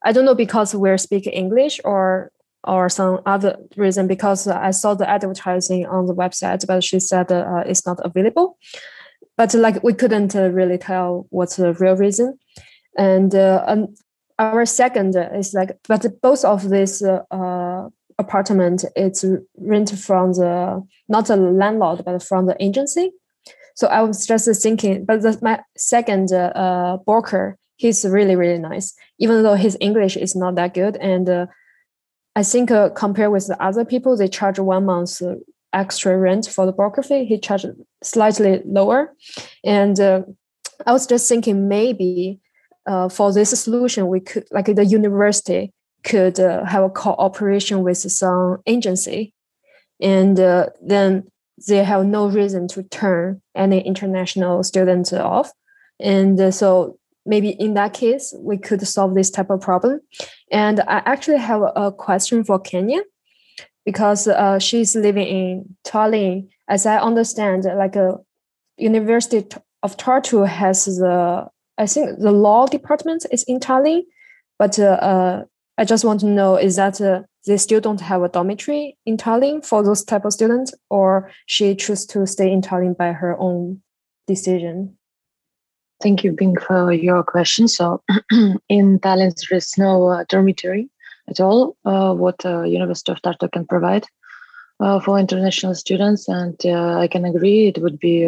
I 0.05 0.11
don't 0.11 0.25
know 0.25 0.35
because 0.35 0.75
we're 0.75 0.97
speaking 0.97 1.33
English 1.33 1.79
or 1.83 2.31
or 2.65 2.89
some 2.89 3.21
other 3.25 3.57
reason 3.77 4.07
because 4.07 4.47
I 4.47 4.71
saw 4.71 4.93
the 4.93 5.09
advertising 5.09 5.85
on 5.85 6.05
the 6.05 6.15
website, 6.15 6.67
but 6.67 6.83
she 6.83 6.99
said 6.99 7.31
uh, 7.31 7.63
it's 7.65 7.85
not 7.85 7.99
available. 8.03 8.57
But 9.37 9.53
like 9.53 9.81
we 9.83 9.93
couldn't 9.93 10.35
uh, 10.35 10.49
really 10.49 10.77
tell 10.77 11.25
what's 11.29 11.55
the 11.55 11.73
real 11.73 11.95
reason, 11.95 12.37
and, 12.97 13.33
uh, 13.33 13.63
and 13.67 13.97
our 14.37 14.65
second 14.65 15.15
is 15.15 15.53
like, 15.53 15.77
but 15.87 16.21
both 16.21 16.43
of 16.43 16.69
these 16.69 17.01
uh, 17.01 17.87
apartment 18.19 18.85
it's 18.95 19.25
rent 19.57 19.97
from 19.97 20.33
the 20.33 20.85
not 21.07 21.27
the 21.27 21.37
landlord 21.37 22.03
but 22.05 22.21
from 22.21 22.45
the 22.45 22.55
agency. 22.59 23.11
So 23.75 23.87
i 23.87 24.01
was 24.01 24.27
just 24.27 24.61
thinking 24.61 25.05
but 25.05 25.21
the, 25.21 25.39
my 25.41 25.61
second 25.77 26.31
uh, 26.31 26.97
broker 27.05 27.57
he's 27.77 28.05
really 28.05 28.35
really 28.35 28.59
nice 28.59 28.93
even 29.19 29.41
though 29.43 29.55
his 29.55 29.77
english 29.79 30.17
is 30.17 30.35
not 30.35 30.55
that 30.55 30.73
good. 30.73 30.97
And 30.97 31.29
uh, 31.29 31.45
i 32.35 32.43
think 32.43 32.71
uh, 32.71 32.89
compared 32.89 33.31
with 33.31 33.47
the 33.47 33.61
other 33.63 33.85
people 33.85 34.15
they 34.15 34.27
charge 34.27 34.59
one 34.59 34.85
month 34.85 35.21
extra 35.71 36.17
rent 36.17 36.47
for 36.47 36.65
the 36.65 36.71
broker 36.71 37.03
fee. 37.03 37.25
He 37.25 37.37
charged 37.37 37.67
slightly 38.03 38.61
lower. 38.65 39.15
And 39.63 39.99
uh, 39.99 40.21
i 40.85 40.91
was 40.91 41.07
just 41.07 41.27
thinking 41.29 41.67
maybe 41.67 42.39
uh, 42.85 43.07
for 43.09 43.31
this 43.33 43.51
solution 43.63 44.07
we 44.07 44.19
could 44.19 44.47
like 44.51 44.65
the 44.65 44.85
university 44.85 45.73
could 46.03 46.39
uh, 46.39 46.65
have 46.65 46.83
a 46.83 46.89
cooperation 46.89 47.83
with 47.83 47.97
some 47.97 48.61
agency, 48.65 49.33
and 49.99 50.39
uh, 50.39 50.67
then 50.81 51.29
they 51.67 51.83
have 51.83 52.05
no 52.05 52.27
reason 52.27 52.67
to 52.69 52.83
turn 52.83 53.41
any 53.55 53.81
international 53.81 54.63
students 54.63 55.11
off. 55.11 55.51
And 55.99 56.39
uh, 56.39 56.51
so 56.51 56.97
maybe 57.25 57.49
in 57.49 57.73
that 57.73 57.93
case, 57.93 58.33
we 58.39 58.57
could 58.57 58.85
solve 58.87 59.13
this 59.13 59.29
type 59.29 59.49
of 59.49 59.61
problem. 59.61 59.99
And 60.51 60.79
I 60.81 61.01
actually 61.05 61.37
have 61.37 61.61
a 61.75 61.91
question 61.91 62.43
for 62.43 62.59
Ksenia 62.59 63.01
because 63.85 64.27
uh, 64.27 64.59
she's 64.59 64.95
living 64.95 65.27
in 65.27 65.75
Tallinn. 65.83 66.47
As 66.67 66.85
I 66.85 66.97
understand, 66.97 67.63
like 67.63 67.95
a 67.95 68.17
University 68.77 69.45
of 69.83 69.97
Tartu 69.97 70.47
has 70.47 70.85
the 70.85 71.47
I 71.77 71.85
think 71.85 72.19
the 72.19 72.31
law 72.31 72.67
department 72.67 73.25
is 73.31 73.43
in 73.43 73.59
Tallinn, 73.59 74.03
but 74.57 74.77
uh, 74.77 74.83
uh 74.83 75.43
I 75.79 75.85
just 75.85 76.03
want 76.03 76.19
to 76.19 76.25
know 76.25 76.57
is 76.57 76.75
that 76.75 76.99
uh, 76.99 77.21
they 77.47 77.55
still 77.55 77.79
don't 77.79 78.01
have 78.01 78.21
a 78.21 78.27
dormitory 78.27 78.97
in 79.05 79.15
Tallinn 79.15 79.65
for 79.65 79.81
those 79.81 80.03
type 80.03 80.25
of 80.25 80.33
students, 80.33 80.73
or 80.89 81.31
she 81.45 81.73
choose 81.73 82.05
to 82.07 82.27
stay 82.27 82.51
in 82.51 82.61
Tallinn 82.61 82.97
by 82.97 83.13
her 83.13 83.39
own 83.39 83.81
decision? 84.27 84.97
Thank 86.03 86.25
you, 86.25 86.33
Bing, 86.33 86.57
for 86.57 86.91
your 86.91 87.23
question. 87.23 87.69
So 87.69 88.03
in 88.67 88.99
Tallinn, 88.99 89.33
there 89.49 89.57
is 89.57 89.77
no 89.77 90.09
uh, 90.09 90.25
dormitory 90.27 90.89
at 91.29 91.39
all, 91.39 91.77
uh, 91.85 92.13
what 92.13 92.45
uh, 92.45 92.63
University 92.63 93.13
of 93.13 93.21
Tartu 93.21 93.49
can 93.49 93.65
provide 93.65 94.05
uh, 94.81 94.99
for 94.99 95.17
international 95.17 95.75
students. 95.75 96.27
And 96.27 96.59
uh, 96.65 96.99
I 96.99 97.07
can 97.07 97.23
agree 97.23 97.67
it 97.67 97.81
would 97.81 97.99
be 97.99 98.27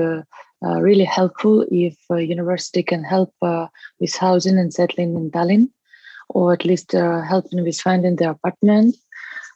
really 0.62 1.04
helpful 1.04 1.66
if 1.70 1.98
university 2.10 2.82
can 2.82 3.04
help 3.04 3.34
with 4.00 4.16
housing 4.16 4.58
and 4.58 4.74
settling 4.74 5.18
in 5.18 5.32
Tallinn 5.32 5.70
or 6.34 6.54
at 6.54 6.65
least 6.65 6.94
uh, 6.96 7.22
helping 7.22 7.63
with 7.63 7.80
finding 7.80 8.15
the 8.15 8.30
apartment. 8.30 8.96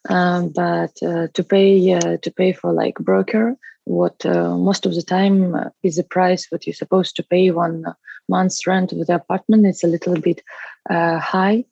Um, 0.09 0.49
but 0.49 0.91
uh, 1.01 1.27
to 1.33 1.43
pay 1.43 1.93
uh, 1.93 2.17
to 2.21 2.31
pay 2.31 2.53
for 2.53 2.71
like 2.71 2.95
broker, 2.99 3.55
what 3.85 4.25
uh, 4.25 4.55
most 4.55 4.85
of 4.85 4.93
the 4.93 5.01
time 5.01 5.55
uh, 5.55 5.69
is 5.81 5.95
the 5.95 6.03
price 6.03 6.47
what 6.51 6.67
you're 6.67 6.73
supposed 6.73 7.15
to 7.15 7.23
pay 7.23 7.49
one 7.51 7.85
month's 8.29 8.67
rent 8.67 8.91
of 8.91 9.07
the 9.07 9.15
apartment. 9.15 9.65
It's 9.65 9.83
a 9.83 9.87
little 9.87 10.19
bit 10.19 10.43
uh, 10.89 11.17
high, 11.17 11.65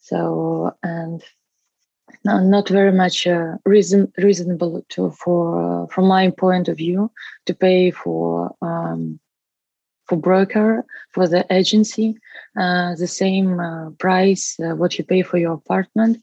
so 0.00 0.74
and 0.82 1.22
not 2.24 2.68
very 2.68 2.92
much 2.92 3.26
reason 3.64 4.12
reasonable 4.18 4.84
to 4.88 5.10
for 5.10 5.86
from 5.92 6.06
my 6.06 6.30
point 6.30 6.66
of 6.68 6.76
view 6.76 7.10
to 7.46 7.54
pay 7.54 7.92
for 7.92 8.52
um, 8.62 9.20
for 10.08 10.16
broker 10.16 10.84
for 11.12 11.28
the 11.28 11.44
agency 11.50 12.16
uh, 12.58 12.94
the 12.96 13.06
same 13.06 13.60
uh, 13.60 13.90
price 13.98 14.56
uh, 14.60 14.74
what 14.74 14.98
you 14.98 15.04
pay 15.04 15.22
for 15.22 15.38
your 15.38 15.54
apartment 15.54 16.22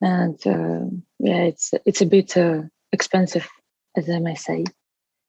and 0.00 0.38
uh, 0.46 0.84
yeah 1.18 1.42
it's 1.42 1.74
it's 1.84 2.00
a 2.00 2.06
bit 2.06 2.36
uh, 2.36 2.62
expensive 2.92 3.48
as 3.96 4.08
i 4.08 4.18
may 4.18 4.34
say 4.34 4.64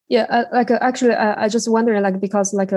yeah 0.07 0.45
like 0.51 0.71
actually 0.71 1.13
I, 1.13 1.45
I 1.45 1.49
just 1.49 1.69
wondering 1.69 2.01
like 2.03 2.19
because 2.19 2.53
like 2.53 2.71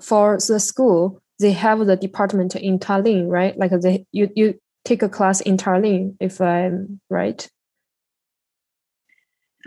for 0.00 0.38
the 0.48 0.58
school 0.58 1.22
they 1.42 1.52
have 1.52 1.84
the 1.86 1.96
department 1.96 2.54
in 2.56 2.78
Tallinn, 2.78 3.28
right? 3.28 3.58
Like 3.58 3.72
they 3.82 4.06
you 4.12 4.30
you 4.34 4.58
take 4.84 5.02
a 5.02 5.08
class 5.08 5.40
in 5.40 5.56
Tallinn, 5.56 6.16
if 6.20 6.40
I'm 6.40 7.00
right. 7.10 7.48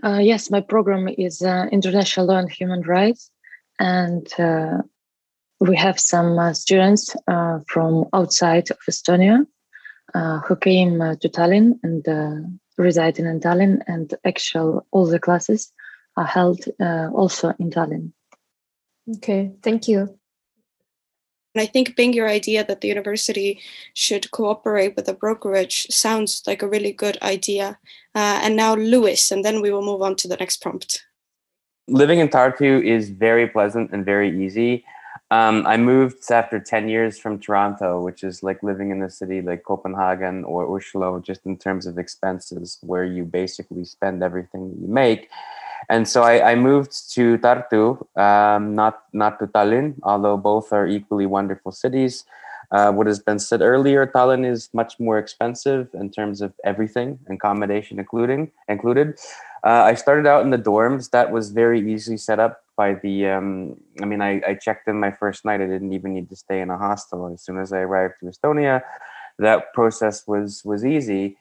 Uh, 0.04 0.20
yes, 0.20 0.50
my 0.50 0.62
program 0.62 1.08
is 1.08 1.42
uh, 1.42 1.68
International 1.72 2.28
Law 2.28 2.38
and 2.38 2.52
Human 2.52 2.82
Rights, 2.82 3.32
and 3.80 4.28
uh, 4.40 4.82
we 5.60 5.76
have 5.76 6.00
some 6.00 6.38
uh, 6.38 6.54
students 6.54 7.16
uh, 7.28 7.60
from 7.68 8.06
outside 8.14 8.70
of 8.72 8.78
Estonia 8.90 9.46
uh, 10.14 10.40
who 10.40 10.56
came 10.56 11.00
to 11.00 11.30
Tallinn 11.30 11.80
and 11.84 12.60
residing 12.78 13.26
in 13.26 13.40
Tallinn, 13.40 13.82
and 13.88 14.14
actual 14.26 14.86
all 14.92 15.06
the 15.06 15.20
classes 15.20 15.72
are 16.18 16.26
held 16.26 16.66
also 17.14 17.54
in 17.60 17.70
Tallinn. 17.70 18.12
Okay, 19.18 19.54
thank 19.62 19.88
you. 19.88 20.18
And 21.56 21.62
I 21.62 21.68
think 21.68 21.96
Bing 21.96 22.12
your 22.12 22.28
idea 22.28 22.66
that 22.66 22.82
the 22.82 22.90
university 22.90 23.62
should 23.94 24.30
cooperate 24.32 24.98
with 24.98 25.08
a 25.08 25.14
brokerage 25.14 25.88
sounds 25.90 26.44
like 26.46 26.62
a 26.62 26.68
really 26.68 26.92
good 26.92 27.18
idea. 27.22 27.80
Uh, 28.14 28.42
and 28.44 28.58
now 28.58 28.76
Lewis, 28.76 29.32
and 29.32 29.46
then 29.46 29.62
we 29.62 29.72
will 29.72 29.82
move 29.82 30.02
on 30.02 30.18
to 30.18 30.28
the 30.28 30.36
next 30.36 30.62
prompt. 30.62 31.06
Living 31.88 32.20
in 32.20 32.30
Tartu 32.30 32.84
is 32.84 33.10
very 33.10 33.48
pleasant 33.48 33.92
and 33.92 34.04
very 34.04 34.44
easy. 34.44 34.84
Um, 35.32 35.66
I 35.66 35.78
moved 35.78 36.32
after 36.32 36.60
10 36.60 36.88
years 36.88 37.18
from 37.18 37.40
Toronto, 37.40 38.02
which 38.02 38.24
is 38.24 38.44
like 38.44 38.62
living 38.64 38.92
in 38.92 39.02
a 39.02 39.10
city 39.10 39.42
like 39.42 39.64
Copenhagen 39.64 40.44
or 40.44 40.76
Oslo, 40.76 41.20
just 41.20 41.46
in 41.46 41.58
terms 41.58 41.86
of 41.86 41.98
expenses, 41.98 42.78
where 42.82 43.06
you 43.06 43.24
basically 43.24 43.86
spend 43.86 44.24
everything 44.24 44.70
that 44.70 44.80
you 44.80 44.88
make 44.88 45.30
and 45.90 46.08
so 46.08 46.24
I, 46.24 46.52
I 46.52 46.56
moved 46.56 47.14
to 47.14 47.38
Tartu, 47.38 48.02
um, 48.18 48.76
not 48.76 49.04
not 49.14 49.40
to 49.40 49.48
Tallinn, 49.48 49.96
although 50.04 50.38
both 50.38 50.74
are 50.74 50.88
equally 50.88 51.26
wonderful 51.26 51.72
cities. 51.72 52.26
Uh, 52.72 52.92
what 52.92 53.06
has 53.06 53.20
been 53.20 53.38
said 53.38 53.62
earlier, 53.62 54.08
Tallinn 54.08 54.44
is 54.46 54.70
much 54.74 55.00
more 55.00 55.20
expensive 55.20 55.88
in 55.94 56.10
terms 56.10 56.42
of 56.42 56.54
everything, 56.64 57.20
accommodation 57.30 58.00
including 58.00 58.52
included. 58.68 59.20
Uh, 59.66 59.84
I 59.84 59.96
started 59.96 60.28
out 60.28 60.44
in 60.44 60.52
the 60.52 60.60
dorms. 60.60 61.10
That 61.10 61.32
was 61.32 61.50
very 61.50 61.92
easily 61.92 62.18
set 62.18 62.40
up 62.40 62.62
by 62.78 62.94
the. 62.94 63.28
Um, 63.30 63.78
I 64.02 64.06
mean, 64.06 64.22
I, 64.22 64.42
I 64.48 64.54
checked 64.54 64.88
in 64.88 65.00
my 65.00 65.12
first 65.12 65.44
night. 65.44 65.60
I 65.60 65.66
didn't 65.66 65.92
even 65.92 66.14
need 66.14 66.30
to 66.30 66.36
stay 66.36 66.62
in 66.62 66.70
a 66.70 66.78
hostel. 66.78 67.28
As 67.34 67.42
soon 67.42 67.58
as 67.58 67.74
I 67.74 67.80
arrived 67.80 68.16
to 68.20 68.28
Estonia, 68.28 68.82
that 69.40 69.74
process 69.74 70.28
was 70.28 70.62
was 70.64 70.86
easy. 70.86 71.38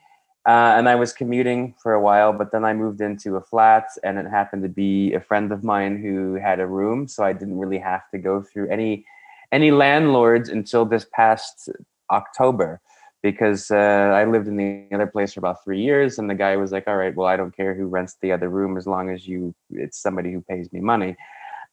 Uh, 0.47 0.73
and 0.77 0.87
I 0.87 0.93
was 0.95 1.11
commuting 1.11 1.73
for 1.81 1.93
a 1.93 2.01
while, 2.01 2.31
but 2.31 2.51
then 2.51 2.65
I 2.65 2.73
moved 2.73 3.01
into 3.01 3.35
a 3.35 3.41
flat, 3.41 3.87
and 4.03 4.19
it 4.19 4.27
happened 4.27 4.61
to 4.61 4.69
be 4.69 5.11
a 5.13 5.19
friend 5.19 5.51
of 5.51 5.63
mine 5.63 5.99
who 5.99 6.35
had 6.35 6.59
a 6.59 6.67
room, 6.67 7.07
so 7.07 7.23
I 7.23 7.33
didn't 7.33 7.57
really 7.57 7.79
have 7.79 8.07
to 8.11 8.19
go 8.19 8.43
through 8.43 8.69
any 8.69 9.05
any 9.51 9.71
landlords 9.71 10.49
until 10.49 10.85
this 10.85 11.05
past 11.13 11.69
October, 12.11 12.81
because 13.25 13.71
uh, 13.71 14.11
I 14.21 14.25
lived 14.25 14.47
in 14.47 14.55
the 14.55 14.85
other 14.93 15.07
place 15.07 15.33
for 15.33 15.39
about 15.39 15.63
three 15.63 15.81
years, 15.81 16.19
and 16.19 16.29
the 16.29 16.35
guy 16.35 16.57
was 16.57 16.71
like, 16.71 16.87
"All 16.87 16.95
right, 16.95 17.15
well, 17.15 17.25
I 17.25 17.35
don't 17.35 17.57
care 17.57 17.73
who 17.73 17.87
rents 17.87 18.17
the 18.21 18.31
other 18.31 18.49
room 18.49 18.77
as 18.77 18.85
long 18.85 19.09
as 19.09 19.27
you 19.27 19.55
it's 19.71 19.99
somebody 19.99 20.31
who 20.31 20.41
pays 20.41 20.71
me 20.71 20.79
money." 20.79 21.17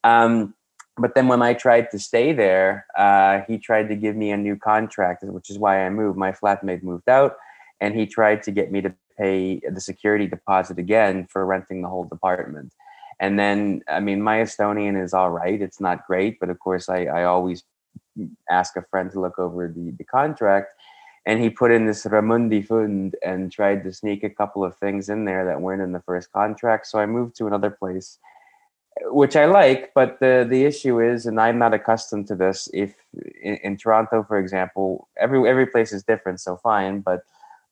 Um, 0.03 0.55
but 0.97 1.15
then 1.15 1.29
when 1.29 1.43
I 1.43 1.53
tried 1.53 1.91
to 1.91 1.99
stay 1.99 2.33
there, 2.33 2.87
uh, 2.97 3.43
he 3.47 3.59
tried 3.59 3.91
to 3.91 3.97
give 3.97 4.17
me 4.17 4.31
a 4.31 4.37
new 4.37 4.57
contract, 4.57 5.25
which 5.25 5.51
is 5.51 5.59
why 5.59 5.85
I 5.85 5.91
moved. 5.91 6.17
My 6.17 6.33
flatmate 6.33 6.83
moved 6.83 7.09
out 7.09 7.37
and 7.81 7.95
he 7.95 8.07
tried 8.07 8.43
to 8.45 8.51
get 8.51 8.71
me 8.71 8.81
to 8.81 8.95
pay 9.19 9.61
the 9.77 9.81
security 9.81 10.27
deposit 10.27 10.79
again 10.79 11.27
for 11.31 11.45
renting 11.45 11.83
the 11.83 11.88
whole 11.88 12.05
department. 12.05 12.73
And 13.21 13.38
then, 13.38 13.83
I 13.88 14.01
mean, 14.01 14.21
my 14.23 14.38
Estonian 14.38 15.03
is 15.03 15.15
all 15.15 15.31
right. 15.31 15.61
It's 15.61 15.81
not 15.81 16.07
great, 16.07 16.38
but 16.41 16.51
of 16.51 16.59
course, 16.59 16.88
I, 16.88 17.05
I 17.05 17.25
always 17.25 17.65
ask 18.51 18.77
a 18.77 18.85
friend 18.91 19.11
to 19.12 19.21
look 19.21 19.38
over 19.38 19.69
the, 19.69 19.95
the 19.99 20.05
contract. 20.05 20.73
And 21.25 21.41
he 21.41 21.51
put 21.51 21.71
in 21.71 21.87
this 21.87 22.05
Ramundi 22.05 22.67
fund 22.67 23.15
and 23.25 23.53
tried 23.53 23.85
to 23.85 23.93
sneak 23.93 24.25
a 24.25 24.31
couple 24.31 24.65
of 24.65 24.77
things 24.77 25.09
in 25.09 25.25
there 25.25 25.45
that 25.45 25.61
weren't 25.61 25.83
in 25.83 25.93
the 25.93 26.01
first 26.01 26.33
contract. 26.33 26.89
So 26.89 26.99
I 26.99 27.07
moved 27.07 27.37
to 27.37 27.47
another 27.47 27.71
place, 27.71 28.19
which 29.03 29.37
I 29.37 29.47
like. 29.47 29.93
But 29.95 30.19
the, 30.19 30.45
the 30.49 30.65
issue 30.65 31.01
is, 31.01 31.27
and 31.27 31.41
I'm 31.41 31.59
not 31.59 31.75
accustomed 31.75 32.27
to 32.29 32.35
this, 32.35 32.69
if 32.75 32.95
in, 33.41 33.55
in 33.63 33.77
Toronto, 33.77 34.25
for 34.25 34.39
example, 34.39 35.09
every, 35.17 35.49
every 35.49 35.67
place 35.67 35.93
is 35.93 36.03
different, 36.03 36.41
so 36.41 36.57
fine. 36.57 37.01
But 37.01 37.25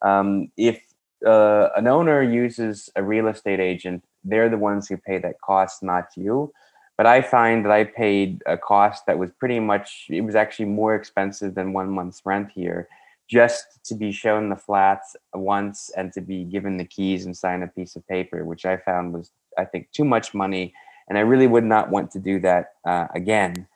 um, 0.03 0.53
if 0.57 0.81
uh, 1.27 1.71
an 1.77 1.89
owner 1.89 2.23
uses 2.23 2.89
a 2.95 3.03
real 3.03 3.27
estate 3.27 3.61
agent, 3.61 4.05
they're 4.23 4.49
the 4.49 4.59
ones 4.59 4.87
who 4.87 4.97
pay 4.97 5.19
that 5.19 5.41
cost, 5.41 5.83
not 5.83 6.07
you. 6.17 6.53
But 6.97 7.07
I 7.07 7.23
find 7.23 7.65
that 7.65 7.73
I 7.73 7.85
paid 7.85 8.43
a 8.47 8.59
cost 8.59 9.07
that 9.07 9.19
was 9.19 9.31
pretty 9.33 9.59
much, 9.59 10.07
it 10.09 10.21
was 10.21 10.35
actually 10.35 10.67
more 10.67 10.95
expensive 10.95 11.55
than 11.55 11.73
one 11.73 11.91
month's 11.91 12.21
rent 12.25 12.51
here, 12.55 12.87
just 13.31 13.79
to 13.85 13.95
be 13.95 14.11
shown 14.11 14.49
the 14.49 14.57
flats 14.57 15.15
once 15.33 15.91
and 15.97 16.13
to 16.13 16.21
be 16.21 16.45
given 16.45 16.77
the 16.77 16.85
keys 16.85 17.25
and 17.25 17.37
sign 17.37 17.63
a 17.63 17.69
piece 17.69 17.95
of 17.95 18.07
paper, 18.09 18.45
which 18.45 18.67
I 18.67 18.77
found 18.77 19.13
was, 19.13 19.31
I 19.57 19.65
think, 19.65 19.93
too 19.93 20.05
much 20.05 20.35
money. 20.35 20.75
And 21.09 21.17
I 21.17 21.23
really 21.23 21.47
would 21.47 21.65
not 21.65 21.91
want 21.91 22.11
to 22.13 22.19
do 22.19 22.41
that 22.41 22.73
uh, 22.85 23.07
again. 23.15 23.67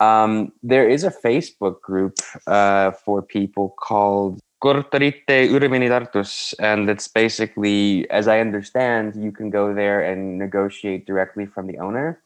Um, 0.00 0.52
there 0.62 0.88
is 0.88 1.04
a 1.04 1.10
Facebook 1.10 1.80
group 1.80 2.18
uh, 2.46 2.90
for 2.90 3.22
people 3.22 3.74
called 3.78 4.40
Korterite 4.62 5.26
Üürimine 5.26 6.56
and 6.58 6.90
it's 6.90 7.06
basically, 7.06 8.08
as 8.10 8.26
I 8.26 8.40
understand, 8.40 9.14
you 9.14 9.30
can 9.30 9.50
go 9.50 9.72
there 9.72 10.02
and 10.02 10.38
negotiate 10.38 11.06
directly 11.06 11.46
from 11.46 11.68
the 11.68 11.78
owner. 11.78 12.20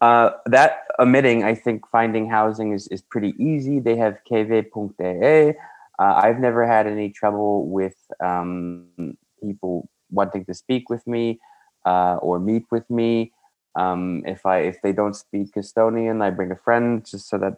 Uh, 0.00 0.30
that 0.46 0.84
omitting, 1.00 1.42
I 1.42 1.54
think 1.54 1.88
finding 1.90 2.28
housing 2.28 2.72
is, 2.72 2.86
is 2.88 3.02
pretty 3.02 3.34
easy. 3.38 3.80
They 3.80 3.96
have 3.96 4.18
kv.ee. 4.30 5.54
Uh, 5.98 6.20
I've 6.22 6.38
never 6.38 6.66
had 6.66 6.86
any 6.86 7.10
trouble 7.10 7.68
with 7.68 7.96
um, 8.22 9.16
people 9.42 9.88
wanting 10.10 10.44
to 10.44 10.54
speak 10.54 10.88
with 10.90 11.06
me 11.06 11.38
uh, 11.84 12.16
or 12.16 12.38
meet 12.38 12.64
with 12.70 12.88
me. 12.90 13.32
Um, 13.74 14.22
if 14.26 14.46
I 14.46 14.58
if 14.60 14.80
they 14.82 14.92
don't 14.92 15.14
speak 15.14 15.54
Estonian, 15.54 16.22
I 16.22 16.30
bring 16.30 16.50
a 16.50 16.56
friend 16.56 17.04
just 17.04 17.28
so 17.28 17.38
that 17.38 17.54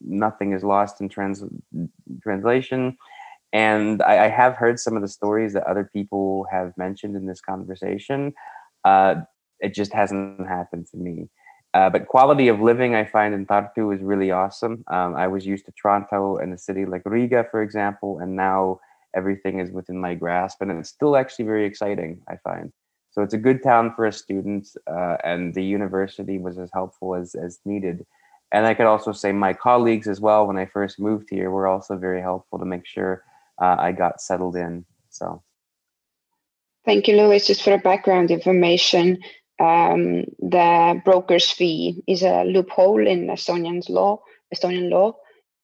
nothing 0.00 0.52
is 0.52 0.62
lost 0.62 1.00
in 1.00 1.08
trans- 1.08 1.44
translation. 2.22 2.96
And 3.52 4.02
I, 4.02 4.24
I, 4.24 4.28
have 4.28 4.56
heard 4.56 4.80
some 4.80 4.96
of 4.96 5.02
the 5.02 5.08
stories 5.08 5.52
that 5.52 5.62
other 5.62 5.88
people 5.92 6.44
have 6.50 6.76
mentioned 6.76 7.14
in 7.14 7.26
this 7.26 7.40
conversation. 7.40 8.34
Uh, 8.84 9.14
it 9.60 9.74
just 9.74 9.92
hasn't 9.92 10.46
happened 10.46 10.86
to 10.88 10.96
me. 10.96 11.28
Uh, 11.74 11.90
but 11.90 12.06
quality 12.06 12.48
of 12.48 12.60
living, 12.60 12.94
I 12.94 13.04
find 13.04 13.34
in 13.34 13.46
Tartu 13.46 13.94
is 13.94 14.00
really 14.00 14.30
awesome. 14.30 14.84
Um, 14.86 15.16
I 15.16 15.26
was 15.26 15.44
used 15.44 15.66
to 15.66 15.72
Toronto 15.72 16.36
and 16.36 16.54
a 16.54 16.58
city 16.58 16.86
like 16.86 17.02
Riga, 17.04 17.46
for 17.50 17.62
example, 17.62 18.20
and 18.20 18.36
now 18.36 18.80
everything 19.14 19.58
is 19.58 19.70
within 19.72 20.00
my 20.00 20.14
grasp, 20.14 20.62
and 20.62 20.70
it's 20.70 20.88
still 20.88 21.16
actually 21.16 21.46
very 21.46 21.66
exciting. 21.66 22.22
I 22.28 22.36
find 22.36 22.72
so 23.14 23.22
it's 23.22 23.34
a 23.34 23.38
good 23.38 23.62
town 23.62 23.92
for 23.94 24.06
a 24.06 24.12
student, 24.12 24.66
uh, 24.88 25.16
and 25.22 25.54
the 25.54 25.62
university 25.62 26.38
was 26.38 26.58
as 26.58 26.68
helpful 26.72 27.14
as 27.14 27.36
as 27.36 27.60
needed. 27.64 28.04
And 28.50 28.66
I 28.66 28.74
could 28.74 28.86
also 28.86 29.12
say 29.12 29.30
my 29.30 29.52
colleagues 29.52 30.08
as 30.08 30.20
well. 30.20 30.48
When 30.48 30.58
I 30.58 30.66
first 30.66 30.98
moved 30.98 31.28
here, 31.30 31.48
were 31.50 31.68
also 31.68 31.96
very 31.96 32.20
helpful 32.20 32.58
to 32.58 32.64
make 32.64 32.86
sure 32.86 33.22
uh, 33.62 33.76
I 33.78 33.92
got 33.92 34.20
settled 34.20 34.56
in. 34.56 34.84
So. 35.10 35.42
Thank 36.84 37.06
you, 37.06 37.16
Louis. 37.16 37.46
Just 37.46 37.62
for 37.62 37.70
the 37.70 37.78
background 37.78 38.32
information, 38.32 39.18
um, 39.64 40.24
the 40.38 41.00
broker's 41.04 41.50
fee 41.50 42.02
is 42.06 42.22
a 42.22 42.44
loophole 42.44 43.06
in 43.06 43.28
Estonian 43.28 43.82
law, 43.88 44.20
Estonian 44.54 44.90
law 44.90 45.14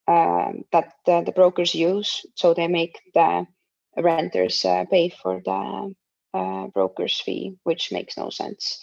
uh, 0.07 0.51
that 0.71 0.93
the 1.05 1.31
brokers 1.35 1.75
use. 1.75 2.25
So 2.35 2.53
they 2.53 2.67
make 2.67 2.99
the 3.13 3.45
renters 3.97 4.65
uh, 4.65 4.85
pay 4.89 5.09
for 5.09 5.41
the 5.43 5.93
uh, 6.33 6.67
broker's 6.67 7.19
fee, 7.19 7.57
which 7.63 7.91
makes 7.91 8.17
no 8.17 8.29
sense. 8.29 8.79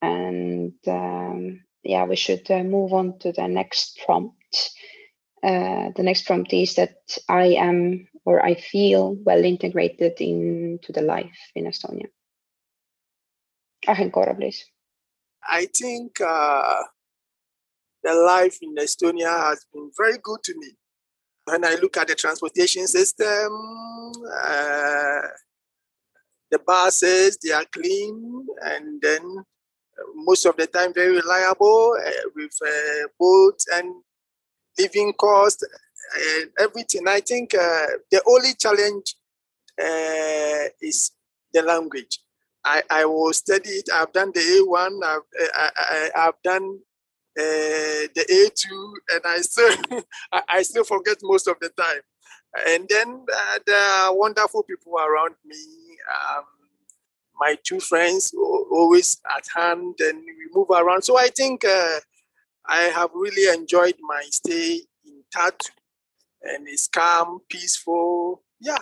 And 0.00 0.74
um, 0.86 1.60
yeah, 1.82 2.04
we 2.04 2.16
should 2.16 2.50
uh, 2.50 2.62
move 2.62 2.92
on 2.92 3.18
to 3.20 3.32
the 3.32 3.48
next 3.48 4.00
prompt. 4.04 4.70
Uh, 5.42 5.90
the 5.96 6.02
next 6.02 6.24
prompt 6.26 6.52
is 6.52 6.76
that 6.76 6.96
I 7.28 7.46
am 7.58 8.08
or 8.24 8.44
I 8.44 8.54
feel 8.54 9.16
well 9.24 9.44
integrated 9.44 10.20
into 10.20 10.92
the 10.92 11.02
life 11.02 11.50
in 11.54 11.64
Estonia. 11.64 12.06
Ahenkora, 13.86 14.36
please. 14.36 14.64
I 15.48 15.66
think 15.66 16.20
uh, 16.20 16.82
the 18.02 18.14
life 18.14 18.58
in 18.62 18.74
Estonia 18.76 19.48
has 19.48 19.66
been 19.72 19.90
very 19.96 20.18
good 20.22 20.42
to 20.44 20.54
me. 20.58 20.70
When 21.44 21.64
I 21.64 21.74
look 21.74 21.96
at 21.96 22.08
the 22.08 22.14
transportation 22.14 22.86
system, 22.86 23.52
uh, 24.44 25.22
the 26.50 26.58
buses, 26.64 27.38
they 27.42 27.50
are 27.50 27.64
clean, 27.72 28.46
and 28.62 29.00
then 29.00 29.44
most 30.14 30.44
of 30.46 30.56
the 30.56 30.66
time 30.66 30.92
very 30.94 31.16
reliable 31.16 31.96
uh, 31.98 32.28
with 32.34 32.56
uh, 32.64 33.08
boats 33.18 33.66
and 33.72 34.02
living 34.78 35.12
cost 35.14 35.66
and 36.14 36.50
everything. 36.58 37.02
I 37.08 37.20
think 37.20 37.54
uh, 37.54 37.86
the 38.10 38.22
only 38.26 38.54
challenge 38.58 39.16
uh, 39.80 40.68
is 40.80 41.12
the 41.52 41.62
language. 41.62 42.21
I, 42.64 42.82
I 42.90 43.04
will 43.04 43.32
study 43.32 43.70
it. 43.70 43.88
I've 43.92 44.12
done 44.12 44.30
the 44.34 44.40
A1. 44.40 45.04
I've, 45.04 45.20
I, 45.54 45.70
I, 45.76 46.10
I've 46.26 46.42
done 46.44 46.78
uh, 47.38 48.06
the 48.14 48.24
A2, 48.30 49.14
and 49.14 49.22
I 49.24 49.40
still 49.40 50.02
I 50.48 50.62
still 50.62 50.84
forget 50.84 51.16
most 51.22 51.48
of 51.48 51.56
the 51.60 51.70
time. 51.70 52.02
And 52.68 52.86
then 52.88 53.24
uh, 53.34 53.58
there 53.66 53.80
are 53.80 54.14
wonderful 54.14 54.62
people 54.62 54.94
around 54.98 55.34
me. 55.44 55.56
Um, 56.36 56.44
my 57.40 57.56
two 57.64 57.80
friends 57.80 58.32
always 58.70 59.18
at 59.36 59.44
hand, 59.54 59.94
and 60.00 60.18
we 60.18 60.48
move 60.52 60.68
around. 60.70 61.02
So 61.02 61.18
I 61.18 61.28
think 61.28 61.64
uh, 61.64 62.00
I 62.66 62.82
have 62.94 63.10
really 63.14 63.52
enjoyed 63.52 63.96
my 64.00 64.22
stay 64.30 64.82
in 65.04 65.24
Tartu, 65.34 65.70
and 66.42 66.68
it's 66.68 66.86
calm, 66.86 67.40
peaceful. 67.48 68.42
Yeah, 68.60 68.78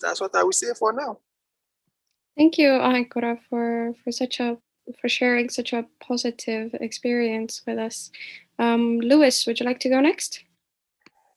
that's 0.00 0.20
what 0.20 0.34
I 0.34 0.42
would 0.42 0.54
say 0.54 0.72
for 0.76 0.92
now. 0.92 1.18
Thank 2.36 2.58
you, 2.58 2.70
Ahenkora, 2.70 3.38
for 3.48 3.94
for 4.02 4.10
such 4.10 4.40
a 4.40 4.56
for 5.00 5.08
sharing 5.08 5.48
such 5.48 5.72
a 5.72 5.86
positive 6.00 6.74
experience 6.74 7.62
with 7.66 7.78
us. 7.78 8.10
Um, 8.58 9.00
Lewis, 9.00 9.46
would 9.46 9.60
you 9.60 9.66
like 9.66 9.80
to 9.80 9.88
go 9.88 10.00
next? 10.00 10.42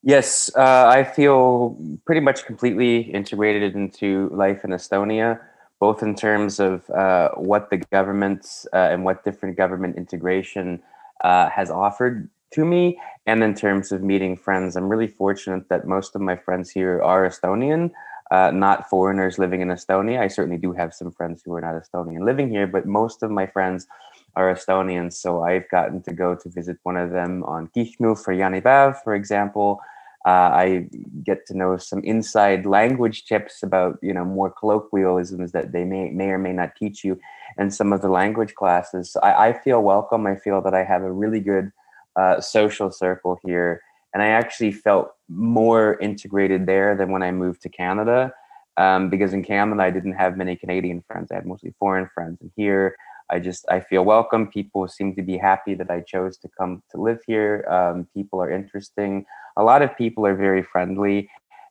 Yes, 0.03 0.51
uh, 0.55 0.88
I 0.88 1.03
feel 1.03 1.77
pretty 2.05 2.21
much 2.21 2.45
completely 2.45 3.01
integrated 3.01 3.75
into 3.75 4.29
life 4.29 4.63
in 4.63 4.71
Estonia, 4.71 5.39
both 5.79 6.01
in 6.01 6.15
terms 6.15 6.60
of 6.60 6.89
uh, 6.89 7.29
what 7.36 7.69
the 7.69 7.77
government 7.77 8.65
uh, 8.73 8.89
and 8.91 9.03
what 9.03 9.23
different 9.23 9.57
government 9.57 9.97
integration 9.97 10.81
uh, 11.23 11.49
has 11.49 11.69
offered 11.69 12.29
to 12.51 12.63
me, 12.63 12.99
and 13.25 13.43
in 13.43 13.53
terms 13.53 13.91
of 13.91 14.01
meeting 14.01 14.38
friends. 14.38 14.75
I'm 14.75 14.88
really 14.88 15.07
fortunate 15.07 15.67
that 15.69 15.86
most 15.86 16.15
of 16.15 16.21
my 16.21 16.38
friends 16.38 16.69
here 16.71 17.01
are 17.01 17.27
Estonian 17.27 17.91
uh, 18.31 18.51
not 18.51 18.89
foreigners 18.89 19.39
living 19.39 19.61
in 19.61 19.69
Estonia. 19.69 20.19
I 20.19 20.27
certainly 20.27 20.57
do 20.57 20.73
have 20.73 20.93
some 20.93 21.11
friends 21.11 21.41
who 21.43 21.53
are 21.53 21.61
not 21.61 21.75
Estonian 21.75 22.25
living 22.25 22.49
here, 22.49 22.67
but 22.67 22.85
most 22.85 23.23
of 23.23 23.31
my 23.31 23.47
friends 23.47 23.87
are 24.35 24.53
Estonians. 24.53 25.13
So 25.13 25.43
I've 25.43 25.69
gotten 25.69 26.01
to 26.03 26.13
go 26.13 26.35
to 26.35 26.49
visit 26.49 26.77
one 26.83 26.97
of 26.97 27.11
them 27.11 27.43
on 27.43 27.69
Kihnu 27.69 28.21
for 28.21 28.33
jaanipäev, 28.33 29.01
for 29.03 29.15
example. 29.15 29.79
Uh, 30.25 30.51
I 30.53 30.89
get 31.23 31.45
to 31.47 31.57
know 31.57 31.77
some 31.77 32.03
inside 32.03 32.65
language 32.65 33.25
tips 33.25 33.63
about 33.63 33.97
you 34.01 34.13
know 34.13 34.25
more 34.25 34.51
colloquialisms 34.51 35.53
that 35.53 35.71
they 35.71 35.85
may 35.85 36.09
may 36.09 36.29
or 36.29 36.37
may 36.37 36.51
not 36.51 36.75
teach 36.75 37.05
you 37.05 37.17
and 37.57 37.73
some 37.73 37.93
of 37.93 38.01
the 38.01 38.09
language 38.09 38.53
classes. 38.55 39.11
So 39.11 39.21
I, 39.21 39.49
I 39.49 39.53
feel 39.53 39.81
welcome. 39.81 40.27
I 40.27 40.35
feel 40.35 40.61
that 40.63 40.73
I 40.73 40.83
have 40.83 41.03
a 41.03 41.11
really 41.11 41.39
good 41.39 41.71
uh, 42.17 42.41
social 42.41 42.91
circle 42.91 43.39
here 43.45 43.81
and 44.13 44.24
I 44.24 44.28
actually 44.28 44.72
felt 44.72 45.12
more 45.30 46.00
integrated 46.00 46.65
there 46.65 46.96
than 46.96 47.12
when 47.12 47.24
I 47.24 47.32
moved 47.32 47.62
to 47.63 47.70
Canada. 47.70 48.34
Um, 48.78 49.10
because 49.10 49.34
in 49.34 49.43
Canada 49.43 49.82
I 49.82 49.89
didn't 49.89 50.13
have 50.13 50.38
many 50.38 50.56
Canadian 50.56 51.04
friends; 51.08 51.32
I 51.32 51.36
had 51.36 51.46
mostly 51.48 51.74
foreign 51.80 52.10
friends. 52.13 52.38
And 52.41 52.52
here, 52.56 52.96
I 53.30 53.39
just 53.39 53.65
I 53.70 53.80
feel 53.80 54.06
welcome. 54.06 54.48
People 54.48 54.88
seem 54.88 55.15
to 55.15 55.22
be 55.22 55.38
happy 55.38 55.74
that 55.74 55.89
I 55.89 56.02
chose 56.02 56.38
to 56.39 56.50
come 56.58 56.84
to 56.91 57.02
live 57.02 57.20
here. 57.26 57.65
Um, 57.70 58.08
people 58.13 58.41
are 58.41 58.52
interesting. 58.52 59.26
A 59.58 59.63
lot 59.63 59.82
of 59.82 59.98
people 59.98 60.26
are 60.28 60.36
very 60.36 60.62
friendly, 60.62 61.28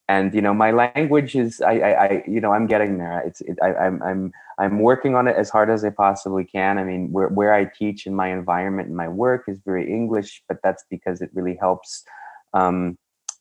and 0.09 0.35
you 0.35 0.43
know 0.43 0.53
my 0.53 0.73
language 0.73 1.37
is 1.37 1.61
I 1.61 1.75
I, 1.79 2.05
I 2.05 2.25
you 2.27 2.41
know 2.41 2.53
I'm 2.53 2.67
getting 2.67 2.99
there. 2.99 3.21
It's 3.21 3.41
it, 3.41 3.57
I, 3.63 3.75
I'm 3.75 4.03
I'm 4.03 4.33
I'm 4.59 4.81
working 4.81 5.15
on 5.15 5.29
it 5.29 5.37
as 5.37 5.49
hard 5.49 5.71
as 5.71 5.85
I 5.85 5.91
possibly 5.91 6.45
can. 6.45 6.77
I 6.79 6.85
mean, 6.85 7.13
where 7.13 7.29
where 7.29 7.55
I 7.55 7.65
teach 7.65 8.07
in 8.07 8.15
my 8.15 8.33
environment 8.33 8.89
and 8.89 8.97
my 8.97 9.09
work 9.09 9.45
is 9.49 9.61
very 9.65 9.91
English, 9.91 10.43
but 10.49 10.59
that's 10.63 10.85
because 10.91 11.23
it 11.23 11.31
really 11.35 11.57
helps 11.57 12.05
um, 12.55 12.99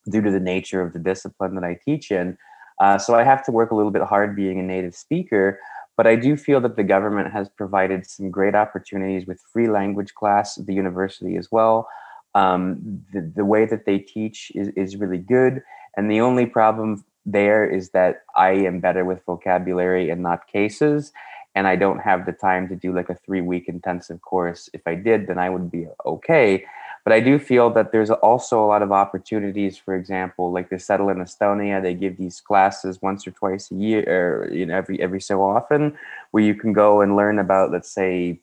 due 0.10 0.22
to 0.22 0.32
the 0.32 0.40
nature 0.40 0.82
of 0.82 0.94
the 0.94 1.00
discipline 1.00 1.56
that 1.56 1.64
I 1.64 1.78
teach 1.84 2.12
in. 2.12 2.38
Uh, 2.82 2.98
so 2.98 3.16
I 3.16 3.24
have 3.24 3.44
to 3.46 3.52
work 3.52 3.72
a 3.72 3.76
little 3.76 3.92
bit 3.92 4.04
hard 4.04 4.36
being 4.36 4.60
a 4.60 4.64
native 4.64 4.96
speaker, 4.96 5.60
but 5.98 6.06
I 6.06 6.16
do 6.16 6.36
feel 6.36 6.60
that 6.62 6.76
the 6.76 6.84
government 6.84 7.32
has 7.32 7.48
provided 7.50 8.06
some 8.06 8.30
great 8.30 8.56
opportunities 8.56 9.26
with 9.26 9.40
free 9.52 9.70
language 9.70 10.14
class 10.14 10.58
at 10.58 10.66
the 10.66 10.74
university 10.74 11.38
as 11.38 11.50
well. 11.52 11.88
Um, 12.34 13.02
the, 13.14 13.32
the 13.34 13.46
way 13.46 13.66
that 13.66 13.86
they 13.86 14.00
teach 14.00 14.52
is, 14.56 14.68
is 14.76 14.98
really 14.98 15.18
good. 15.18 15.62
And 15.96 16.12
the 16.12 16.20
only 16.20 16.46
problem 16.46 17.06
there 17.26 17.66
is 17.68 17.92
that 17.92 18.24
I 18.36 18.52
am 18.52 18.82
better 18.82 19.06
with 19.06 19.24
vocabulary 19.26 20.10
and 20.10 20.22
not 20.22 20.48
cases. 20.48 21.14
And 21.56 21.66
I 21.68 21.78
don't 21.78 22.00
have 22.00 22.26
the 22.26 22.34
time 22.34 22.68
to 22.68 22.76
do 22.76 22.94
like 22.94 23.10
a 23.10 23.16
three 23.16 23.40
week 23.40 23.70
intensive 23.70 24.22
course. 24.22 24.70
If 24.74 24.82
I 24.86 24.96
did, 24.96 25.28
then 25.28 25.40
I 25.40 25.50
would 25.50 25.72
be 25.72 25.88
okay. 26.06 26.66
But 27.06 27.14
I 27.14 27.20
do 27.22 27.40
feel 27.40 27.70
that 27.70 27.92
there's 27.92 28.10
also 28.10 28.62
a 28.62 28.68
lot 28.68 28.82
of 28.82 28.92
opportunities. 28.92 29.78
For 29.78 29.96
example, 29.96 30.52
like 30.52 30.70
the 30.70 30.80
Settle 30.80 31.10
in 31.10 31.18
Estonia, 31.18 31.82
they 31.82 31.94
give 31.94 32.18
these 32.18 32.42
classes 32.42 33.00
once 33.02 33.26
or 33.28 33.32
twice 33.32 33.72
a 33.72 33.76
year, 33.76 34.04
or 34.08 34.52
you 34.52 34.66
know, 34.66 34.76
every 34.76 35.00
every 35.00 35.22
so 35.22 35.42
often, 35.42 35.98
where 36.32 36.44
you 36.44 36.56
can 36.56 36.74
go 36.74 37.02
and 37.02 37.16
learn 37.16 37.40
about, 37.40 37.72
let's 37.72 37.92
say, 37.92 38.40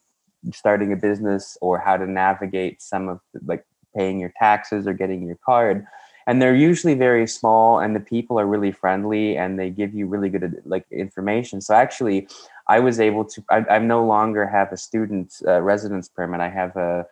starting 0.53 0.93
a 0.93 0.97
business 0.97 1.59
or 1.61 1.79
how 1.79 1.97
to 1.97 2.07
navigate 2.07 2.81
some 2.81 3.09
of 3.09 3.21
like 3.45 3.67
paying 3.97 4.19
your 4.19 4.33
taxes 4.39 4.87
or 4.87 4.95
getting 4.95 5.27
your 5.27 5.39
card 5.45 5.85
and 6.27 6.41
they're 6.41 6.55
usually 6.55 6.95
very 6.95 7.27
small 7.27 7.81
and 7.81 7.95
the 7.95 8.01
people 8.01 8.39
are 8.39 8.47
really 8.47 8.73
friendly 8.73 9.37
and 9.37 9.59
they 9.59 9.71
give 9.71 9.95
you 9.95 10.07
really 10.07 10.29
good 10.29 10.63
like 10.65 10.87
information 10.91 11.61
so 11.61 11.75
actually 11.75 12.27
i 12.69 12.79
was 12.79 13.01
able 13.01 13.25
to 13.25 13.43
i, 13.51 13.65
I 13.71 13.79
no 13.79 14.05
longer 14.05 14.47
have 14.47 14.73
a 14.73 14.77
student 14.77 15.35
uh, 15.47 15.61
residence 15.61 16.09
permit 16.09 16.41
i 16.41 16.49
have 16.49 16.77
a 16.77 17.07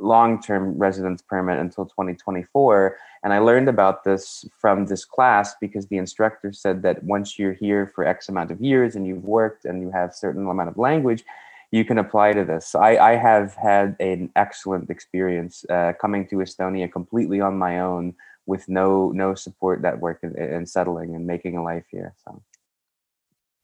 long-term 0.00 0.76
residence 0.78 1.22
permit 1.22 1.58
until 1.58 1.84
2024 1.86 2.96
and 3.24 3.32
i 3.32 3.38
learned 3.38 3.68
about 3.68 4.04
this 4.04 4.44
from 4.56 4.86
this 4.86 5.04
class 5.04 5.54
because 5.60 5.86
the 5.86 5.96
instructor 5.96 6.52
said 6.52 6.82
that 6.82 7.02
once 7.02 7.38
you're 7.38 7.52
here 7.52 7.86
for 7.94 8.04
x 8.04 8.28
amount 8.28 8.50
of 8.50 8.60
years 8.60 8.96
and 8.96 9.06
you've 9.06 9.24
worked 9.24 9.64
and 9.64 9.80
you 9.80 9.90
have 9.90 10.14
certain 10.14 10.46
amount 10.46 10.68
of 10.68 10.78
language 10.78 11.24
you 11.70 11.84
can 11.84 11.98
apply 11.98 12.32
to 12.32 12.44
this. 12.44 12.74
I, 12.74 12.96
I 12.96 13.16
have 13.16 13.54
had 13.54 13.96
an 14.00 14.30
excellent 14.36 14.90
experience 14.90 15.64
uh, 15.68 15.92
coming 16.00 16.26
to 16.28 16.36
estonia 16.36 16.90
completely 16.90 17.40
on 17.40 17.58
my 17.58 17.80
own 17.80 18.14
with 18.46 18.68
no 18.68 19.10
no 19.12 19.34
support 19.34 19.82
network 19.82 20.20
and, 20.22 20.34
and 20.36 20.68
settling 20.68 21.14
and 21.14 21.26
making 21.26 21.56
a 21.56 21.62
life 21.62 21.84
here 21.90 22.14
so. 22.24 22.42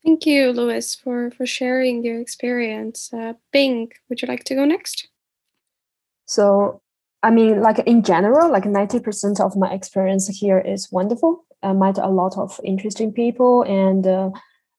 Thank 0.05 0.27
you 0.27 0.53
lewis 0.53 0.95
for 0.95 1.31
for 1.31 1.47
sharing 1.47 2.05
your 2.05 2.21
experience. 2.21 3.11
Uh, 3.13 3.35
bing 3.53 3.93
would 4.09 4.21
you 4.21 4.29
like 4.29 4.45
to 4.45 4.55
go 4.55 4.67
next 4.67 5.09
so, 6.27 6.81
I 7.23 7.31
mean, 7.31 7.61
like 7.61 7.79
in 7.81 8.03
general, 8.03 8.51
like 8.51 8.65
90% 8.65 9.41
of 9.41 9.57
my 9.57 9.73
experience 9.73 10.29
here 10.29 10.59
is 10.59 10.91
wonderful. 10.91 11.45
I 11.63 11.73
met 11.73 11.99
a 11.99 12.09
lot 12.09 12.37
of 12.37 12.61
interesting 12.63 13.13
people, 13.13 13.63
and 13.63 14.07
uh, 14.07 14.31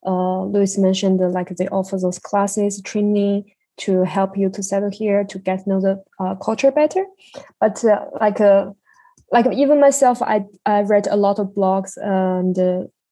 uh, 0.06 0.44
Louis 0.44 0.78
mentioned 0.78 1.22
uh, 1.22 1.30
like 1.30 1.50
they 1.50 1.68
offer 1.70 1.98
those 1.98 2.20
classes, 2.20 2.82
training 2.84 3.52
to 3.78 4.04
help 4.04 4.38
you 4.38 4.50
to 4.52 4.64
settle 4.64 4.92
here, 4.92 5.24
to 5.26 5.40
get 5.40 5.66
know 5.66 5.82
the 5.82 6.04
uh, 6.20 6.36
culture 6.36 6.72
better. 6.72 7.06
But 7.60 7.84
uh, 7.84 8.06
like, 8.22 8.40
uh, 8.40 8.72
like 9.32 9.48
even 9.52 9.80
myself, 9.80 10.22
I 10.22 10.46
I 10.66 10.82
read 10.82 11.08
a 11.08 11.16
lot 11.16 11.40
of 11.40 11.48
blogs 11.48 11.98
and 11.98 12.56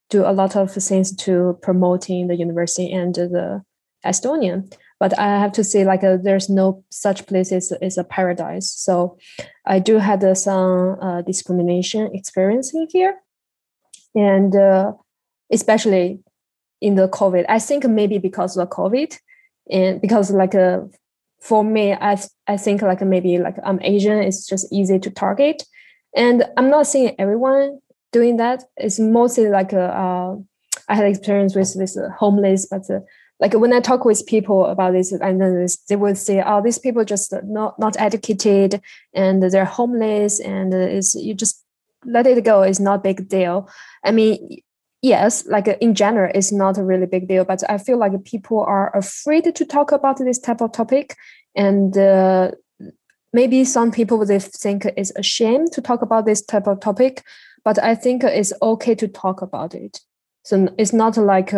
do 0.09 0.23
a 0.23 0.31
lot 0.33 0.55
of 0.55 0.71
things 0.71 1.15
to 1.15 1.57
promoting 1.63 2.27
the 2.27 2.35
university 2.35 2.91
and 2.91 3.15
the 3.15 3.63
Estonian 4.05 4.71
but 5.03 5.19
I 5.19 5.37
have 5.37 5.51
to 5.59 5.65
say, 5.65 5.83
like, 5.83 6.01
uh, 6.01 6.15
there's 6.15 6.49
no 6.49 6.81
such 6.89 7.27
place 7.27 7.51
as, 7.51 7.73
as 7.81 7.97
a 7.97 8.05
paradise. 8.05 8.71
So 8.71 9.17
I 9.65 9.79
do 9.79 9.97
had 9.97 10.23
uh, 10.23 10.33
some 10.33 10.97
uh, 11.01 11.21
discrimination 11.23 12.09
experiencing 12.13 12.87
here, 12.89 13.15
and 14.15 14.55
uh, 14.55 14.93
especially 15.51 16.23
in 16.79 16.95
the 16.95 17.09
COVID. 17.09 17.43
I 17.49 17.59
think 17.59 17.83
maybe 17.85 18.17
because 18.17 18.55
of 18.55 18.69
the 18.69 18.73
COVID, 18.73 19.17
and 19.69 19.99
because 19.99 20.31
like 20.31 20.55
uh, 20.55 20.83
for 21.41 21.65
me, 21.65 21.91
I 21.91 22.17
I 22.47 22.55
think 22.55 22.81
like 22.81 23.01
maybe 23.01 23.39
like 23.39 23.57
I'm 23.65 23.81
Asian, 23.81 24.19
it's 24.19 24.47
just 24.47 24.71
easy 24.71 24.99
to 24.99 25.09
target, 25.09 25.63
and 26.15 26.45
I'm 26.55 26.69
not 26.69 26.87
seeing 26.87 27.13
everyone 27.19 27.79
doing 28.13 28.37
that. 28.37 28.63
It's 28.77 29.01
mostly 29.01 29.49
like 29.49 29.73
uh 29.73 30.35
I 30.87 30.95
had 30.95 31.07
experience 31.07 31.55
with 31.55 31.73
this 31.77 31.97
homeless, 32.17 32.67
but 32.71 32.83
like 33.43 33.59
when 33.59 33.73
I 33.73 33.81
talk 33.81 34.05
with 34.05 34.25
people 34.25 34.65
about 34.67 34.93
this, 34.93 35.11
and 35.11 35.41
then 35.41 35.67
they 35.89 35.97
would 35.97 36.17
say, 36.17 36.41
"Oh, 36.41 36.61
these 36.61 36.79
people 36.79 37.03
just 37.03 37.33
not 37.43 37.77
not 37.77 37.99
educated, 37.99 38.81
and 39.13 39.43
they're 39.43 39.65
homeless, 39.65 40.39
and 40.39 40.73
it's 40.73 41.13
you 41.13 41.33
just 41.33 41.61
let 42.05 42.25
it 42.25 42.45
go. 42.45 42.61
It's 42.61 42.79
not 42.79 43.03
big 43.03 43.27
deal." 43.27 43.67
I 44.05 44.11
mean, 44.11 44.61
yes, 45.01 45.45
like 45.45 45.67
in 45.67 45.93
general, 45.93 46.31
it's 46.33 46.53
not 46.53 46.77
a 46.77 46.85
really 46.85 47.05
big 47.05 47.27
deal, 47.27 47.43
but 47.43 47.69
I 47.69 47.77
feel 47.79 47.97
like 47.97 48.23
people 48.23 48.61
are 48.61 48.95
afraid 48.95 49.53
to 49.55 49.65
talk 49.65 49.91
about 49.91 50.19
this 50.19 50.39
type 50.39 50.61
of 50.61 50.71
topic, 50.71 51.17
and 51.53 51.97
uh, 51.97 52.51
maybe 53.33 53.65
some 53.65 53.91
people 53.91 54.25
they 54.25 54.39
think 54.39 54.85
it's 54.95 55.11
a 55.17 55.23
shame 55.23 55.67
to 55.71 55.81
talk 55.81 56.01
about 56.01 56.25
this 56.25 56.41
type 56.41 56.67
of 56.67 56.79
topic, 56.79 57.23
but 57.65 57.77
I 57.83 57.93
think 57.95 58.23
it's 58.23 58.53
okay 58.61 58.95
to 58.95 59.07
talk 59.09 59.41
about 59.41 59.75
it. 59.75 59.99
So 60.45 60.73
it's 60.77 60.93
not 60.93 61.17
like 61.17 61.53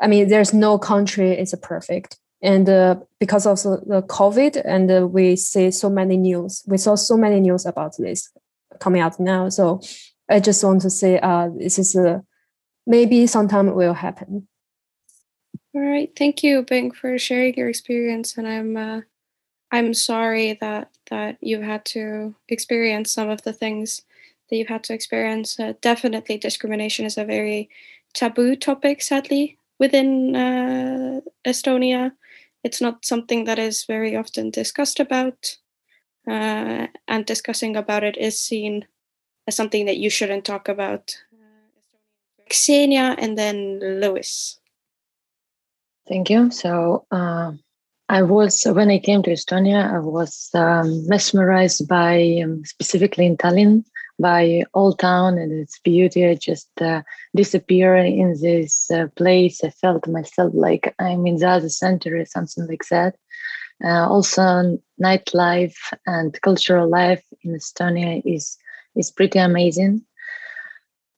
I 0.00 0.06
mean, 0.06 0.28
there's 0.28 0.54
no 0.54 0.78
country 0.78 1.32
is 1.38 1.54
perfect. 1.62 2.18
And 2.42 2.68
uh, 2.68 2.96
because 3.18 3.46
of 3.46 3.62
the 3.62 4.02
COVID, 4.08 4.62
and 4.64 4.90
uh, 4.90 5.06
we 5.06 5.36
see 5.36 5.70
so 5.70 5.90
many 5.90 6.16
news, 6.16 6.62
we 6.66 6.78
saw 6.78 6.94
so 6.94 7.16
many 7.16 7.38
news 7.38 7.66
about 7.66 7.96
this 7.98 8.30
coming 8.78 9.02
out 9.02 9.20
now. 9.20 9.50
So 9.50 9.80
I 10.30 10.40
just 10.40 10.64
want 10.64 10.80
to 10.82 10.90
say, 10.90 11.18
uh, 11.18 11.50
this 11.54 11.78
is 11.78 11.94
uh, 11.94 12.20
maybe 12.86 13.26
sometime 13.26 13.68
it 13.68 13.74
will 13.74 13.92
happen. 13.92 14.48
All 15.74 15.82
right, 15.82 16.10
thank 16.16 16.42
you, 16.42 16.62
Bing, 16.62 16.90
for 16.90 17.16
sharing 17.18 17.54
your 17.54 17.68
experience, 17.68 18.36
and 18.36 18.48
I'm 18.48 18.76
uh, 18.76 19.00
I'm 19.70 19.94
sorry 19.94 20.54
that 20.60 20.90
that 21.10 21.36
you've 21.40 21.62
had 21.62 21.84
to 21.86 22.34
experience 22.48 23.12
some 23.12 23.28
of 23.28 23.42
the 23.42 23.52
things 23.52 24.02
that 24.48 24.56
you've 24.56 24.66
had 24.66 24.82
to 24.84 24.94
experience. 24.94 25.60
Uh, 25.60 25.74
definitely, 25.80 26.38
discrimination 26.38 27.06
is 27.06 27.16
a 27.16 27.24
very 27.24 27.70
taboo 28.14 28.56
topic, 28.56 29.00
sadly, 29.00 29.59
within 29.80 30.36
uh, 30.36 31.20
Estonia. 31.44 32.12
It's 32.62 32.80
not 32.80 33.04
something 33.04 33.44
that 33.44 33.58
is 33.58 33.84
very 33.86 34.14
often 34.14 34.50
discussed 34.50 35.00
about, 35.00 35.56
uh, 36.28 36.86
and 37.08 37.26
discussing 37.26 37.74
about 37.74 38.04
it 38.04 38.16
is 38.16 38.38
seen 38.38 38.86
as 39.48 39.56
something 39.56 39.86
that 39.86 39.96
you 39.96 40.10
shouldn't 40.10 40.44
talk 40.44 40.68
about. 40.68 41.16
Ksenia 42.50 43.14
and 43.18 43.38
then 43.38 43.80
Lewis. 44.00 44.58
Thank 46.08 46.28
you. 46.30 46.50
So, 46.50 47.06
uh, 47.10 47.52
I 48.08 48.22
was 48.22 48.64
when 48.64 48.90
I 48.90 48.98
came 48.98 49.22
to 49.22 49.30
Estonia, 49.30 49.94
I 49.94 50.00
was 50.00 50.50
um, 50.54 51.06
mesmerized 51.06 51.86
by 51.86 52.40
um, 52.42 52.64
specifically 52.64 53.24
in 53.24 53.36
Tallinn 53.36 53.84
by 54.20 54.62
Old 54.74 54.98
Town 54.98 55.38
and 55.38 55.52
its 55.52 55.78
beauty. 55.80 56.26
I 56.26 56.34
just 56.34 56.70
uh, 56.80 57.02
disappeared 57.34 58.06
in 58.06 58.36
this 58.40 58.90
uh, 58.90 59.06
place. 59.16 59.64
I 59.64 59.70
felt 59.70 60.06
myself 60.06 60.52
like 60.54 60.94
I'm 60.98 61.26
in 61.26 61.36
the 61.36 61.48
other 61.48 61.68
center 61.68 62.16
or 62.16 62.24
something 62.26 62.66
like 62.66 62.84
that. 62.90 63.16
Uh, 63.82 64.08
also, 64.08 64.78
nightlife 65.02 65.78
and 66.06 66.38
cultural 66.42 66.88
life 66.88 67.24
in 67.42 67.54
Estonia 67.54 68.22
is 68.24 68.58
is 68.96 69.10
pretty 69.10 69.38
amazing. 69.38 70.02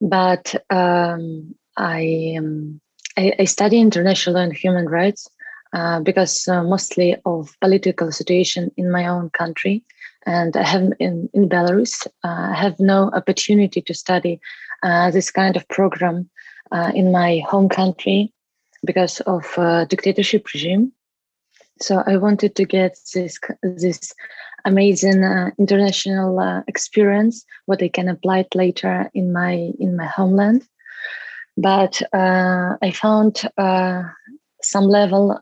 But 0.00 0.54
um, 0.70 1.54
I, 1.76 2.34
um, 2.38 2.80
I, 3.16 3.32
I 3.38 3.44
study 3.44 3.80
international 3.80 4.36
and 4.36 4.52
human 4.52 4.86
rights 4.88 5.28
uh, 5.72 6.00
because 6.00 6.46
uh, 6.48 6.62
mostly 6.62 7.16
of 7.24 7.54
political 7.60 8.12
situation 8.12 8.70
in 8.76 8.90
my 8.90 9.06
own 9.06 9.30
country 9.30 9.84
and 10.26 10.56
I 10.56 10.62
have 10.62 10.92
in, 10.98 11.28
in 11.32 11.48
Belarus, 11.48 12.06
uh, 12.24 12.50
I 12.50 12.54
have 12.54 12.78
no 12.78 13.10
opportunity 13.12 13.80
to 13.82 13.94
study 13.94 14.40
uh, 14.82 15.10
this 15.10 15.30
kind 15.30 15.56
of 15.56 15.66
program 15.68 16.28
uh, 16.70 16.92
in 16.94 17.12
my 17.12 17.42
home 17.48 17.68
country 17.68 18.32
because 18.84 19.20
of 19.20 19.44
dictatorship 19.88 20.46
regime. 20.52 20.92
So 21.80 22.02
I 22.06 22.16
wanted 22.16 22.54
to 22.56 22.64
get 22.64 22.96
this 23.14 23.38
this 23.62 24.14
amazing 24.64 25.24
uh, 25.24 25.50
international 25.58 26.38
uh, 26.38 26.62
experience, 26.68 27.44
what 27.66 27.82
I 27.82 27.88
can 27.88 28.08
apply 28.08 28.40
it 28.40 28.54
later 28.54 29.10
in 29.14 29.32
my 29.32 29.70
in 29.78 29.96
my 29.96 30.06
homeland. 30.06 30.66
But 31.56 32.00
uh, 32.12 32.76
I 32.80 32.90
found 32.92 33.42
some 34.62 34.84
level 34.84 35.40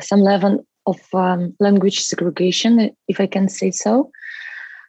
some 0.00 0.20
level 0.20 0.64
of 0.90 1.00
um, 1.14 1.54
language 1.60 2.00
segregation, 2.00 2.94
if 3.08 3.20
I 3.20 3.26
can 3.26 3.48
say 3.48 3.70
so, 3.70 4.10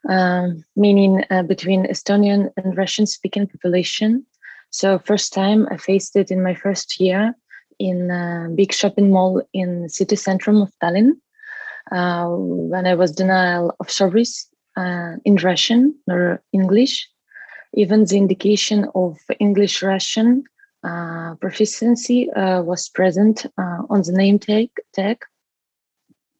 um, 0.09 0.63
meaning 0.75 1.23
uh, 1.29 1.43
between 1.43 1.85
Estonian 1.85 2.49
and 2.57 2.77
Russian 2.77 3.05
speaking 3.05 3.47
population. 3.47 4.25
So, 4.71 4.99
first 4.99 5.33
time 5.33 5.67
I 5.71 5.77
faced 5.77 6.15
it 6.15 6.31
in 6.31 6.41
my 6.43 6.55
first 6.55 6.99
year 6.99 7.35
in 7.79 8.11
a 8.11 8.49
big 8.55 8.71
shopping 8.73 9.11
mall 9.11 9.41
in 9.53 9.89
city 9.89 10.15
center 10.15 10.51
of 10.51 10.71
Tallinn 10.81 11.11
uh, 11.91 12.27
when 12.29 12.85
I 12.85 12.95
was 12.95 13.11
denial 13.11 13.75
of 13.79 13.89
service 13.89 14.47
uh, 14.77 15.13
in 15.25 15.35
Russian 15.35 15.95
or 16.07 16.41
English. 16.53 17.09
Even 17.73 18.05
the 18.05 18.17
indication 18.17 18.87
of 18.95 19.17
English 19.39 19.81
Russian 19.81 20.43
uh, 20.83 21.35
proficiency 21.35 22.29
uh, 22.31 22.61
was 22.61 22.89
present 22.89 23.45
uh, 23.57 23.81
on 23.89 24.01
the 24.01 24.11
name 24.11 24.39
tag, 24.39 24.69
tag 24.93 25.17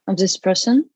of 0.07 0.17
this 0.17 0.37
person. 0.37 0.89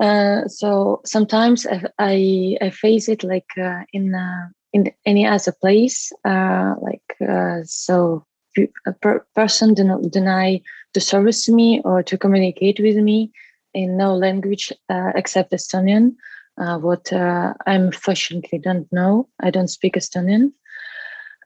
Uh, 0.00 0.48
so 0.48 1.00
sometimes 1.04 1.66
I, 1.66 1.82
I, 1.98 2.56
I 2.62 2.70
face 2.70 3.08
it 3.08 3.22
like 3.22 3.48
uh, 3.60 3.82
in 3.92 4.14
uh, 4.14 4.48
in 4.72 4.90
any 5.04 5.26
other 5.26 5.52
place, 5.60 6.12
uh, 6.24 6.74
like 6.80 7.16
uh, 7.28 7.58
so 7.64 8.24
a 8.86 8.92
per- 8.92 9.26
person 9.34 9.74
do 9.74 9.84
not 9.84 10.10
deny 10.10 10.60
to 10.94 11.00
service 11.00 11.48
me 11.48 11.82
or 11.84 12.02
to 12.04 12.16
communicate 12.16 12.78
with 12.80 12.96
me 12.96 13.32
in 13.74 13.96
no 13.96 14.14
language 14.14 14.72
uh, 14.88 15.10
except 15.16 15.52
Estonian. 15.52 16.14
what 16.56 17.12
I'm 17.66 17.92
fortunately 17.92 18.58
don't 18.58 18.90
know, 18.92 19.28
I 19.40 19.50
don't 19.50 19.68
speak 19.68 19.96
Estonian, 19.96 20.52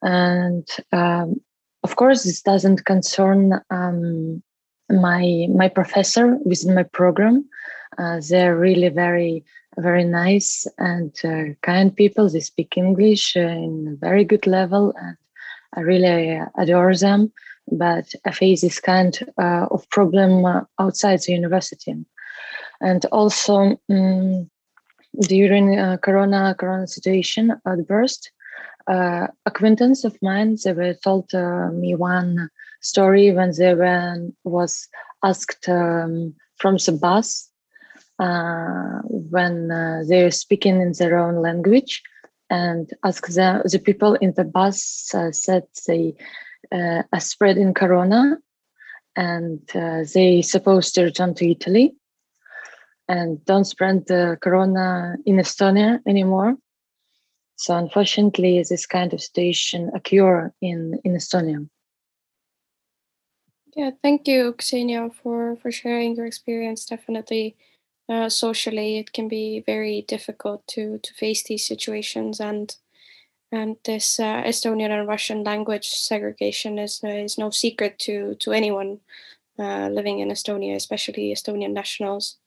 and 0.03 0.68
um, 0.92 1.40
of 1.82 1.97
course 1.97 2.24
this 2.24 2.42
doesn't 2.42 2.84
concern 2.84 3.61
um, 3.70 4.42
my 4.91 5.47
my 5.55 5.68
professor 5.68 6.37
within 6.45 6.74
my 6.74 6.82
program. 6.82 7.45
Uh, 7.99 8.20
they're 8.28 8.57
really 8.57 8.89
very 8.89 9.45
very 9.78 10.05
nice 10.05 10.66
and 10.78 11.12
uh, 11.24 11.55
kind 11.62 11.95
people. 11.95 12.28
They 12.28 12.41
speak 12.41 12.76
english 12.76 13.37
uh, 13.37 13.41
in 13.41 13.89
a 13.93 14.07
very 14.07 14.24
good 14.24 14.47
level 14.47 14.95
and 14.97 15.16
i 15.76 15.80
really 15.80 16.41
adore 16.59 16.95
them. 16.97 17.32
But 17.70 18.14
i 18.24 18.30
face 18.30 18.61
this 18.61 18.80
kind 18.80 19.18
uh, 19.39 19.66
of 19.70 19.89
problem 19.91 20.45
uh, 20.45 20.62
outside 20.78 21.20
the 21.20 21.32
university. 21.32 21.97
And 22.80 23.05
also 23.07 23.80
um, 23.91 24.51
during 25.20 25.78
uh, 25.78 25.97
corona 25.99 26.55
corona 26.59 26.87
situation 26.87 27.53
outburst 27.66 28.32
uh, 28.87 29.28
acquaintance 29.47 30.05
of 30.05 30.20
mine 30.20 30.57
they 30.62 30.72
were 30.72 30.95
told 30.95 31.32
me 31.72 31.95
one 31.95 32.51
story 32.85 33.32
when 33.32 33.53
they 33.57 33.74
were, 33.74 34.16
was 34.45 34.89
asked 35.22 35.68
um, 35.68 36.35
from 36.57 36.76
the 36.76 36.93
bus 36.93 37.51
uh, 38.18 39.01
when 39.09 39.70
uh, 39.70 40.03
they're 40.07 40.30
speaking 40.30 40.80
in 40.80 40.93
their 40.99 41.18
own 41.18 41.43
language 41.43 42.03
and 42.51 42.91
ask 43.05 43.26
the, 43.26 43.62
the 43.70 43.78
people 43.78 44.14
in 44.14 44.32
the 44.37 44.45
bus 44.45 45.12
uh, 45.14 45.32
said 45.32 45.64
they 45.87 46.14
uh, 46.70 47.03
are 47.12 47.20
spreading 47.20 47.74
corona 47.74 48.39
and 49.16 49.61
uh, 49.74 50.05
they 50.14 50.43
supposed 50.43 50.95
to 50.95 51.03
return 51.03 51.35
to 51.35 51.51
Italy 51.51 51.95
and 53.09 53.45
don't 53.45 53.64
spread 53.64 54.07
the 54.07 54.39
corona 54.41 55.16
in 55.26 55.37
Estonia 55.37 56.01
anymore. 56.07 56.57
So 57.57 57.76
unfortunately, 57.76 58.64
this 58.68 58.87
kind 58.87 59.12
of 59.12 59.20
situation 59.20 59.91
occur 59.95 60.53
in, 60.61 60.99
in 61.05 61.14
Estonia. 61.14 61.68
Yeah, 63.77 63.91
thank 64.03 64.29
you, 64.29 64.55
Ksenia, 64.55 65.12
for 65.14 65.57
for 65.57 65.70
sharing 65.72 66.14
your 66.16 66.27
experience. 66.27 66.85
Definitely, 66.87 67.57
uh, 68.09 68.29
socially, 68.29 68.99
it 68.99 69.12
can 69.12 69.29
be 69.29 69.61
very 69.66 70.03
difficult 70.03 70.66
to 70.68 70.99
to 70.99 71.14
face 71.14 71.43
these 71.45 71.66
situations, 71.66 72.41
and 72.41 72.77
and 73.53 73.77
this 73.85 74.20
uh, 74.20 74.43
Estonian 74.45 74.91
and 74.91 75.09
Russian 75.09 75.45
language 75.45 75.89
segregation 75.91 76.79
is 76.79 77.01
uh, 77.05 77.09
is 77.27 77.39
no 77.39 77.51
secret 77.51 77.99
to 78.01 78.35
to 78.37 78.53
anyone 78.53 79.01
uh, 79.59 79.89
living 79.91 80.20
in 80.20 80.31
Estonia, 80.31 80.77
especially 80.77 81.33
Estonian 81.33 81.72
nationals. 81.75 82.39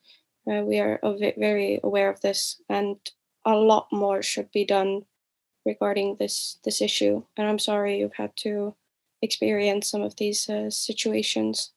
Uh, 0.49 0.63
we 0.65 0.79
are 0.79 0.99
very 1.37 1.79
aware 1.83 2.09
of 2.11 2.21
this, 2.21 2.61
and 2.69 2.97
a 3.45 3.55
lot 3.55 3.87
more 3.91 4.21
should 4.23 4.51
be 4.51 4.65
done 4.65 5.05
regarding 5.65 6.17
this 6.17 6.59
this 6.63 6.81
issue. 6.81 7.23
And 7.37 7.47
I'm 7.47 7.59
sorry 7.59 7.99
you've 7.99 8.15
had 8.23 8.35
to 8.37 8.75
experience 9.21 9.89
some 9.89 10.01
of 10.01 10.15
these 10.17 10.49
uh, 10.49 10.69
situations. 10.69 11.71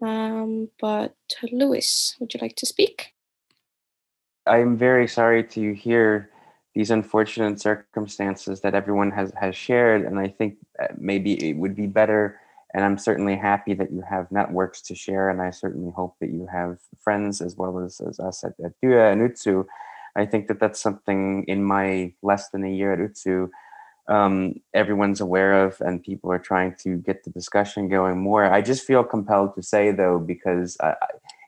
Um, 0.00 0.68
but 0.80 1.14
Lewis, 1.50 2.16
would 2.18 2.34
you 2.34 2.40
like 2.40 2.56
to 2.56 2.66
speak? 2.66 3.14
I'm 4.46 4.76
very 4.76 5.06
sorry 5.06 5.44
to 5.44 5.72
hear 5.74 6.30
these 6.74 6.90
unfortunate 6.90 7.60
circumstances 7.60 8.60
that 8.62 8.74
everyone 8.74 9.10
has, 9.10 9.32
has 9.40 9.54
shared. 9.54 10.02
And 10.02 10.18
I 10.18 10.28
think 10.28 10.56
uh, 10.82 10.88
maybe 10.96 11.48
it 11.48 11.56
would 11.56 11.76
be 11.76 11.86
better. 11.86 12.40
And 12.74 12.84
I'm 12.84 12.96
certainly 12.96 13.36
happy 13.36 13.74
that 13.74 13.92
you 13.92 14.02
have 14.08 14.32
networks 14.32 14.80
to 14.82 14.94
share. 14.94 15.28
And 15.28 15.42
I 15.42 15.50
certainly 15.50 15.92
hope 15.94 16.16
that 16.20 16.30
you 16.30 16.48
have 16.50 16.78
friends 16.98 17.40
as 17.40 17.56
well 17.56 17.78
as, 17.78 18.00
as 18.00 18.18
us 18.18 18.42
at, 18.42 18.54
at 18.64 18.72
Dua 18.82 19.12
and 19.12 19.20
UTSU. 19.20 19.66
I 20.16 20.26
think 20.26 20.48
that 20.48 20.60
that's 20.60 20.80
something 20.80 21.44
in 21.46 21.62
my 21.62 22.12
less 22.22 22.48
than 22.50 22.64
a 22.64 22.70
year 22.70 22.92
at 22.94 22.98
UTSU 22.98 23.48
um, 24.08 24.54
everyone's 24.74 25.20
aware 25.20 25.64
of 25.64 25.80
and 25.80 26.02
people 26.02 26.30
are 26.32 26.38
trying 26.38 26.74
to 26.80 26.96
get 26.96 27.24
the 27.24 27.30
discussion 27.30 27.88
going 27.88 28.18
more. 28.18 28.44
I 28.44 28.60
just 28.60 28.86
feel 28.86 29.04
compelled 29.04 29.54
to 29.54 29.62
say 29.62 29.92
though, 29.92 30.18
because 30.18 30.76
I, 30.80 30.94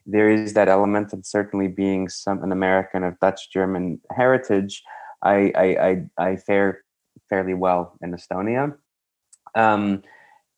there 0.07 0.31
is 0.31 0.55
that 0.55 0.69
element 0.69 1.13
of 1.13 1.25
certainly 1.27 1.69
being 1.69 2.09
some 2.09 2.43
an 2.43 2.53
American 2.53 3.05
of 3.05 3.19
Dutch 3.21 3.51
German 3.51 4.01
heritage. 4.11 4.83
I 5.23 5.53
I, 5.55 5.65
I, 5.65 6.27
I 6.27 6.37
fare 6.37 6.85
fairly 7.29 7.55
well 7.55 7.97
in 8.03 8.13
Estonia. 8.13 8.77
Um, 9.55 10.03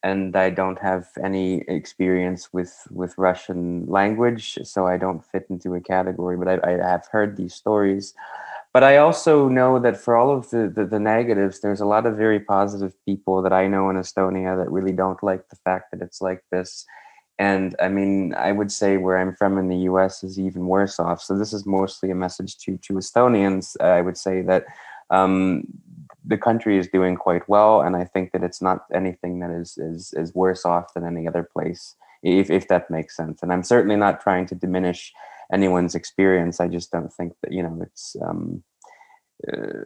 and 0.02 0.36
I 0.36 0.50
don't 0.50 0.78
have 0.78 1.08
any 1.22 1.62
experience 1.68 2.52
with 2.52 2.86
with 2.90 3.18
Russian 3.18 3.86
language, 3.86 4.58
so 4.62 4.86
I 4.86 4.96
don't 4.98 5.24
fit 5.24 5.46
into 5.50 5.74
a 5.74 5.80
category. 5.80 6.36
But 6.36 6.64
I, 6.64 6.70
I 6.70 6.90
have 6.90 7.08
heard 7.10 7.36
these 7.36 7.54
stories, 7.54 8.14
but 8.76 8.84
I 8.84 8.98
also 8.98 9.48
know 9.48 9.78
that 9.78 9.96
for 9.96 10.18
all 10.18 10.30
of 10.30 10.50
the, 10.50 10.68
the, 10.68 10.84
the 10.84 11.00
negatives, 11.00 11.60
there's 11.60 11.80
a 11.80 11.86
lot 11.86 12.04
of 12.04 12.14
very 12.14 12.38
positive 12.38 12.92
people 13.06 13.40
that 13.40 13.50
I 13.50 13.68
know 13.68 13.88
in 13.88 13.96
Estonia 13.96 14.54
that 14.54 14.70
really 14.70 14.92
don't 14.92 15.22
like 15.22 15.48
the 15.48 15.56
fact 15.64 15.92
that 15.92 16.02
it's 16.02 16.20
like 16.20 16.42
this. 16.52 16.84
And 17.38 17.74
I 17.80 17.88
mean, 17.88 18.34
I 18.34 18.52
would 18.52 18.70
say 18.70 18.98
where 18.98 19.16
I'm 19.16 19.34
from 19.34 19.56
in 19.56 19.68
the 19.68 19.88
US 19.90 20.22
is 20.22 20.38
even 20.38 20.66
worse 20.66 21.00
off. 21.00 21.22
So 21.22 21.38
this 21.38 21.54
is 21.54 21.64
mostly 21.64 22.10
a 22.10 22.14
message 22.14 22.58
to, 22.58 22.76
to 22.82 22.92
Estonians. 22.98 23.80
I 23.80 24.02
would 24.02 24.18
say 24.18 24.42
that 24.42 24.66
um, 25.08 25.64
the 26.26 26.36
country 26.36 26.76
is 26.76 26.86
doing 26.86 27.16
quite 27.16 27.48
well. 27.48 27.80
And 27.80 27.96
I 27.96 28.04
think 28.04 28.32
that 28.32 28.44
it's 28.44 28.60
not 28.60 28.84
anything 28.92 29.40
that 29.40 29.52
is, 29.52 29.78
is, 29.78 30.12
is 30.18 30.34
worse 30.34 30.66
off 30.66 30.92
than 30.92 31.06
any 31.06 31.26
other 31.26 31.48
place, 31.50 31.94
if, 32.22 32.50
if 32.50 32.68
that 32.68 32.90
makes 32.90 33.16
sense. 33.16 33.42
And 33.42 33.54
I'm 33.54 33.62
certainly 33.62 33.96
not 33.96 34.20
trying 34.20 34.44
to 34.48 34.54
diminish 34.54 35.14
anyone's 35.52 35.94
experience. 35.94 36.60
I 36.60 36.68
just 36.68 36.90
don't 36.90 37.12
think 37.12 37.34
that, 37.42 37.52
you 37.52 37.62
know, 37.62 37.78
it's, 37.82 38.16
um, 38.22 38.62
uh, 39.52 39.82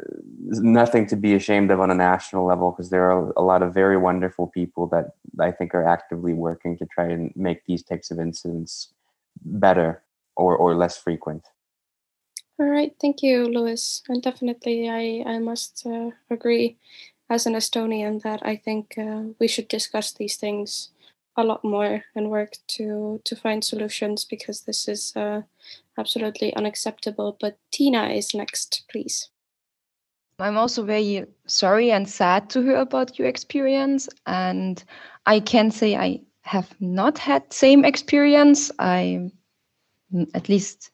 nothing 0.62 1.06
to 1.06 1.16
be 1.16 1.34
ashamed 1.34 1.70
of 1.70 1.80
on 1.80 1.90
a 1.90 1.94
national 1.94 2.46
level 2.46 2.70
because 2.70 2.90
there 2.90 3.10
are 3.10 3.32
a 3.36 3.42
lot 3.42 3.62
of 3.62 3.74
very 3.74 3.96
wonderful 3.96 4.46
people 4.46 4.86
that 4.86 5.14
I 5.40 5.50
think 5.50 5.74
are 5.74 5.86
actively 5.86 6.34
working 6.34 6.78
to 6.78 6.86
try 6.86 7.06
and 7.08 7.32
make 7.34 7.64
these 7.66 7.82
types 7.82 8.10
of 8.10 8.20
incidents 8.20 8.92
better 9.42 10.02
or, 10.36 10.56
or 10.56 10.76
less 10.76 10.96
frequent. 10.96 11.42
All 12.60 12.66
right, 12.66 12.94
thank 13.00 13.22
you, 13.22 13.46
Lewis. 13.46 14.02
And 14.08 14.22
definitely, 14.22 14.88
I, 14.88 15.24
I 15.26 15.38
must 15.38 15.84
uh, 15.86 16.10
agree 16.30 16.76
as 17.28 17.46
an 17.46 17.54
Estonian 17.54 18.22
that 18.22 18.40
I 18.44 18.54
think 18.56 18.94
uh, 18.98 19.22
we 19.38 19.48
should 19.48 19.68
discuss 19.68 20.12
these 20.12 20.36
things 20.36 20.90
a 21.36 21.44
lot 21.44 21.64
more 21.64 22.02
and 22.14 22.30
work 22.30 22.52
to 22.66 23.20
to 23.24 23.36
find 23.36 23.64
solutions 23.64 24.24
because 24.24 24.62
this 24.62 24.88
is 24.88 25.12
uh, 25.16 25.42
absolutely 25.98 26.54
unacceptable. 26.54 27.36
But 27.40 27.58
Tina 27.72 28.08
is 28.08 28.34
next, 28.34 28.84
please. 28.90 29.30
I'm 30.40 30.56
also 30.56 30.82
very 30.82 31.26
sorry 31.46 31.90
and 31.92 32.08
sad 32.08 32.50
to 32.50 32.62
hear 32.62 32.76
about 32.76 33.18
your 33.18 33.28
experience. 33.28 34.08
And 34.26 34.82
I 35.26 35.40
can 35.40 35.70
say 35.70 35.96
I 35.96 36.20
have 36.42 36.74
not 36.80 37.18
had 37.18 37.52
same 37.52 37.84
experience. 37.84 38.70
I 38.78 39.30
at 40.34 40.48
least 40.48 40.90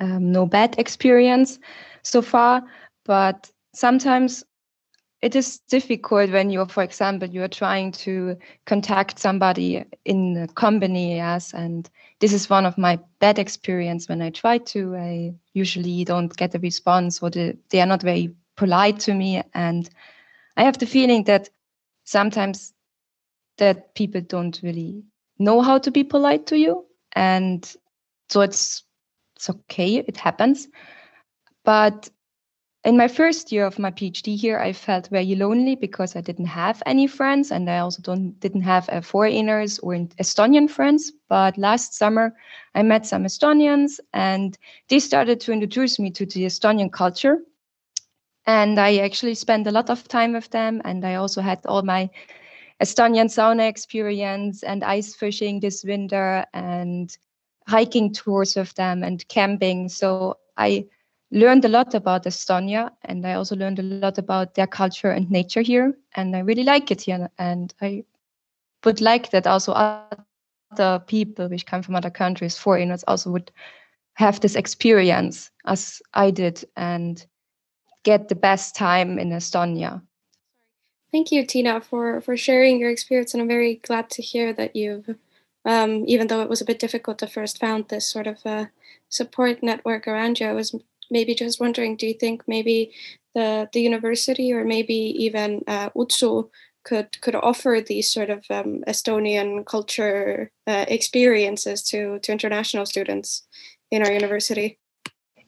um, 0.00 0.32
no 0.32 0.46
bad 0.46 0.78
experience 0.78 1.58
so 2.02 2.22
far. 2.22 2.62
But 3.04 3.50
sometimes 3.74 4.44
it 5.22 5.36
is 5.36 5.58
difficult 5.68 6.30
when 6.30 6.50
you're, 6.50 6.66
for 6.66 6.82
example, 6.82 7.28
you 7.28 7.42
are 7.42 7.48
trying 7.48 7.92
to 7.92 8.36
contact 8.66 9.18
somebody 9.18 9.84
in 10.04 10.36
a 10.36 10.48
company, 10.48 11.16
yes, 11.16 11.52
and 11.52 11.90
this 12.20 12.32
is 12.32 12.48
one 12.48 12.66
of 12.66 12.78
my 12.78 12.98
bad 13.18 13.38
experience 13.38 14.08
when 14.08 14.22
I 14.22 14.30
try 14.30 14.58
to. 14.58 14.96
I 14.96 15.34
usually 15.52 16.04
don't 16.04 16.34
get 16.36 16.54
a 16.54 16.58
response, 16.58 17.22
or 17.22 17.30
the, 17.30 17.56
they 17.68 17.80
are 17.80 17.86
not 17.86 18.02
very 18.02 18.34
polite 18.60 19.00
to 19.00 19.14
me 19.14 19.42
and 19.54 19.88
i 20.58 20.62
have 20.62 20.76
the 20.76 20.86
feeling 20.86 21.24
that 21.24 21.48
sometimes 22.04 22.74
that 23.56 23.94
people 23.94 24.20
don't 24.20 24.60
really 24.62 25.02
know 25.38 25.62
how 25.62 25.78
to 25.78 25.90
be 25.90 26.04
polite 26.04 26.44
to 26.46 26.58
you 26.58 26.84
and 27.12 27.74
so 28.28 28.42
it's 28.42 28.84
it's 29.34 29.48
okay 29.48 29.96
it 29.96 30.18
happens 30.18 30.68
but 31.64 32.10
in 32.84 32.96
my 32.96 33.08
first 33.08 33.52
year 33.52 33.66
of 33.66 33.78
my 33.78 33.90
phd 33.90 34.36
here 34.36 34.58
i 34.58 34.72
felt 34.72 35.08
very 35.08 35.34
lonely 35.34 35.74
because 35.74 36.16
i 36.16 36.20
didn't 36.20 36.46
have 36.46 36.82
any 36.86 37.06
friends 37.06 37.50
and 37.50 37.68
i 37.68 37.78
also 37.78 38.00
don't 38.02 38.38
didn't 38.40 38.62
have 38.62 38.88
uh, 38.88 39.00
foreigners 39.00 39.78
or 39.80 39.94
estonian 40.18 40.68
friends 40.68 41.12
but 41.28 41.56
last 41.58 41.94
summer 41.94 42.34
i 42.74 42.82
met 42.82 43.04
some 43.06 43.24
estonians 43.24 44.00
and 44.14 44.56
they 44.88 44.98
started 44.98 45.40
to 45.40 45.52
introduce 45.52 45.98
me 45.98 46.10
to 46.10 46.24
the 46.26 46.46
estonian 46.46 46.90
culture 46.90 47.38
and 48.46 48.80
I 48.80 48.96
actually 48.98 49.34
spent 49.34 49.66
a 49.66 49.70
lot 49.70 49.90
of 49.90 50.08
time 50.08 50.32
with 50.32 50.50
them. 50.50 50.82
And 50.84 51.04
I 51.04 51.14
also 51.14 51.40
had 51.40 51.60
all 51.66 51.82
my 51.82 52.10
Estonian 52.82 53.28
sauna 53.28 53.68
experience 53.68 54.62
and 54.62 54.82
ice 54.82 55.14
fishing 55.14 55.60
this 55.60 55.84
winter 55.84 56.44
and 56.54 57.16
hiking 57.68 58.12
tours 58.12 58.56
with 58.56 58.74
them 58.74 59.04
and 59.04 59.26
camping. 59.28 59.88
So 59.88 60.38
I 60.56 60.86
learned 61.30 61.64
a 61.64 61.68
lot 61.68 61.94
about 61.94 62.24
Estonia 62.24 62.90
and 63.04 63.26
I 63.26 63.34
also 63.34 63.56
learned 63.56 63.78
a 63.78 63.82
lot 63.82 64.18
about 64.18 64.54
their 64.54 64.66
culture 64.66 65.10
and 65.10 65.30
nature 65.30 65.62
here. 65.62 65.96
And 66.16 66.34
I 66.34 66.40
really 66.40 66.64
like 66.64 66.90
it 66.90 67.02
here. 67.02 67.30
And 67.38 67.72
I 67.80 68.04
would 68.84 69.00
like 69.00 69.30
that 69.30 69.46
also 69.46 69.72
other 69.72 70.98
people 71.06 71.48
which 71.48 71.66
come 71.66 71.82
from 71.82 71.94
other 71.94 72.10
countries, 72.10 72.58
foreigners, 72.58 73.04
also 73.04 73.30
would 73.30 73.50
have 74.14 74.40
this 74.40 74.56
experience 74.56 75.50
as 75.66 76.02
I 76.14 76.30
did. 76.30 76.64
And 76.76 77.24
get 78.02 78.28
the 78.28 78.34
best 78.34 78.74
time 78.74 79.18
in 79.18 79.30
Estonia. 79.30 80.02
Thank 81.12 81.32
you, 81.32 81.44
Tina, 81.44 81.80
for 81.80 82.20
for 82.20 82.36
sharing 82.36 82.78
your 82.78 82.90
experience, 82.90 83.34
and 83.34 83.42
I'm 83.42 83.48
very 83.48 83.76
glad 83.76 84.10
to 84.10 84.22
hear 84.22 84.52
that 84.52 84.76
you've, 84.76 85.16
um, 85.64 86.04
even 86.06 86.28
though 86.28 86.42
it 86.42 86.48
was 86.48 86.60
a 86.60 86.64
bit 86.64 86.78
difficult 86.78 87.18
to 87.18 87.26
first 87.26 87.58
found 87.58 87.88
this 87.88 88.06
sort 88.06 88.26
of 88.26 88.38
uh, 88.46 88.66
support 89.08 89.62
network 89.62 90.06
around 90.06 90.38
you. 90.38 90.46
I 90.46 90.52
was 90.52 90.74
maybe 91.10 91.34
just 91.34 91.60
wondering, 91.60 91.96
do 91.96 92.06
you 92.06 92.14
think 92.14 92.42
maybe 92.46 92.92
the 93.34 93.68
the 93.72 93.80
university 93.80 94.52
or 94.52 94.64
maybe 94.64 94.94
even 94.94 95.62
uh, 95.66 95.90
UTSU 95.90 96.48
could 96.84 97.20
could 97.20 97.34
offer 97.34 97.80
these 97.86 98.10
sort 98.10 98.30
of 98.30 98.44
um, 98.50 98.82
Estonian 98.86 99.64
culture 99.66 100.50
uh, 100.66 100.84
experiences 100.88 101.82
to 101.84 102.18
to 102.20 102.32
international 102.32 102.86
students 102.86 103.46
in 103.90 104.02
our 104.02 104.12
university? 104.12 104.78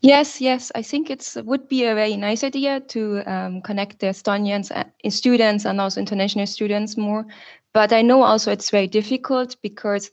Yes, 0.03 0.41
yes, 0.41 0.73
I 0.75 0.83
think 0.83 1.11
it 1.11 1.37
would 1.45 1.69
be 1.69 1.85
a 1.85 1.95
very 1.95 2.17
nice 2.17 2.43
idea 2.43 2.81
to 2.89 3.23
um, 3.25 3.63
connect 3.63 4.01
the 4.01 4.07
Estonians 4.09 4.73
uh, 4.73 4.85
students 5.09 5.65
and 5.65 5.81
also 5.81 6.01
international 6.01 6.47
students 6.47 6.97
more. 6.97 7.25
But 7.73 7.93
I 7.93 8.03
know 8.03 8.25
also 8.25 8.51
it's 8.51 8.71
very 8.71 8.89
difficult 8.89 9.57
because 9.63 10.11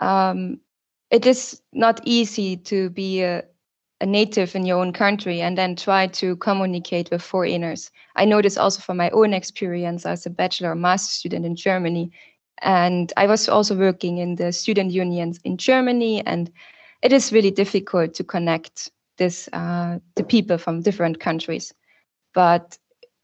um, 0.00 0.58
it 1.10 1.24
is 1.24 1.62
not 1.72 2.00
easy 2.04 2.56
to 2.56 2.90
be 2.90 3.22
a, 3.22 3.44
a, 4.00 4.06
native 4.06 4.54
in 4.54 4.66
your 4.66 4.78
own 4.78 4.92
country 4.92 5.40
and 5.40 5.56
then 5.56 5.76
try 5.76 6.06
to 6.06 6.36
communicate 6.36 7.10
with 7.10 7.22
foreigners. 7.22 7.90
I 8.16 8.24
know 8.24 8.42
this 8.42 8.56
also 8.56 8.80
from 8.80 8.96
my 8.96 9.10
own 9.10 9.32
experience 9.32 10.06
as 10.06 10.26
a 10.26 10.30
bachelor 10.30 10.70
or 10.70 10.74
master 10.74 11.12
student 11.12 11.44
in 11.44 11.56
Germany. 11.56 12.10
And 12.62 13.12
I 13.16 13.26
was 13.26 13.48
also 13.48 13.76
working 13.76 14.18
in 14.18 14.36
the 14.36 14.52
student 14.52 14.90
unions 14.90 15.38
in 15.44 15.56
Germany, 15.56 16.26
and 16.26 16.50
it 17.02 17.12
is 17.12 17.32
really 17.32 17.52
difficult 17.52 18.14
to 18.14 18.24
connect 18.24 18.90
this 19.18 19.48
uh, 19.52 19.98
the 20.14 20.24
people 20.24 20.58
from 20.58 20.82
different 20.82 21.20
countries 21.20 21.74
but 22.34 22.78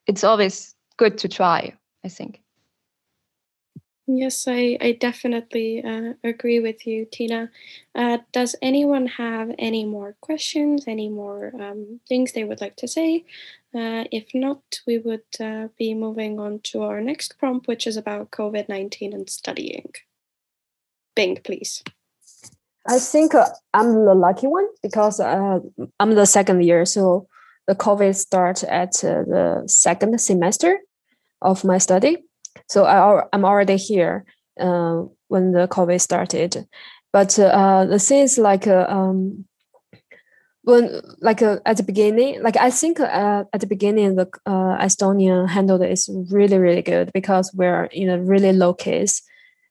it's 0.07 0.25
always 0.25 0.75
good 0.99 1.17
to 1.19 1.29
try 1.29 1.73
i 2.05 2.09
think 2.09 2.41
yes 4.07 4.47
i, 4.49 4.77
I 4.81 4.93
definitely 4.93 5.83
uh, 5.83 6.13
agree 6.23 6.61
with 6.61 6.87
you 6.87 7.07
tina 7.11 7.51
uh, 7.95 8.19
does 8.33 8.55
anyone 8.61 9.07
have 9.07 9.51
any 9.59 9.85
more 9.85 10.17
questions 10.21 10.85
any 10.87 11.09
more 11.09 11.53
um, 11.61 12.01
things 12.09 12.33
they 12.33 12.45
would 12.45 12.61
like 12.61 12.77
to 12.77 12.89
say 12.89 13.25
uh, 13.75 14.05
if 14.13 14.27
not 14.35 14.61
we 14.87 14.99
would 14.99 15.25
uh, 15.41 15.69
be 15.79 15.95
moving 15.95 16.39
on 16.39 16.61
to 16.65 16.83
our 16.83 17.01
next 17.01 17.39
prompt 17.39 17.67
which 17.67 17.87
is 17.87 17.97
about 17.97 18.31
covid-19 18.31 19.15
and 19.15 19.31
studying 19.31 19.91
bing 21.15 21.39
please 21.43 21.83
I 22.87 22.99
think 22.99 23.35
uh, 23.35 23.47
I'm 23.73 24.05
the 24.05 24.15
lucky 24.15 24.47
one 24.47 24.67
because 24.83 25.19
uh, 25.19 25.61
I'm 25.99 26.15
the 26.15 26.27
second 26.27 26.63
year. 26.63 26.85
So 26.85 27.27
the 27.67 27.75
COVID 27.75 28.15
starts 28.15 28.63
at 28.63 28.93
the 28.93 29.63
second 29.67 30.21
semester 30.21 30.81
of 31.41 31.65
my 31.65 31.79
study. 31.79 32.19
So 32.69 32.85
I, 32.85 33.25
I'm 33.33 33.45
already 33.45 33.77
here 33.77 34.25
uh, 34.61 35.03
when 35.29 35.53
the 35.53 35.69
COVID 35.69 36.01
started. 36.01 36.67
But 37.13 37.39
uh, 37.39 37.85
the 37.87 37.99
thing 37.99 38.23
is 38.23 38.39
like 38.39 38.67
uh, 38.67 38.87
um, 38.89 39.45
when 40.63 41.01
like 41.21 41.43
at 41.43 41.77
the 41.77 41.83
beginning, 41.83 42.43
like 42.43 42.57
I 42.57 42.71
think 42.71 42.99
at 42.99 43.61
the 43.61 43.67
beginning 43.67 44.17
the 44.17 44.27
Estonian 44.47 45.49
handled 45.49 45.83
it 45.83 45.93
is 45.93 46.09
really 46.31 46.59
really 46.59 46.83
good 46.83 47.13
because 47.13 47.53
we're 47.55 47.85
in 47.85 48.09
a 48.09 48.21
really 48.21 48.53
low 48.53 48.75
case 48.75 49.23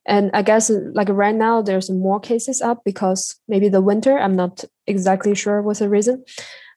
and 0.05 0.29
i 0.33 0.41
guess 0.41 0.69
like 0.93 1.09
right 1.09 1.35
now 1.35 1.61
there's 1.61 1.89
more 1.89 2.19
cases 2.19 2.61
up 2.61 2.83
because 2.83 3.39
maybe 3.47 3.69
the 3.69 3.81
winter 3.81 4.17
i'm 4.17 4.35
not 4.35 4.63
exactly 4.87 5.33
sure 5.35 5.61
what's 5.61 5.79
the 5.79 5.89
reason 5.89 6.23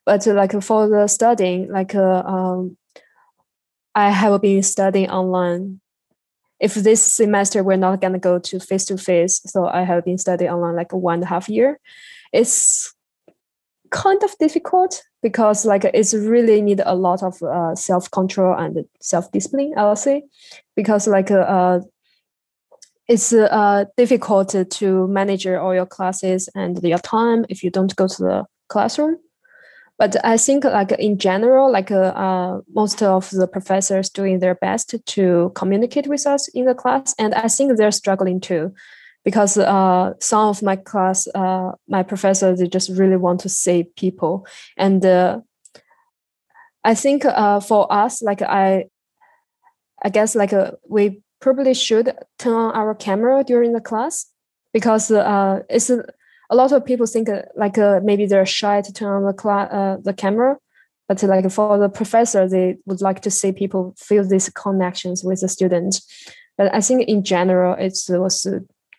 but 0.05 0.25
like 0.27 0.59
for 0.61 0.87
the 0.87 1.07
studying 1.07 1.71
like 1.71 1.93
uh, 1.95 2.23
um, 2.25 2.77
i 3.95 4.09
have 4.09 4.41
been 4.41 4.63
studying 4.63 5.09
online 5.09 5.79
if 6.59 6.73
this 6.73 7.01
semester 7.01 7.63
we're 7.63 7.77
not 7.77 8.01
going 8.01 8.13
to 8.13 8.19
go 8.19 8.39
to 8.39 8.59
face 8.59 8.85
to 8.85 8.97
face 8.97 9.41
so 9.45 9.67
i 9.67 9.83
have 9.83 10.03
been 10.03 10.17
studying 10.17 10.51
online 10.51 10.75
like 10.75 10.93
one 10.93 11.15
and 11.15 11.23
a 11.23 11.27
half 11.27 11.49
year 11.49 11.79
it's 12.33 12.93
kind 13.89 14.21
of 14.23 14.37
difficult 14.37 15.03
because 15.21 15.65
like 15.65 15.85
it's 15.85 16.13
really 16.13 16.61
need 16.61 16.81
a 16.85 16.95
lot 16.95 17.23
of 17.23 17.41
uh, 17.43 17.73
self 17.73 18.11
control 18.11 18.53
and 18.57 18.85
self 19.01 19.31
discipline 19.31 19.73
i'll 19.77 19.95
say 19.95 20.23
because 20.75 21.07
like 21.07 21.31
uh, 21.31 21.39
uh 21.39 21.79
it's 23.07 23.31
uh, 23.31 23.85
difficult 23.95 24.53
to 24.69 25.07
manage 25.07 25.47
all 25.47 25.73
your 25.73 25.85
classes 25.85 26.49
and 26.55 26.81
your 26.83 26.99
time 26.99 27.45
if 27.47 27.63
you 27.63 27.69
don't 27.69 27.95
go 27.95 28.07
to 28.07 28.21
the 28.21 28.45
classroom. 28.67 29.17
But 29.97 30.15
I 30.23 30.37
think, 30.37 30.63
like 30.63 30.91
in 30.91 31.17
general, 31.17 31.71
like 31.71 31.89
uh, 31.89 32.13
uh, 32.13 32.61
most 32.73 33.01
of 33.01 33.31
the 33.31 33.47
professors 33.47 34.09
doing 34.11 34.39
their 34.39 34.53
best 34.53 34.95
to 35.03 35.51
communicate 35.55 36.07
with 36.07 36.27
us 36.27 36.47
in 36.49 36.65
the 36.65 36.75
class, 36.75 37.15
and 37.17 37.33
I 37.33 37.47
think 37.47 37.77
they're 37.77 37.91
struggling 37.91 38.39
too, 38.39 38.73
because 39.25 39.57
uh, 39.57 40.13
some 40.19 40.49
of 40.49 40.61
my 40.61 40.75
class, 40.75 41.27
uh, 41.33 41.71
my 41.87 42.03
professors, 42.03 42.59
they 42.59 42.67
just 42.67 42.91
really 42.91 43.17
want 43.17 43.39
to 43.41 43.49
save 43.49 43.95
people. 43.95 44.45
And 44.77 45.03
uh, 45.03 45.41
I 46.83 46.93
think 46.93 47.25
uh, 47.25 47.59
for 47.59 47.91
us, 47.91 48.21
like 48.21 48.43
I, 48.43 48.85
I 50.03 50.09
guess 50.09 50.35
like 50.35 50.53
we 50.87 51.23
probably 51.39 51.73
should 51.73 52.13
turn 52.37 52.53
on 52.53 52.75
our 52.75 52.93
camera 52.93 53.43
during 53.43 53.73
the 53.73 53.81
class 53.81 54.27
because 54.73 55.11
it's 55.11 55.89
a, 56.49 56.55
lot 56.55 56.71
of 56.71 56.85
people 56.85 57.05
think 57.05 57.29
uh, 57.29 57.41
like 57.55 57.77
uh, 57.77 57.99
maybe 58.03 58.25
they're 58.25 58.45
shy 58.45 58.81
to 58.81 58.93
turn 58.93 59.13
on 59.13 59.25
the 59.25 59.33
cla- 59.33 59.69
uh, 59.71 59.97
the 60.03 60.13
camera 60.13 60.57
but 61.07 61.23
like 61.23 61.49
for 61.49 61.77
the 61.77 61.89
professor 61.89 62.47
they 62.47 62.77
would 62.85 63.01
like 63.01 63.21
to 63.21 63.31
see 63.31 63.51
people 63.51 63.95
feel 63.97 64.23
these 64.23 64.49
connections 64.49 65.23
with 65.23 65.41
the 65.41 65.47
student. 65.47 66.01
But 66.57 66.73
i 66.73 66.81
think 66.81 67.07
in 67.07 67.23
general 67.23 67.75
it 67.75 67.97
was 68.09 68.47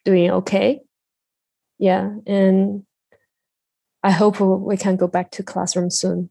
doing 0.05 0.31
okay. 0.31 0.81
Yeah 1.79 2.15
and 2.27 2.85
i 4.03 4.11
hope 4.11 4.41
we 4.41 4.77
can 4.77 4.97
go 4.97 5.07
back 5.07 5.31
to 5.33 5.43
classroom 5.43 5.91
soon. 5.91 6.31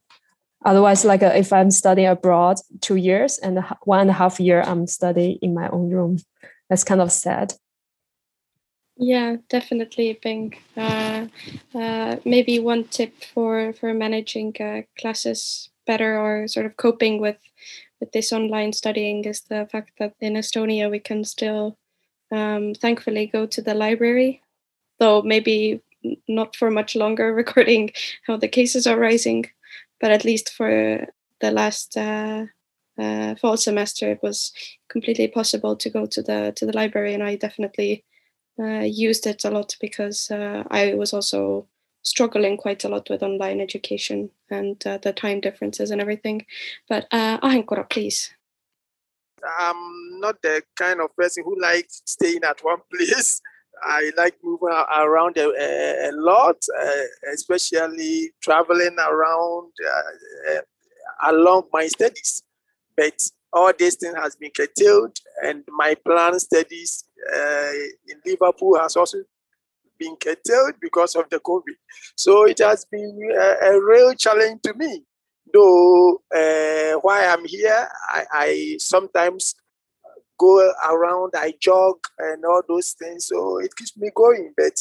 Otherwise 0.66 1.06
like 1.06 1.24
uh, 1.24 1.34
if 1.36 1.54
i'm 1.54 1.72
studying 1.72 2.08
abroad 2.08 2.58
two 2.82 2.96
years 2.96 3.38
and 3.40 3.64
one 3.84 4.00
and 4.00 4.10
a 4.10 4.14
half 4.14 4.40
year 4.40 4.62
i'm 4.62 4.88
studying 4.88 5.38
in 5.42 5.54
my 5.54 5.70
own 5.70 5.90
room. 5.90 6.18
That's 6.70 6.84
kind 6.84 7.02
of 7.02 7.12
sad 7.12 7.54
yeah, 8.98 9.38
definitely, 9.50 10.20
Bing. 10.22 10.56
Uh, 10.76 11.28
uh, 11.76 12.18
maybe 12.26 12.60
one 12.60 12.86
tip 12.86 13.14
for 13.34 13.74
for 13.74 13.94
managing 13.94 14.56
uh, 14.60 14.82
classes 15.00 15.70
better 15.86 16.18
or 16.20 16.48
sort 16.48 16.66
of 16.66 16.78
coping 16.78 17.20
with 17.22 17.38
with 18.00 18.12
this 18.12 18.32
online 18.34 18.74
studying 18.74 19.24
is 19.26 19.42
the 19.42 19.68
fact 19.72 19.92
that 20.00 20.14
in 20.20 20.34
Estonia 20.34 20.90
we 20.90 21.00
can 21.00 21.24
still, 21.24 21.78
um, 22.32 22.74
thankfully, 22.76 23.28
go 23.28 23.46
to 23.48 23.62
the 23.62 23.74
library, 23.76 24.42
though 25.00 25.22
maybe 25.24 25.82
not 26.28 26.56
for 26.56 26.72
much 26.72 26.96
longer, 26.96 27.34
recording 27.44 27.92
how 28.28 28.38
the 28.38 28.48
cases 28.50 28.88
are 28.88 29.00
rising, 29.00 29.46
but 30.02 30.12
at 30.12 30.26
least 30.26 30.50
for 30.52 31.08
the 31.42 31.52
last 31.52 31.98
uh, 31.98 32.46
uh, 33.00 33.36
fall 33.36 33.58
semester, 33.58 34.12
it 34.12 34.20
was 34.24 34.54
completely 34.90 35.28
possible 35.28 35.76
to 35.78 35.90
go 35.90 36.06
to 36.08 36.22
the 36.24 36.54
to 36.58 36.66
the 36.66 36.74
library, 36.76 37.14
and 37.14 37.24
I 37.24 37.36
definitely 37.38 38.04
uh, 38.60 38.84
used 38.86 39.28
it 39.28 39.44
a 39.46 39.50
lot 39.50 39.76
because 39.80 40.32
uh, 40.32 40.64
I 40.70 40.94
was 40.96 41.14
also 41.14 41.68
struggling 42.02 42.58
quite 42.58 42.84
a 42.84 42.90
lot 42.90 43.10
with 43.10 43.22
online 43.22 43.60
education 43.60 44.30
and 44.50 44.86
uh, 44.88 44.98
the 44.98 45.14
time 45.14 45.42
differences 45.42 45.92
and 45.92 46.02
everything. 46.02 46.46
But 46.88 47.08
uh, 47.12 47.40
Ahenkora, 47.40 47.90
please. 47.90 48.32
I'm 49.60 50.20
not 50.20 50.42
the 50.42 50.64
kind 50.76 51.02
of 51.02 51.16
person 51.16 51.44
who 51.44 51.60
likes 51.62 52.02
staying 52.06 52.44
at 52.44 52.64
one 52.64 52.80
place. 52.94 53.42
I 53.84 54.12
like 54.18 54.36
moving 54.44 54.70
around 54.70 55.38
a, 55.38 56.10
a 56.10 56.12
lot, 56.14 56.58
uh, 56.80 57.32
especially 57.32 58.32
traveling 58.42 58.98
around 58.98 59.72
uh, 59.88 60.62
along 61.30 61.68
my 61.72 61.86
studies. 61.88 62.42
But 62.96 63.22
all 63.54 63.72
this 63.78 63.96
thing 63.96 64.14
has 64.16 64.36
been 64.36 64.52
curtailed, 64.56 65.18
and 65.44 65.64
my 65.70 65.96
plan 65.96 66.40
studies 66.40 67.06
uh, 67.34 67.72
in 68.08 68.20
Liverpool 68.26 68.78
has 68.80 68.96
also 68.96 69.20
been 69.98 70.16
curtailed 70.16 70.74
because 70.80 71.16
of 71.16 71.30
the 71.30 71.40
COVID. 71.40 71.76
So 72.16 72.46
it 72.46 72.60
has 72.60 72.86
been 72.86 73.20
a, 73.36 73.68
a 73.72 73.84
real 73.84 74.14
challenge 74.14 74.62
to 74.64 74.74
me. 74.74 75.04
Though 75.54 76.22
uh, 76.36 77.00
while 77.02 77.34
I'm 77.34 77.46
here, 77.46 77.88
I, 78.10 78.26
I, 78.32 78.76
sometimes 78.80 79.56
go 80.38 80.72
around, 80.90 81.34
I 81.36 81.54
jog 81.60 81.96
and 82.20 82.44
all 82.46 82.62
those 82.68 82.92
things. 82.92 83.28
So 83.28 83.60
it 83.60 83.76
keeps 83.76 83.96
me 83.98 84.12
going. 84.14 84.54
But 84.56 84.74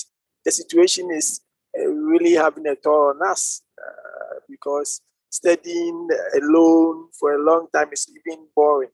the 0.44 0.50
situation 0.50 1.10
is 1.12 1.40
uh, 1.78 1.86
really 1.86 2.32
having 2.32 2.66
a 2.66 2.74
toll 2.74 3.14
on 3.14 3.28
us 3.28 3.62
uh, 3.78 4.40
because 4.48 5.00
studying 5.30 6.08
alone 6.40 7.08
for 7.18 7.34
a 7.34 7.42
long 7.42 7.66
time 7.74 7.88
is 7.92 8.06
even 8.08 8.46
boring. 8.54 8.90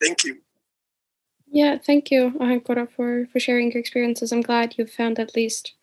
Thank 0.00 0.24
you. 0.24 0.38
Yeah, 1.48 1.78
thank 1.78 2.10
you, 2.10 2.32
Ahenkora, 2.40 2.90
for, 2.90 3.26
for 3.32 3.40
sharing 3.40 3.70
your 3.70 3.80
experiences. 3.80 4.32
I'm 4.32 4.42
glad 4.42 4.74
you 4.76 4.86
found 4.86 5.18
at 5.18 5.36
least 5.36 5.74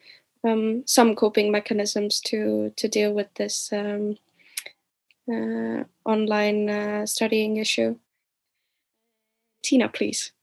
um, 0.44 0.84
some 0.86 1.16
coping 1.16 1.52
mechanisms 1.52 2.20
to, 2.22 2.74
to 2.76 2.88
deal 2.88 3.14
with 3.14 3.34
this 3.36 3.72
um, 3.72 4.18
uh, 5.32 5.84
online 6.06 6.70
uh, 6.70 7.06
studying 7.06 7.58
issue. 7.58 7.96
Tina, 9.64 9.88
please. 9.88 10.34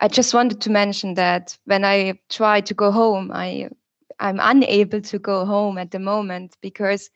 I 0.00 0.08
just 0.08 0.34
wanted 0.34 0.60
to 0.62 0.70
mention 0.70 1.14
that 1.14 1.56
when 1.64 1.84
I 1.84 2.18
try 2.28 2.60
to 2.62 2.74
go 2.74 2.90
home, 2.90 3.30
I 3.32 3.70
I'm 4.18 4.40
unable 4.40 5.00
to 5.02 5.18
go 5.18 5.44
home 5.44 5.76
at 5.78 5.90
the 5.90 5.98
moment 5.98 6.56
because 6.62 7.10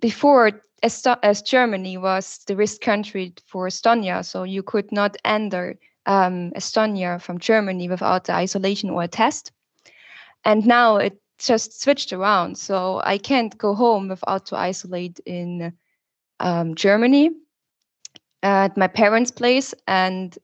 before 0.00 0.62
as, 0.82 1.42
Germany 1.42 1.98
was 1.98 2.40
the 2.46 2.56
risk 2.56 2.80
country 2.80 3.34
for 3.46 3.68
Estonia, 3.68 4.24
so 4.24 4.44
you 4.44 4.62
could 4.62 4.90
not 4.92 5.16
enter 5.24 5.78
um, 6.06 6.52
Estonia 6.56 7.20
from 7.20 7.38
Germany 7.38 7.88
without 7.88 8.24
the 8.24 8.32
isolation 8.32 8.90
or 8.90 9.02
a 9.02 9.08
test. 9.08 9.52
And 10.44 10.66
now 10.66 10.96
it 10.96 11.20
just 11.38 11.80
switched 11.82 12.12
around, 12.12 12.56
so 12.56 13.00
I 13.04 13.18
can't 13.18 13.56
go 13.58 13.74
home 13.74 14.08
without 14.08 14.46
to 14.46 14.56
isolate 14.56 15.20
in 15.26 15.72
um, 16.40 16.74
Germany 16.74 17.30
at 18.42 18.76
my 18.76 18.86
parents' 18.86 19.30
place. 19.30 19.74
And 19.86 20.36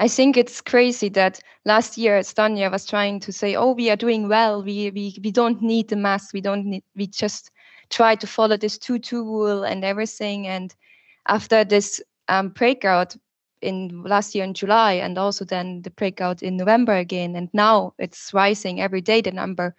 I 0.00 0.08
think 0.08 0.36
it's 0.36 0.60
crazy 0.60 1.08
that 1.10 1.40
last 1.64 1.96
year 1.96 2.18
Estonia 2.18 2.70
was 2.70 2.84
trying 2.84 3.20
to 3.20 3.32
say, 3.32 3.54
"Oh, 3.54 3.72
we 3.72 3.90
are 3.90 3.96
doing 3.96 4.28
well. 4.28 4.62
We 4.62 4.90
we 4.90 5.16
we 5.22 5.30
don't 5.30 5.62
need 5.62 5.88
the 5.88 5.96
mask. 5.96 6.34
We 6.34 6.40
don't 6.40 6.66
need. 6.66 6.82
We 6.96 7.06
just 7.06 7.50
try 7.90 8.14
to 8.14 8.26
follow 8.26 8.56
this 8.56 8.78
two-two 8.78 9.24
rule 9.24 9.64
and 9.64 9.84
everything. 9.84 10.46
And 10.46 10.74
after 11.28 11.64
this 11.64 12.02
um, 12.28 12.48
breakout 12.50 13.16
in 13.60 14.02
last 14.04 14.34
year 14.34 14.44
in 14.44 14.54
July, 14.54 14.92
and 14.92 15.16
also 15.18 15.44
then 15.44 15.82
the 15.82 15.90
breakout 15.90 16.42
in 16.42 16.56
November 16.56 16.94
again, 16.94 17.34
and 17.34 17.48
now 17.52 17.94
it's 17.98 18.32
rising 18.34 18.80
every 18.80 19.00
day. 19.00 19.20
The 19.20 19.32
number. 19.32 19.74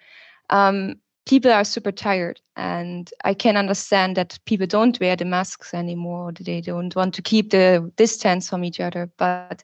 Um, 0.49 0.95
people 1.25 1.51
are 1.51 1.63
super 1.63 1.91
tired 1.91 2.39
and 2.55 3.11
i 3.23 3.33
can 3.33 3.57
understand 3.57 4.15
that 4.15 4.37
people 4.45 4.67
don't 4.67 4.99
wear 4.99 5.15
the 5.15 5.25
masks 5.25 5.73
anymore 5.73 6.31
they 6.31 6.61
don't 6.61 6.95
want 6.95 7.13
to 7.13 7.21
keep 7.21 7.49
the 7.49 7.91
distance 7.95 8.49
from 8.49 8.63
each 8.63 8.79
other 8.79 9.09
but 9.17 9.63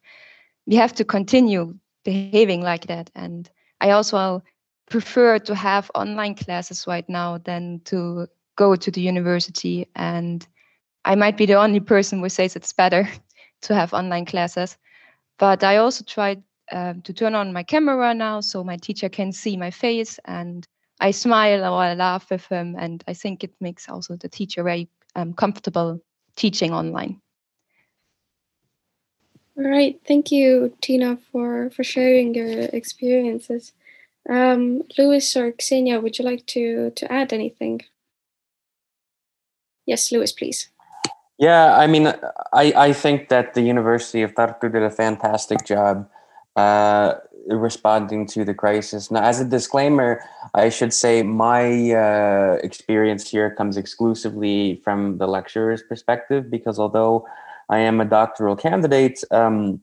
we 0.65 0.75
have 0.75 0.93
to 0.93 1.05
continue 1.05 1.73
behaving 2.03 2.61
like 2.61 2.87
that 2.87 3.09
and 3.15 3.49
i 3.79 3.91
also 3.91 4.41
prefer 4.89 5.39
to 5.39 5.55
have 5.55 5.91
online 5.95 6.35
classes 6.35 6.85
right 6.87 7.07
now 7.07 7.37
than 7.37 7.81
to 7.85 8.27
go 8.55 8.75
to 8.75 8.91
the 8.91 9.01
university. 9.01 9.87
And 9.95 10.45
I 11.05 11.15
might 11.15 11.37
be 11.37 11.45
the 11.45 11.55
only 11.55 11.79
person 11.79 12.19
who 12.19 12.29
says 12.29 12.55
it's 12.55 12.73
better 12.73 13.07
to 13.61 13.75
have 13.75 13.93
online 13.93 14.25
classes. 14.25 14.77
But 15.37 15.63
I 15.63 15.77
also 15.77 16.03
tried 16.03 16.43
um, 16.71 17.01
to 17.01 17.13
turn 17.13 17.35
on 17.35 17.53
my 17.53 17.63
camera 17.63 18.13
now 18.13 18.41
so 18.41 18.63
my 18.63 18.77
teacher 18.77 19.09
can 19.09 19.31
see 19.31 19.57
my 19.57 19.71
face 19.71 20.19
and 20.25 20.67
I 20.99 21.11
smile 21.11 21.63
or 21.63 21.81
I 21.81 21.93
laugh 21.95 22.29
with 22.29 22.45
him. 22.47 22.75
And 22.77 23.03
I 23.07 23.13
think 23.13 23.43
it 23.43 23.53
makes 23.59 23.89
also 23.89 24.15
the 24.15 24.29
teacher 24.29 24.63
very 24.63 24.87
um, 25.15 25.33
comfortable 25.33 25.99
teaching 26.35 26.73
online. 26.73 27.19
All 29.57 29.67
right, 29.67 29.99
thank 30.07 30.31
you, 30.31 30.75
Tina, 30.81 31.17
for 31.31 31.69
for 31.71 31.83
sharing 31.83 32.33
your 32.33 32.61
experiences. 32.73 33.73
Um, 34.29 34.83
Louis 34.97 35.35
or 35.35 35.51
Ksenia, 35.51 36.01
would 36.01 36.19
you 36.19 36.25
like 36.25 36.45
to 36.47 36.91
to 36.91 37.11
add 37.11 37.33
anything? 37.33 37.81
Yes, 39.85 40.11
Louis, 40.11 40.31
please. 40.31 40.69
Yeah, 41.37 41.75
I 41.75 41.87
mean, 41.87 42.07
I, 42.53 42.73
I 42.75 42.93
think 42.93 43.29
that 43.29 43.55
the 43.55 43.61
University 43.61 44.21
of 44.21 44.35
Tartu 44.35 44.71
did 44.71 44.83
a 44.83 44.91
fantastic 44.91 45.65
job 45.65 46.07
uh, 46.55 47.15
responding 47.47 48.27
to 48.27 48.45
the 48.45 48.53
crisis. 48.53 49.09
Now, 49.09 49.23
as 49.23 49.41
a 49.41 49.45
disclaimer, 49.45 50.23
I 50.53 50.69
should 50.69 50.93
say 50.93 51.23
my 51.23 51.93
uh, 51.93 52.59
experience 52.63 53.29
here 53.29 53.49
comes 53.55 53.75
exclusively 53.75 54.81
from 54.83 55.17
the 55.17 55.27
lecturer's 55.27 55.81
perspective 55.81 56.51
because 56.51 56.77
although 56.77 57.25
I 57.69 57.79
am 57.79 57.99
a 57.99 58.05
doctoral 58.05 58.55
candidate, 58.55 59.23
um, 59.31 59.81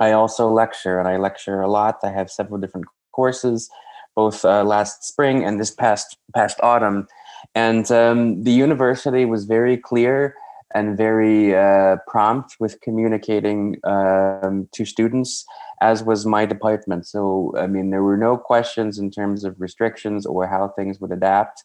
I 0.00 0.12
also 0.12 0.48
lecture 0.48 0.98
and 0.98 1.06
I 1.06 1.18
lecture 1.18 1.60
a 1.60 1.70
lot. 1.70 1.98
I 2.02 2.10
have 2.10 2.30
several 2.30 2.58
different 2.58 2.86
courses, 3.18 3.70
both 4.14 4.44
uh, 4.44 4.64
last 4.74 5.04
spring 5.04 5.44
and 5.44 5.60
this 5.60 5.70
past 5.70 6.18
past 6.34 6.56
autumn. 6.62 7.06
And 7.54 7.86
um, 7.90 8.42
the 8.42 8.56
university 8.66 9.24
was 9.24 9.44
very 9.44 9.76
clear 9.76 10.34
and 10.74 10.96
very 10.96 11.54
uh, 11.54 11.96
prompt 12.08 12.56
with 12.58 12.80
communicating 12.80 13.76
um, 13.84 14.68
to 14.72 14.84
students, 14.84 15.44
as 15.80 16.02
was 16.02 16.26
my 16.26 16.44
department. 16.46 17.06
So, 17.06 17.52
I 17.56 17.66
mean, 17.68 17.90
there 17.90 18.02
were 18.02 18.16
no 18.16 18.36
questions 18.36 18.98
in 18.98 19.10
terms 19.10 19.44
of 19.44 19.60
restrictions 19.60 20.26
or 20.26 20.48
how 20.48 20.68
things 20.68 20.98
would 21.00 21.12
adapt. 21.12 21.62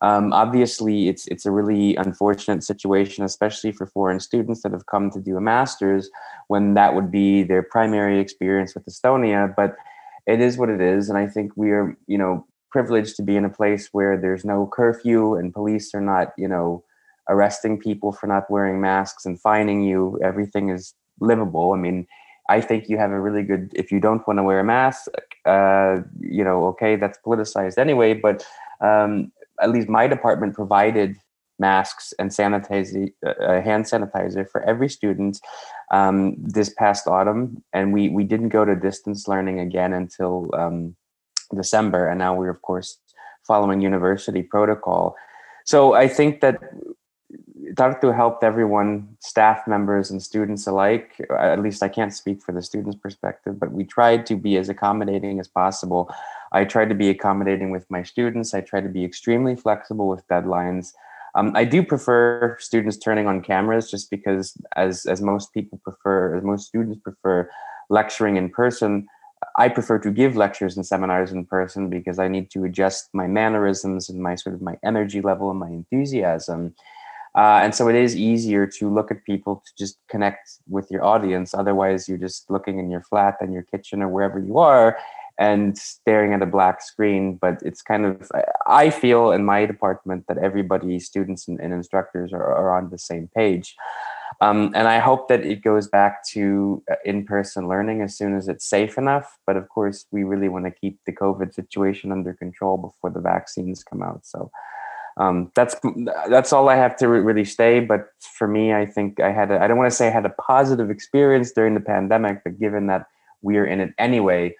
Um, 0.00 0.32
obviously, 0.32 1.08
it's 1.08 1.24
it's 1.28 1.46
a 1.46 1.52
really 1.58 1.96
unfortunate 1.96 2.62
situation, 2.64 3.24
especially 3.24 3.72
for 3.72 3.86
foreign 3.86 4.20
students 4.20 4.62
that 4.62 4.72
have 4.72 4.86
come 4.86 5.10
to 5.10 5.20
do 5.20 5.36
a 5.36 5.40
master's, 5.40 6.10
when 6.48 6.74
that 6.74 6.94
would 6.94 7.10
be 7.10 7.44
their 7.44 7.62
primary 7.62 8.18
experience 8.20 8.74
with 8.74 8.84
Estonia. 8.86 9.52
But 9.60 9.76
it 10.26 10.40
is 10.40 10.56
what 10.56 10.68
it 10.68 10.80
is. 10.80 11.08
And 11.08 11.18
I 11.18 11.26
think 11.26 11.52
we 11.56 11.70
are, 11.70 11.96
you 12.06 12.18
know, 12.18 12.46
privileged 12.70 13.16
to 13.16 13.22
be 13.22 13.36
in 13.36 13.44
a 13.44 13.50
place 13.50 13.88
where 13.92 14.16
there's 14.16 14.44
no 14.44 14.68
curfew 14.72 15.34
and 15.34 15.52
police 15.52 15.94
are 15.94 16.00
not, 16.00 16.32
you 16.38 16.48
know, 16.48 16.84
arresting 17.28 17.78
people 17.78 18.12
for 18.12 18.26
not 18.26 18.50
wearing 18.50 18.80
masks 18.80 19.24
and 19.24 19.40
fining 19.40 19.82
you. 19.82 20.18
Everything 20.22 20.70
is 20.70 20.94
livable. 21.20 21.72
I 21.72 21.76
mean, 21.76 22.06
I 22.48 22.60
think 22.60 22.88
you 22.88 22.98
have 22.98 23.10
a 23.10 23.20
really 23.20 23.42
good. 23.42 23.70
If 23.74 23.92
you 23.92 24.00
don't 24.00 24.26
want 24.26 24.38
to 24.38 24.42
wear 24.42 24.60
a 24.60 24.64
mask, 24.64 25.08
uh, 25.46 25.98
you 26.20 26.42
know, 26.42 26.66
okay, 26.66 26.96
that's 26.96 27.18
politicized 27.24 27.78
anyway. 27.78 28.14
But 28.14 28.44
um, 28.80 29.32
at 29.60 29.70
least 29.70 29.88
my 29.88 30.06
department 30.08 30.54
provided 30.54 31.16
masks 31.70 32.06
and 32.18 32.28
sanitizer, 32.38 33.12
uh, 33.26 33.60
hand 33.68 33.84
sanitizer 33.92 34.44
for 34.52 34.60
every 34.72 34.88
student 34.98 35.34
um, 35.98 36.16
this 36.56 36.70
past 36.82 37.06
autumn, 37.16 37.42
and 37.72 37.84
we 37.96 38.02
we 38.16 38.24
didn't 38.32 38.52
go 38.58 38.62
to 38.64 38.84
distance 38.88 39.20
learning 39.32 39.58
again 39.66 39.92
until 40.02 40.34
um, 40.62 40.76
December, 41.60 42.02
and 42.08 42.18
now 42.24 42.32
we're 42.38 42.56
of 42.56 42.62
course 42.70 42.90
following 43.50 43.80
university 43.92 44.42
protocol. 44.54 45.04
So 45.64 45.78
I 46.04 46.06
think 46.08 46.40
that 46.40 46.56
Tartu 47.74 48.14
helped 48.14 48.42
everyone, 48.44 49.16
staff 49.20 49.66
members 49.66 50.10
and 50.10 50.22
students 50.22 50.66
alike. 50.66 51.08
At 51.30 51.60
least 51.62 51.82
I 51.82 51.88
can't 51.88 52.12
speak 52.12 52.42
for 52.42 52.52
the 52.52 52.62
students' 52.62 52.96
perspective, 52.96 53.58
but 53.58 53.72
we 53.72 53.84
tried 53.84 54.26
to 54.26 54.36
be 54.36 54.56
as 54.56 54.68
accommodating 54.68 55.40
as 55.40 55.48
possible. 55.48 56.12
I 56.52 56.64
tried 56.64 56.90
to 56.90 56.94
be 56.94 57.08
accommodating 57.08 57.70
with 57.70 57.90
my 57.90 58.02
students. 58.02 58.52
I 58.52 58.60
tried 58.60 58.84
to 58.88 58.94
be 58.98 59.04
extremely 59.04 59.56
flexible 59.56 60.08
with 60.08 60.26
deadlines. 60.28 60.92
Um, 61.34 61.52
I 61.54 61.64
do 61.64 61.82
prefer 61.82 62.56
students 62.60 62.98
turning 62.98 63.26
on 63.26 63.42
cameras 63.42 63.90
just 63.90 64.10
because, 64.10 64.54
as 64.76 65.06
as 65.06 65.22
most 65.22 65.52
people 65.54 65.80
prefer, 65.82 66.36
as 66.36 66.44
most 66.44 66.66
students 66.66 67.00
prefer, 67.02 67.48
lecturing 67.88 68.36
in 68.36 68.50
person. 68.50 69.06
I 69.56 69.68
prefer 69.68 69.98
to 69.98 70.10
give 70.12 70.36
lectures 70.36 70.76
and 70.76 70.86
seminars 70.86 71.32
in 71.32 71.44
person 71.44 71.90
because 71.90 72.18
I 72.20 72.28
need 72.28 72.50
to 72.52 72.64
adjust 72.64 73.08
my 73.12 73.26
mannerisms 73.26 74.08
and 74.08 74.22
my 74.22 74.36
sort 74.36 74.54
of 74.54 74.62
my 74.62 74.78
energy 74.84 75.20
level 75.20 75.50
and 75.50 75.58
my 75.58 75.68
enthusiasm. 75.68 76.74
Uh, 77.34 77.60
and 77.62 77.74
so 77.74 77.88
it 77.88 77.96
is 77.96 78.14
easier 78.14 78.66
to 78.66 78.92
look 78.92 79.10
at 79.10 79.24
people 79.24 79.62
to 79.66 79.72
just 79.76 79.98
connect 80.08 80.58
with 80.68 80.90
your 80.90 81.02
audience. 81.02 81.54
Otherwise, 81.54 82.08
you're 82.08 82.18
just 82.18 82.48
looking 82.50 82.78
in 82.78 82.90
your 82.90 83.00
flat 83.00 83.36
and 83.40 83.52
your 83.52 83.62
kitchen 83.62 84.02
or 84.02 84.08
wherever 84.08 84.38
you 84.38 84.58
are 84.58 84.96
and 85.42 85.76
staring 85.76 86.32
at 86.32 86.40
a 86.40 86.46
black 86.46 86.80
screen. 86.82 87.36
But 87.44 87.60
it's 87.62 87.82
kind 87.82 88.04
of, 88.06 88.30
I 88.66 88.90
feel 88.90 89.32
in 89.32 89.44
my 89.44 89.66
department 89.66 90.26
that 90.28 90.38
everybody, 90.38 91.00
students 91.00 91.48
and, 91.48 91.58
and 91.60 91.72
instructors, 91.72 92.32
are, 92.32 92.54
are, 92.60 92.76
on 92.78 92.90
the 92.90 92.98
same 92.98 93.28
page. 93.36 93.74
Um, 94.40 94.72
and 94.74 94.86
I 94.86 94.98
hope 95.00 95.28
that 95.28 95.44
it 95.44 95.60
goes 95.62 95.88
back 95.88 96.24
to 96.34 96.82
uh, 96.90 96.94
in 97.04 97.26
person 97.26 97.68
learning 97.68 98.02
as 98.02 98.16
soon 98.16 98.36
as 98.36 98.46
it's 98.46 98.64
safe 98.64 98.96
enough. 98.96 99.26
But 99.46 99.56
of 99.56 99.68
course, 99.68 100.06
we 100.12 100.22
really 100.22 100.48
want 100.48 100.64
to 100.66 100.70
keep 100.70 100.98
the 101.06 101.12
COVID 101.12 101.52
situation 101.52 102.12
under 102.12 102.32
control 102.32 102.76
before 102.76 103.10
the 103.10 103.20
vaccines 103.20 103.82
come 103.82 104.02
out. 104.02 104.24
So 104.24 104.50
um, 105.16 105.50
that's 105.56 105.74
that's 106.28 106.52
all 106.52 106.68
I 106.68 106.76
have 106.76 106.96
to 106.98 107.08
really 107.08 107.44
say. 107.44 107.80
But 107.80 108.06
for 108.38 108.46
me, 108.46 108.72
I 108.72 108.86
think 108.86 109.20
I 109.20 109.32
had 109.32 109.50
a, 109.50 109.60
I 109.62 109.66
don't 109.66 109.76
want 109.76 109.90
to 109.90 109.96
say 109.96 110.06
I 110.06 110.16
had 110.20 110.24
a 110.24 110.36
positive 110.52 110.88
experience 110.88 111.52
during 111.52 111.74
the 111.74 111.86
pandemic, 111.94 112.42
but 112.44 112.58
given 112.58 112.86
that 112.86 113.06
we're 113.42 113.66
in 113.66 113.80
it 113.80 113.92
anyway, 113.98 114.54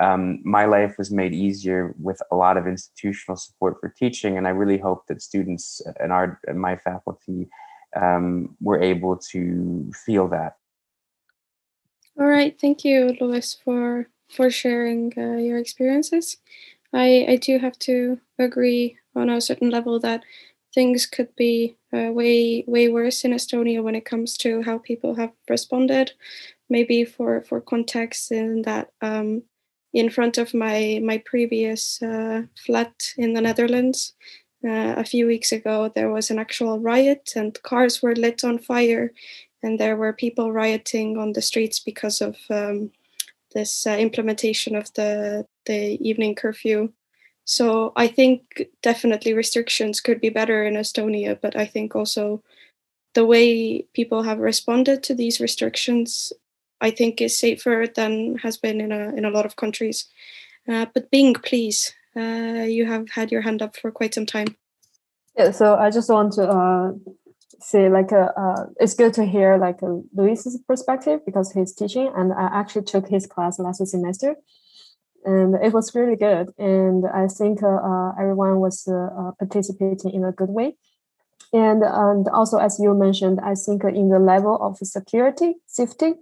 um, 0.00 0.40
my 0.44 0.66
life 0.66 0.96
was 0.98 1.10
made 1.10 1.32
easier 1.32 1.94
with 1.98 2.20
a 2.30 2.36
lot 2.36 2.56
of 2.56 2.66
institutional 2.66 3.36
support 3.36 3.78
for 3.80 3.88
teaching, 3.88 4.36
and 4.36 4.46
I 4.46 4.50
really 4.50 4.78
hope 4.78 5.06
that 5.06 5.22
students 5.22 5.80
and 6.00 6.12
our 6.12 6.40
and 6.46 6.60
my 6.60 6.76
faculty 6.76 7.48
um, 7.94 8.56
were 8.60 8.80
able 8.80 9.16
to 9.32 9.90
feel 10.04 10.28
that. 10.28 10.56
All 12.18 12.26
right, 12.26 12.58
thank 12.60 12.84
you, 12.84 13.16
Louis, 13.20 13.56
for 13.64 14.08
for 14.30 14.50
sharing 14.50 15.12
uh, 15.16 15.36
your 15.36 15.58
experiences. 15.58 16.36
I 16.92 17.26
I 17.28 17.36
do 17.36 17.58
have 17.58 17.78
to 17.80 18.20
agree 18.38 18.98
on 19.14 19.30
a 19.30 19.40
certain 19.40 19.70
level 19.70 19.98
that 20.00 20.24
things 20.74 21.06
could 21.06 21.34
be 21.36 21.76
uh, 21.92 22.12
way 22.12 22.64
way 22.66 22.88
worse 22.88 23.24
in 23.24 23.32
Estonia 23.32 23.82
when 23.82 23.94
it 23.94 24.04
comes 24.04 24.36
to 24.38 24.62
how 24.62 24.78
people 24.78 25.14
have 25.14 25.32
responded. 25.48 26.12
Maybe 26.68 27.04
for 27.04 27.40
for 27.42 27.60
context, 27.60 28.30
in 28.32 28.62
that 28.62 28.92
um, 29.00 29.42
in 29.96 30.10
front 30.10 30.36
of 30.36 30.52
my 30.52 31.00
my 31.02 31.18
previous 31.18 32.02
uh, 32.02 32.42
flat 32.66 33.14
in 33.16 33.32
the 33.32 33.40
Netherlands, 33.40 34.14
uh, 34.62 34.94
a 34.96 35.04
few 35.04 35.26
weeks 35.26 35.52
ago 35.52 35.90
there 35.94 36.10
was 36.10 36.30
an 36.30 36.38
actual 36.38 36.78
riot 36.78 37.32
and 37.34 37.62
cars 37.62 38.02
were 38.02 38.14
lit 38.14 38.44
on 38.44 38.58
fire, 38.58 39.10
and 39.62 39.80
there 39.80 39.96
were 39.96 40.12
people 40.12 40.52
rioting 40.52 41.16
on 41.16 41.32
the 41.32 41.40
streets 41.40 41.80
because 41.80 42.20
of 42.20 42.36
um, 42.50 42.90
this 43.54 43.86
uh, 43.86 43.96
implementation 43.98 44.76
of 44.76 44.92
the 44.94 45.46
the 45.64 45.96
evening 46.08 46.34
curfew. 46.34 46.92
So 47.46 47.92
I 47.96 48.08
think 48.08 48.68
definitely 48.82 49.32
restrictions 49.32 50.00
could 50.00 50.20
be 50.20 50.30
better 50.30 50.66
in 50.66 50.74
Estonia, 50.74 51.38
but 51.40 51.56
I 51.56 51.64
think 51.64 51.96
also 51.96 52.42
the 53.14 53.24
way 53.24 53.86
people 53.94 54.24
have 54.24 54.40
responded 54.40 55.02
to 55.04 55.14
these 55.14 55.40
restrictions, 55.40 56.32
I 56.86 56.90
think, 56.90 57.20
is 57.20 57.38
safer 57.38 57.86
than 57.94 58.38
has 58.44 58.56
been 58.56 58.80
in 58.80 58.92
a 58.92 59.02
in 59.16 59.24
a 59.24 59.30
lot 59.30 59.46
of 59.46 59.56
countries. 59.56 60.06
Uh, 60.68 60.86
but 60.94 61.10
Bing, 61.10 61.34
please, 61.34 61.94
uh, 62.16 62.64
you 62.76 62.86
have 62.86 63.10
had 63.10 63.30
your 63.32 63.42
hand 63.42 63.62
up 63.62 63.76
for 63.76 63.90
quite 63.90 64.14
some 64.14 64.26
time. 64.26 64.56
Yeah, 65.38 65.50
so 65.50 65.76
I 65.76 65.90
just 65.90 66.08
want 66.08 66.32
to 66.34 66.44
uh, 66.48 66.92
say 67.60 67.88
like 67.88 68.12
uh, 68.12 68.30
uh, 68.42 68.66
it's 68.80 68.94
good 68.94 69.14
to 69.14 69.24
hear 69.24 69.58
like 69.58 69.82
uh, 69.82 69.98
Luis's 70.14 70.58
perspective 70.66 71.20
because 71.26 71.52
he's 71.52 71.74
teaching, 71.74 72.10
and 72.16 72.32
I 72.32 72.48
actually 72.60 72.84
took 72.84 73.08
his 73.08 73.26
class 73.26 73.58
last 73.58 73.86
semester 73.86 74.36
and 75.24 75.56
it 75.56 75.72
was 75.72 75.94
really 75.94 76.16
good. 76.16 76.46
And 76.56 77.04
I 77.04 77.26
think 77.26 77.58
everyone 78.20 78.60
was 78.60 78.76
participating 79.40 80.12
in 80.14 80.24
a 80.24 80.30
good 80.30 80.50
way. 80.50 80.76
And, 81.52 81.82
and 81.82 82.28
also, 82.28 82.58
as 82.58 82.78
you 82.78 82.94
mentioned, 82.94 83.40
I 83.42 83.54
think 83.54 83.82
in 83.84 84.08
the 84.08 84.20
level 84.20 84.56
of 84.62 84.78
security, 84.78 85.54
safety, 85.66 86.14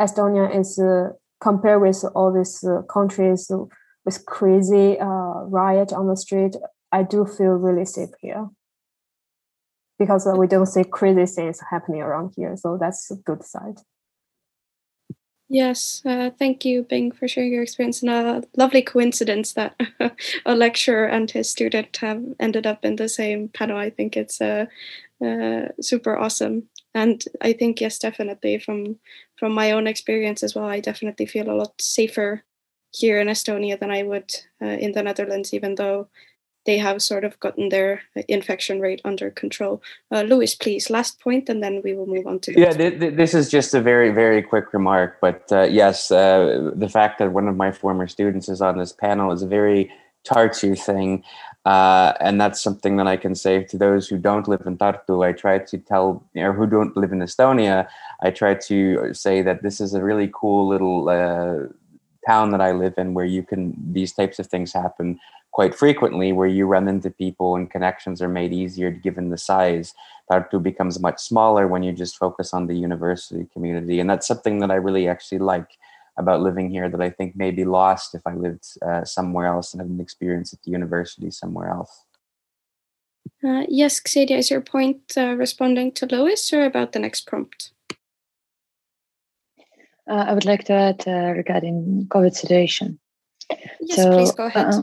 Estonia 0.00 0.54
is 0.54 0.80
compared 1.40 1.82
with 1.82 2.04
all 2.14 2.32
these 2.32 2.64
countries 2.92 3.50
with 4.04 4.26
crazy 4.26 4.96
riot 5.00 5.92
on 5.92 6.08
the 6.08 6.16
street. 6.16 6.56
I 6.92 7.02
do 7.02 7.26
feel 7.26 7.52
really 7.52 7.84
safe 7.84 8.10
here 8.20 8.48
because 9.98 10.28
we 10.36 10.46
don't 10.46 10.66
see 10.66 10.84
crazy 10.84 11.26
things 11.26 11.60
happening 11.70 12.02
around 12.02 12.34
here. 12.36 12.56
So 12.56 12.76
that's 12.78 13.10
a 13.10 13.16
good 13.16 13.44
side. 13.44 13.78
Yes, 15.48 16.02
uh, 16.04 16.30
thank 16.36 16.64
you, 16.64 16.82
Bing, 16.82 17.12
for 17.12 17.28
sharing 17.28 17.52
your 17.52 17.62
experience. 17.62 18.02
And 18.02 18.10
a 18.10 18.42
lovely 18.56 18.82
coincidence 18.82 19.52
that 19.52 19.80
a 20.46 20.56
lecturer 20.56 21.06
and 21.06 21.30
his 21.30 21.48
student 21.48 21.96
have 21.98 22.22
ended 22.40 22.66
up 22.66 22.84
in 22.84 22.96
the 22.96 23.08
same 23.08 23.48
panel. 23.48 23.76
I 23.76 23.90
think 23.90 24.16
it's 24.16 24.40
uh, 24.40 24.66
uh, 25.24 25.68
super 25.80 26.18
awesome. 26.18 26.68
And 26.96 27.22
I 27.42 27.52
think 27.52 27.80
yes, 27.82 27.98
definitely 27.98 28.58
from 28.58 28.96
from 29.38 29.52
my 29.52 29.72
own 29.72 29.86
experience 29.86 30.42
as 30.42 30.54
well, 30.54 30.64
I 30.64 30.80
definitely 30.80 31.26
feel 31.26 31.50
a 31.50 31.60
lot 31.60 31.80
safer 31.80 32.42
here 32.90 33.20
in 33.20 33.28
Estonia 33.28 33.78
than 33.78 33.90
I 33.90 34.02
would 34.02 34.32
uh, 34.62 34.78
in 34.84 34.92
the 34.92 35.02
Netherlands, 35.02 35.52
even 35.52 35.74
though 35.74 36.08
they 36.64 36.78
have 36.78 37.02
sort 37.02 37.24
of 37.24 37.38
gotten 37.38 37.68
their 37.68 38.00
infection 38.28 38.80
rate 38.80 39.02
under 39.04 39.30
control. 39.30 39.82
Uh, 40.10 40.22
Louis, 40.22 40.54
please, 40.54 40.88
last 40.88 41.20
point, 41.20 41.50
and 41.50 41.62
then 41.62 41.82
we 41.84 41.92
will 41.92 42.06
move 42.06 42.26
on 42.26 42.40
to. 42.40 42.58
Yeah, 42.58 42.72
th- 42.72 42.98
th- 42.98 43.14
this 43.14 43.34
is 43.34 43.50
just 43.50 43.74
a 43.74 43.80
very, 43.82 44.10
very 44.10 44.42
quick 44.42 44.72
remark, 44.72 45.18
but 45.20 45.52
uh, 45.52 45.68
yes, 45.70 46.10
uh, 46.10 46.72
the 46.74 46.88
fact 46.88 47.18
that 47.18 47.32
one 47.32 47.46
of 47.46 47.56
my 47.56 47.72
former 47.72 48.08
students 48.08 48.48
is 48.48 48.62
on 48.62 48.78
this 48.78 48.92
panel 48.92 49.32
is 49.32 49.42
a 49.42 49.46
very 49.46 49.92
Tartu 50.26 50.76
thing. 50.78 51.22
Uh, 51.66 52.12
and 52.20 52.40
that's 52.40 52.62
something 52.62 52.96
that 52.96 53.08
I 53.08 53.16
can 53.16 53.34
say 53.34 53.64
to 53.64 53.76
those 53.76 54.06
who 54.06 54.18
don't 54.18 54.46
live 54.46 54.62
in 54.66 54.78
Tartu. 54.78 55.26
I 55.26 55.32
try 55.32 55.58
to 55.58 55.78
tell, 55.78 56.24
or 56.36 56.52
who 56.52 56.64
don't 56.64 56.96
live 56.96 57.10
in 57.10 57.18
Estonia, 57.18 57.88
I 58.22 58.30
try 58.30 58.54
to 58.54 59.12
say 59.12 59.42
that 59.42 59.64
this 59.64 59.80
is 59.80 59.92
a 59.92 60.04
really 60.04 60.30
cool 60.32 60.68
little 60.68 61.08
uh, 61.08 61.66
town 62.24 62.52
that 62.52 62.60
I 62.60 62.70
live 62.70 62.94
in 62.96 63.14
where 63.14 63.24
you 63.24 63.42
can, 63.42 63.74
these 63.92 64.12
types 64.12 64.38
of 64.38 64.46
things 64.46 64.72
happen 64.72 65.18
quite 65.50 65.74
frequently 65.74 66.32
where 66.32 66.46
you 66.46 66.66
run 66.66 66.86
into 66.86 67.10
people 67.10 67.56
and 67.56 67.68
connections 67.68 68.22
are 68.22 68.28
made 68.28 68.52
easier 68.52 68.92
given 68.92 69.30
the 69.30 69.38
size. 69.38 69.92
Tartu 70.30 70.62
becomes 70.62 71.00
much 71.00 71.18
smaller 71.18 71.66
when 71.66 71.82
you 71.82 71.92
just 71.92 72.16
focus 72.16 72.54
on 72.54 72.68
the 72.68 72.76
university 72.76 73.48
community. 73.52 73.98
And 73.98 74.08
that's 74.08 74.28
something 74.28 74.60
that 74.60 74.70
I 74.70 74.76
really 74.76 75.08
actually 75.08 75.38
like 75.38 75.78
about 76.18 76.40
living 76.40 76.70
here 76.70 76.88
that 76.88 77.00
I 77.00 77.10
think 77.10 77.36
may 77.36 77.50
be 77.50 77.64
lost 77.64 78.14
if 78.14 78.22
I 78.26 78.34
lived 78.34 78.64
uh, 78.82 79.04
somewhere 79.04 79.46
else 79.46 79.72
and 79.72 79.80
had 79.80 79.90
an 79.90 80.00
experience 80.00 80.52
at 80.52 80.62
the 80.62 80.70
university 80.70 81.30
somewhere 81.30 81.68
else. 81.68 82.04
Uh, 83.44 83.64
yes, 83.68 84.00
Ksenia, 84.00 84.38
is 84.38 84.50
your 84.50 84.60
point 84.60 85.12
uh, 85.16 85.34
responding 85.34 85.92
to 85.92 86.06
Lois 86.06 86.52
or 86.52 86.64
about 86.64 86.92
the 86.92 86.98
next 86.98 87.26
prompt? 87.26 87.72
Uh, 90.08 90.24
I 90.28 90.32
would 90.34 90.44
like 90.44 90.64
to 90.64 90.72
add 90.72 91.04
uh, 91.06 91.32
regarding 91.32 92.06
COVID 92.08 92.34
situation. 92.34 92.98
Yes, 93.80 93.96
so, 93.96 94.12
please 94.12 94.32
go 94.32 94.46
ahead. 94.46 94.66
Uh, 94.66 94.82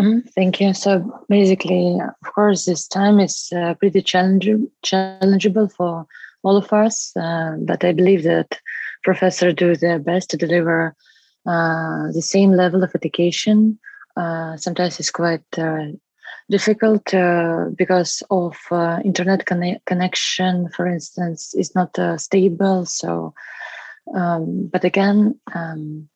Mm-hmm. 0.00 0.28
Thank 0.28 0.60
you. 0.60 0.74
So 0.74 1.24
basically, 1.28 1.98
of 2.00 2.32
course, 2.32 2.66
this 2.66 2.86
time 2.86 3.18
is 3.18 3.52
uh, 3.54 3.74
pretty 3.74 4.00
challenging, 4.00 4.70
challengeable 4.84 5.72
for 5.72 6.06
all 6.44 6.56
of 6.56 6.72
us. 6.72 7.16
Uh, 7.16 7.56
but 7.58 7.84
I 7.84 7.92
believe 7.92 8.22
that 8.22 8.60
professors 9.08 9.54
do 9.54 9.74
their 9.74 9.98
best 9.98 10.28
to 10.28 10.36
deliver 10.36 10.94
uh, 11.46 12.12
the 12.12 12.20
same 12.20 12.52
level 12.52 12.82
of 12.84 12.94
education. 12.94 13.78
Uh, 14.18 14.54
sometimes 14.58 15.00
it's 15.00 15.10
quite 15.10 15.50
uh, 15.56 15.86
difficult 16.50 17.14
uh, 17.14 17.70
because 17.74 18.22
of 18.30 18.54
uh, 18.70 19.00
internet 19.06 19.46
conne- 19.46 19.80
connection, 19.86 20.68
for 20.76 20.86
instance, 20.86 21.54
is 21.54 21.74
not 21.74 21.96
stable. 22.20 22.84
So, 22.84 23.32
um, 24.14 24.68
but 24.70 24.84
again, 24.84 25.40
um, 25.54 26.06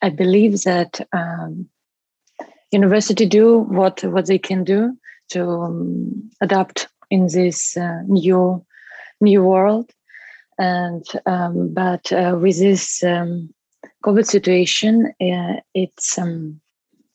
I 0.00 0.08
believe 0.08 0.62
that 0.62 1.06
um, 1.12 1.68
university 2.70 3.26
do 3.26 3.58
what 3.58 4.02
what 4.04 4.24
they 4.24 4.38
can 4.38 4.64
do 4.64 4.96
to 5.32 5.42
um, 5.44 6.30
adapt 6.40 6.88
in 7.10 7.26
this 7.26 7.76
new 8.06 8.64
new 9.20 9.42
world 9.42 9.92
and 10.58 11.04
um, 11.26 11.72
but 11.72 12.12
uh, 12.12 12.36
with 12.40 12.58
this 12.58 13.02
um, 13.04 13.52
COVID 14.04 14.26
situation, 14.26 15.12
uh, 15.20 15.60
it's 15.74 16.18
um, 16.18 16.60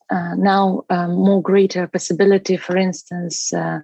uh, 0.09 0.35
now 0.35 0.83
um, 0.89 1.13
more 1.13 1.41
greater 1.41 1.87
possibility. 1.87 2.57
For 2.57 2.77
instance, 2.77 3.53
uh, 3.53 3.79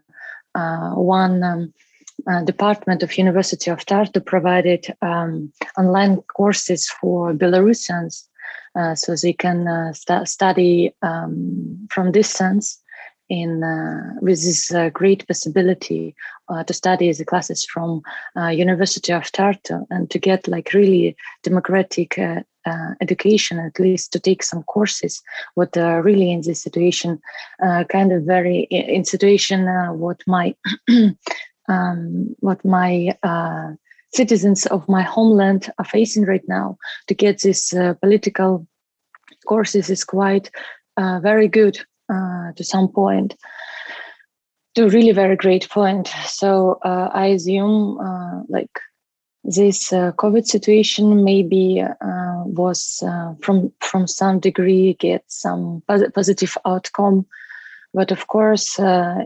uh, 0.56 0.92
one 0.92 1.44
um, 1.44 1.74
uh, 2.30 2.44
department 2.44 3.04
of 3.04 3.18
University 3.18 3.72
of 3.72 3.86
Tartu 3.86 4.26
provided 4.26 4.94
um, 5.02 5.52
online 5.78 6.18
courses 6.36 6.90
for 6.90 7.34
Belarusians, 7.34 8.26
so 8.96 9.16
they 9.16 9.34
can 9.34 9.94
st- 9.94 10.28
study 10.28 10.94
from 11.02 12.12
distance 12.12 12.82
in 13.30 13.64
uh, 13.64 14.16
with 14.22 14.44
this 14.44 14.74
uh, 14.74 14.90
great 14.90 15.26
possibility 15.28 16.16
uh, 16.50 16.64
to 16.64 16.74
study 16.74 17.12
the 17.14 17.26
classes 17.26 17.64
from 17.66 18.02
uh, 18.36 18.48
University 18.48 19.14
of 19.14 19.32
Tartu 19.32 19.86
and 19.90 20.10
to 20.10 20.20
get 20.20 20.48
like 20.48 20.74
really 20.74 21.16
democratic 21.44 22.18
uh, 22.18 22.42
uh, 22.66 22.94
education, 23.02 23.60
at 23.60 23.80
least 23.80 24.12
to 24.12 24.20
take 24.20 24.44
some 24.44 24.64
courses. 24.64 25.22
What 25.56 25.76
really 25.76 26.32
in 26.32 26.42
this 26.42 26.62
situation, 26.62 27.20
kind 27.90 28.12
of 28.12 28.24
very 28.24 28.62
in 28.72 29.06
situation 29.06 29.66
what 30.00 30.22
my 30.28 30.56
um, 31.70 32.36
what 32.40 32.64
my 32.66 33.16
citizens 34.12 34.66
of 34.66 34.90
my 34.90 35.04
homeland 35.04 35.72
are 35.78 35.86
facing 35.86 36.26
right 36.26 36.48
now 36.48 36.78
to 37.08 37.14
get 37.14 37.42
this 37.42 37.74
political 38.02 38.68
courses 39.48 39.90
is 39.90 40.04
quite 40.04 40.52
very 40.98 41.48
good 41.48 41.80
uh, 42.10 42.52
to 42.56 42.64
some 42.64 42.88
point 42.88 43.36
to 44.76 44.90
really 44.90 45.12
very 45.12 45.36
great 45.36 45.70
point. 45.70 46.08
So 46.26 46.80
uh, 46.84 47.10
i 47.14 47.28
assume 47.28 48.00
uh, 48.00 48.44
like 48.50 48.80
this 49.44 49.92
uh, 49.94 50.12
covid 50.14 50.46
situation 50.46 51.24
maybe 51.24 51.82
uh, 51.82 52.44
was 52.46 53.04
from 53.42 53.72
from 53.80 54.08
some 54.08 54.40
degree 54.40 54.96
get 55.00 55.24
some 55.28 55.84
positive 56.14 56.58
outcome. 56.66 57.26
But 57.92 58.12
of 58.12 58.28
course 58.28 58.78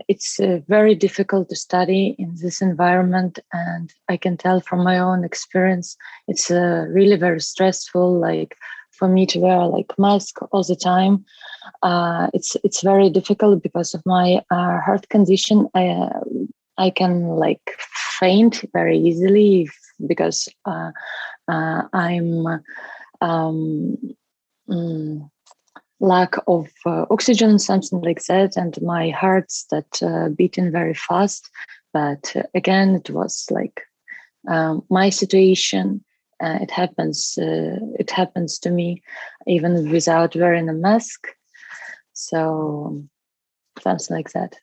it's 0.07 0.39
very 0.67 0.95
difficult 0.95 1.49
to 1.49 1.55
study 1.55 2.15
in 2.17 2.35
this 2.41 2.61
environment. 2.61 3.39
And 3.51 3.93
i 4.07 4.17
can 4.17 4.37
tell 4.37 4.61
from 4.61 4.83
my 4.83 4.97
own 4.99 5.23
experience 5.23 5.97
it's 6.27 6.49
really 6.49 7.17
very 7.17 7.41
stressful 7.41 8.19
like 8.19 8.55
for 8.93 9.07
me 9.07 9.25
to 9.25 9.39
wear 9.39 9.65
like 9.65 9.97
mask 9.97 10.39
all 10.51 10.63
the 10.63 10.75
time. 10.75 11.25
Uh, 11.81 12.29
it's 12.33 12.55
it's 12.63 12.81
very 12.81 13.09
difficult 13.09 13.61
because 13.61 13.93
of 13.93 14.01
my 14.05 14.41
uh, 14.51 14.79
heart 14.81 15.09
condition. 15.09 15.67
I 15.73 15.87
uh, 15.87 16.19
I 16.77 16.89
can 16.89 17.27
like 17.29 17.77
faint 18.19 18.63
very 18.73 18.97
easily 18.97 19.63
if, 19.63 19.77
because 20.07 20.47
uh, 20.65 20.91
uh, 21.47 21.83
I'm 21.93 22.47
um, 23.21 23.97
mm, 24.69 25.29
lack 25.99 26.35
of 26.47 26.69
uh, 26.85 27.05
oxygen, 27.09 27.59
something 27.59 28.01
like 28.01 28.23
that, 28.25 28.57
and 28.57 28.81
my 28.81 29.09
heart's 29.09 29.65
that 29.71 30.35
beating 30.37 30.71
very 30.71 30.93
fast. 30.93 31.49
But 31.93 32.35
again, 32.55 32.95
it 32.95 33.09
was 33.11 33.45
like 33.51 33.81
um, 34.47 34.83
my 34.89 35.09
situation 35.09 36.03
uh, 36.43 36.59
it 36.61 36.71
happens. 36.71 37.37
Uh, 37.37 37.79
it 37.99 38.11
happens 38.11 38.59
to 38.59 38.69
me 38.69 39.01
even 39.47 39.89
without 39.89 40.35
wearing 40.35 40.67
a 40.69 40.73
mask. 40.73 41.27
So 42.13 43.03
something 43.81 44.17
like 44.17 44.31
that. 44.33 44.55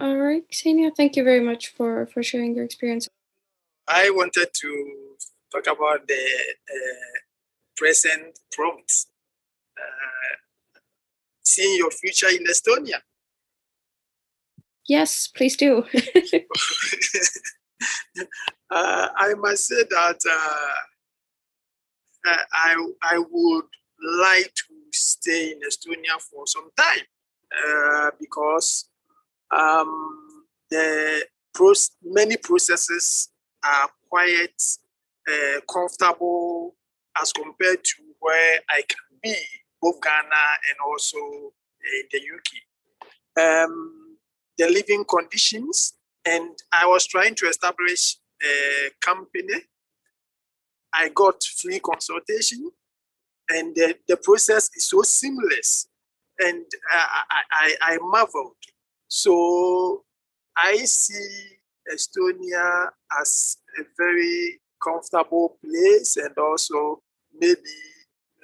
All 0.00 0.16
right, 0.16 0.42
Ksenia, 0.50 0.90
thank 0.96 1.16
you 1.16 1.24
very 1.24 1.40
much 1.40 1.68
for 1.68 2.06
for 2.06 2.22
sharing 2.22 2.54
your 2.54 2.64
experience. 2.64 3.08
I 3.88 4.10
wanted 4.10 4.48
to 4.62 4.70
talk 5.52 5.66
about 5.66 6.06
the 6.08 6.24
uh, 6.76 7.18
present 7.76 8.38
prompt. 8.52 9.06
Uh, 9.76 10.36
seeing 11.44 11.76
your 11.76 11.90
future 11.90 12.28
in 12.28 12.44
Estonia. 12.46 13.00
Yes, 14.86 15.28
please 15.28 15.56
do. 15.56 15.84
uh, 18.70 19.08
I 19.16 19.34
must 19.34 19.66
say 19.66 19.82
that 19.90 20.18
uh, 20.30 20.74
I, 22.54 22.86
I 23.02 23.18
would 23.18 23.64
like 24.20 24.54
to 24.54 24.74
stay 24.92 25.52
in 25.52 25.60
Estonia 25.60 26.20
for 26.20 26.46
some 26.46 26.70
time 26.76 27.04
uh, 27.66 28.10
because 28.18 28.88
um, 29.50 30.44
the 30.70 31.26
pros- 31.54 31.90
many 32.02 32.36
processes 32.36 33.28
are 33.64 33.88
quite 34.08 34.62
uh, 35.28 35.60
comfortable 35.72 36.74
as 37.20 37.32
compared 37.32 37.84
to 37.84 38.02
where 38.20 38.60
I 38.70 38.82
can 38.88 39.18
be, 39.22 39.36
both 39.80 40.00
Ghana 40.02 40.44
and 40.68 40.76
also 40.86 41.18
in 41.18 42.04
the 42.10 42.18
UK. 42.18 43.68
Um, 43.68 44.16
the 44.58 44.68
living 44.68 45.04
conditions 45.08 45.94
and 46.24 46.50
I 46.72 46.86
was 46.86 47.06
trying 47.06 47.34
to 47.36 47.46
establish 47.48 48.16
a 48.42 48.90
company. 49.00 49.64
I 50.92 51.08
got 51.08 51.42
free 51.42 51.80
consultation, 51.80 52.70
and 53.48 53.74
the, 53.74 53.96
the 54.08 54.16
process 54.16 54.70
is 54.76 54.84
so 54.84 55.02
seamless. 55.02 55.88
And 56.38 56.64
I, 56.90 57.42
I, 57.52 57.76
I 57.82 57.98
marveled. 58.00 58.56
So 59.08 60.04
I 60.56 60.76
see 60.84 61.58
Estonia 61.92 62.88
as 63.20 63.58
a 63.78 63.82
very 63.96 64.60
comfortable 64.82 65.58
place 65.64 66.16
and 66.16 66.36
also 66.38 67.02
maybe 67.38 67.60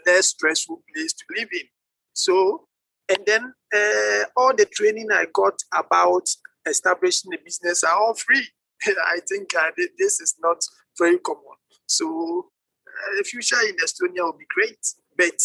less 0.07 0.29
stressful 0.29 0.83
place 0.95 1.13
to 1.13 1.25
live 1.37 1.49
in. 1.53 1.67
So, 2.13 2.67
and 3.09 3.19
then 3.27 3.53
uh, 3.75 4.25
all 4.37 4.55
the 4.55 4.67
training 4.67 5.09
I 5.13 5.27
got 5.33 5.59
about 5.75 6.29
establishing 6.69 7.33
a 7.35 7.39
business 7.45 7.85
are 7.85 7.97
all 7.97 8.15
free. 8.15 8.47
I 8.87 9.19
think 9.29 9.55
uh, 9.57 9.71
this 9.99 10.21
is 10.21 10.37
not 10.41 10.59
very 10.99 11.19
common. 11.19 11.43
So 11.87 12.51
uh, 12.87 13.17
the 13.19 13.25
future 13.25 13.57
in 13.69 13.77
Estonia 13.77 14.25
will 14.25 14.39
be 14.39 14.47
great, 14.49 14.79
but 15.17 15.41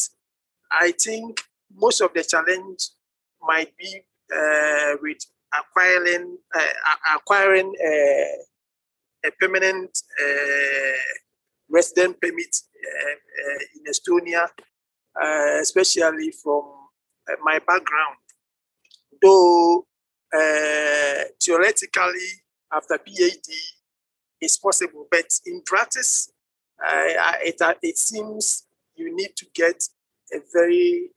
I 0.71 0.91
think 0.91 1.41
most 1.75 2.01
of 2.01 2.13
the 2.13 2.23
challenge 2.23 2.89
might 3.41 3.75
be 3.77 4.01
uh, 4.33 4.95
with 5.01 5.17
acquiring 5.57 6.37
uh, 6.55 7.15
acquiring 7.15 7.73
uh, 7.79 9.27
a 9.27 9.31
permanent 9.39 9.97
uh, 10.21 10.97
resident 11.69 12.19
permit 12.21 12.55
in 13.75 13.83
Estonia, 13.91 14.47
especially 15.61 16.31
from 16.43 16.63
my 17.43 17.59
background. 17.59 18.17
Though 19.21 19.85
uh, 20.35 21.23
theoretically 21.41 22.43
after 22.71 22.97
PhD 22.97 23.53
is 24.41 24.57
possible, 24.57 25.07
but 25.09 25.25
in 25.45 25.61
practice, 25.65 26.31
uh, 26.83 27.33
it, 27.41 27.61
uh, 27.61 27.73
it 27.81 27.97
seems 27.97 28.65
you 28.95 29.15
need 29.15 29.35
to 29.35 29.45
get 29.53 29.83
a 30.33 30.37
very 30.53 31.11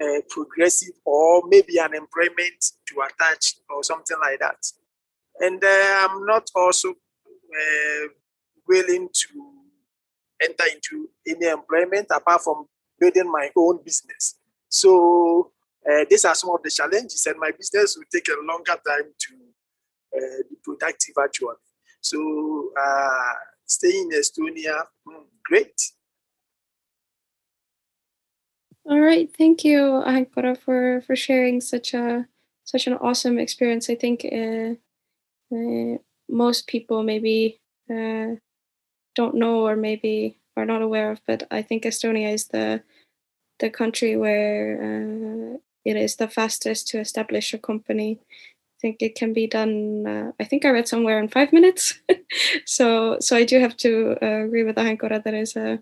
uh, 0.00 0.20
progressive 0.28 0.94
or 1.04 1.42
maybe 1.48 1.78
an 1.78 1.94
employment 1.94 2.72
to 2.86 3.00
attach 3.00 3.54
or 3.70 3.82
something 3.82 4.16
like 4.20 4.38
that. 4.40 4.58
And 5.40 5.62
uh, 5.62 6.08
I'm 6.08 6.26
not 6.26 6.48
also 6.54 6.90
uh, 6.90 8.08
willing 8.66 9.08
to 9.12 9.52
enter 10.42 10.64
into 10.72 11.08
any 11.26 11.46
employment 11.46 12.08
apart 12.10 12.42
from 12.42 12.66
building 12.98 13.30
my 13.30 13.50
own 13.56 13.80
business. 13.84 14.36
So 14.68 15.52
uh, 15.90 16.04
these 16.08 16.24
are 16.24 16.34
some 16.34 16.50
of 16.50 16.62
the 16.62 16.70
challenges, 16.70 17.26
and 17.26 17.38
my 17.38 17.50
business 17.50 17.96
will 17.96 18.04
take 18.12 18.28
a 18.28 18.40
longer 18.44 18.76
time 18.86 19.12
to 19.18 19.34
uh, 20.16 20.42
be 20.48 20.56
productive 20.64 21.14
actually. 21.22 21.56
So 22.00 22.70
uh, 22.80 23.32
staying 23.66 24.10
in 24.12 24.20
Estonia, 24.20 24.84
mm, 25.06 25.24
great. 25.44 25.74
All 28.86 29.00
right, 29.00 29.28
thank 29.36 29.64
you, 29.64 29.80
Ahenkora, 30.06 30.56
for 30.56 31.02
for 31.02 31.14
sharing 31.14 31.60
such 31.60 31.94
a 31.94 32.26
such 32.64 32.86
an 32.86 32.94
awesome 32.94 33.38
experience. 33.38 33.90
I 33.90 33.94
think 33.96 34.24
uh, 34.24 34.74
uh, 35.54 35.98
most 36.28 36.66
people 36.66 37.02
maybe 37.02 37.60
uh, 37.90 38.36
don't 39.14 39.34
know 39.34 39.66
or 39.66 39.76
maybe 39.76 40.38
are 40.56 40.64
not 40.64 40.82
aware 40.82 41.10
of, 41.12 41.20
but 41.26 41.46
I 41.50 41.62
think 41.62 41.84
Estonia 41.84 42.32
is 42.32 42.48
the 42.48 42.82
the 43.58 43.70
country 43.70 44.16
where 44.16 44.78
uh, 44.82 45.58
it 45.88 45.96
is 45.96 46.16
the 46.16 46.28
fastest 46.28 46.88
to 46.88 47.00
establish 47.00 47.54
a 47.54 47.58
company. 47.58 48.20
I 48.20 48.78
think 48.80 48.96
it 49.00 49.14
can 49.14 49.32
be 49.32 49.46
done. 49.46 50.06
Uh, 50.06 50.32
I 50.38 50.44
think 50.44 50.64
I 50.64 50.70
read 50.70 50.86
somewhere 50.86 51.18
in 51.18 51.28
five 51.28 51.52
minutes. 51.52 51.98
so 52.66 53.16
so 53.20 53.36
I 53.36 53.44
do 53.44 53.58
have 53.58 53.76
to 53.78 54.16
uh, 54.22 54.44
agree 54.44 54.64
with 54.64 54.76
Ahenkora 54.76 55.24
that 55.24 55.34
is 55.34 55.56
a 55.56 55.78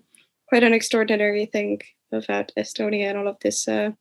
quite 0.47 0.63
an 0.63 0.73
extraordinary 0.73 1.45
thing 1.45 1.81
about 2.11 2.51
Estonia 2.57 3.09
and 3.09 3.17
all 3.17 3.27
of 3.27 3.37
this 3.41 3.67
uh, 3.67 3.91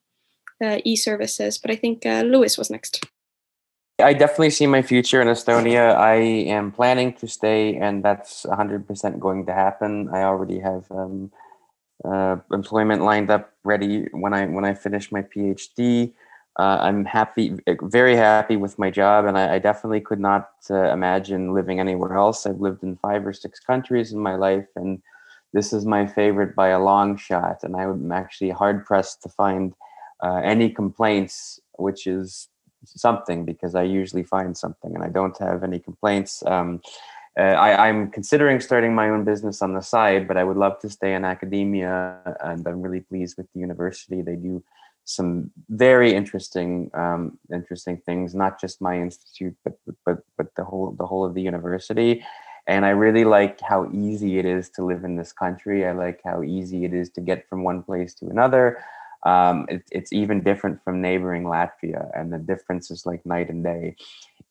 uh, 0.64 0.78
e-services. 0.84 1.58
But 1.58 1.72
I 1.72 1.76
think 1.76 2.06
uh, 2.06 2.22
Lewis 2.22 2.56
was 2.56 2.70
next. 2.70 3.04
I 3.98 4.12
definitely 4.12 4.50
see 4.50 4.66
my 4.66 4.82
future 4.82 5.20
in 5.22 5.28
Estonia. 5.28 5.96
I 5.96 6.16
am 6.56 6.70
planning 6.70 7.14
to 7.14 7.26
stay, 7.26 7.76
and 7.76 8.04
that's 8.04 8.44
100% 8.44 9.18
going 9.18 9.46
to 9.46 9.54
happen. 9.54 10.08
I 10.12 10.22
already 10.22 10.60
have 10.60 10.84
um, 10.90 11.32
uh, 12.04 12.36
employment 12.52 13.02
lined 13.02 13.30
up 13.30 13.52
ready 13.64 14.06
when 14.12 14.34
I 14.34 14.46
when 14.46 14.64
I 14.64 14.74
finish 14.74 15.10
my 15.10 15.22
PhD. 15.22 16.12
Uh, 16.58 16.78
I'm 16.80 17.04
happy, 17.04 17.54
very 17.82 18.16
happy 18.16 18.56
with 18.56 18.78
my 18.78 18.90
job, 18.90 19.26
and 19.26 19.36
I, 19.36 19.56
I 19.56 19.58
definitely 19.58 20.00
could 20.00 20.20
not 20.20 20.48
uh, 20.70 20.90
imagine 20.90 21.52
living 21.52 21.80
anywhere 21.80 22.16
else. 22.16 22.46
I've 22.46 22.60
lived 22.60 22.82
in 22.82 22.96
five 22.96 23.26
or 23.26 23.34
six 23.34 23.60
countries 23.60 24.12
in 24.12 24.18
my 24.20 24.36
life, 24.36 24.68
and 24.74 25.02
this 25.52 25.74
is 25.74 25.84
my 25.84 26.06
favorite 26.06 26.54
by 26.56 26.68
a 26.68 26.82
long 26.82 27.18
shot. 27.18 27.58
And 27.62 27.76
I 27.76 27.82
am 27.82 28.10
actually 28.10 28.50
hard 28.50 28.86
pressed 28.86 29.22
to 29.22 29.28
find 29.28 29.74
uh, 30.22 30.36
any 30.36 30.70
complaints, 30.70 31.60
which 31.74 32.06
is 32.06 32.48
something 32.84 33.44
because 33.44 33.74
I 33.74 33.82
usually 33.82 34.22
find 34.22 34.56
something 34.56 34.94
and 34.94 35.02
I 35.04 35.08
don't 35.08 35.36
have 35.38 35.62
any 35.62 35.78
complaints. 35.78 36.42
Um, 36.46 36.80
uh, 37.38 37.42
I, 37.42 37.88
am 37.88 38.10
considering 38.10 38.60
starting 38.60 38.94
my 38.94 39.10
own 39.10 39.24
business 39.24 39.60
on 39.60 39.74
the 39.74 39.82
side, 39.82 40.26
but 40.26 40.38
I 40.38 40.44
would 40.44 40.56
love 40.56 40.78
to 40.80 40.88
stay 40.88 41.14
in 41.14 41.24
academia. 41.24 42.18
And 42.42 42.66
I'm 42.66 42.80
really 42.80 43.00
pleased 43.00 43.36
with 43.36 43.46
the 43.52 43.60
university. 43.60 44.22
They 44.22 44.36
do 44.36 44.64
some 45.04 45.50
very 45.68 46.14
interesting, 46.14 46.90
um, 46.94 47.38
interesting 47.52 47.98
things. 48.06 48.34
Not 48.34 48.58
just 48.58 48.80
my 48.80 48.98
institute, 48.98 49.54
but 49.64 49.78
but 50.06 50.18
but 50.38 50.54
the 50.56 50.64
whole 50.64 50.92
the 50.92 51.06
whole 51.06 51.26
of 51.26 51.34
the 51.34 51.42
university. 51.42 52.24
And 52.66 52.84
I 52.84 52.90
really 52.90 53.24
like 53.24 53.60
how 53.60 53.88
easy 53.92 54.38
it 54.38 54.46
is 54.46 54.70
to 54.70 54.84
live 54.84 55.04
in 55.04 55.16
this 55.16 55.32
country. 55.32 55.86
I 55.86 55.92
like 55.92 56.20
how 56.24 56.42
easy 56.42 56.84
it 56.84 56.94
is 56.94 57.10
to 57.10 57.20
get 57.20 57.48
from 57.48 57.62
one 57.62 57.82
place 57.82 58.14
to 58.14 58.28
another 58.28 58.82
um, 59.24 59.66
it, 59.68 59.82
it's 59.90 60.12
even 60.12 60.42
different 60.42 60.82
from 60.84 61.00
neighboring 61.00 61.44
Latvia, 61.44 62.10
and 62.14 62.32
the 62.32 62.38
difference 62.38 62.90
is 62.90 63.06
like 63.06 63.24
night 63.26 63.50
and 63.50 63.64
day. 63.64 63.96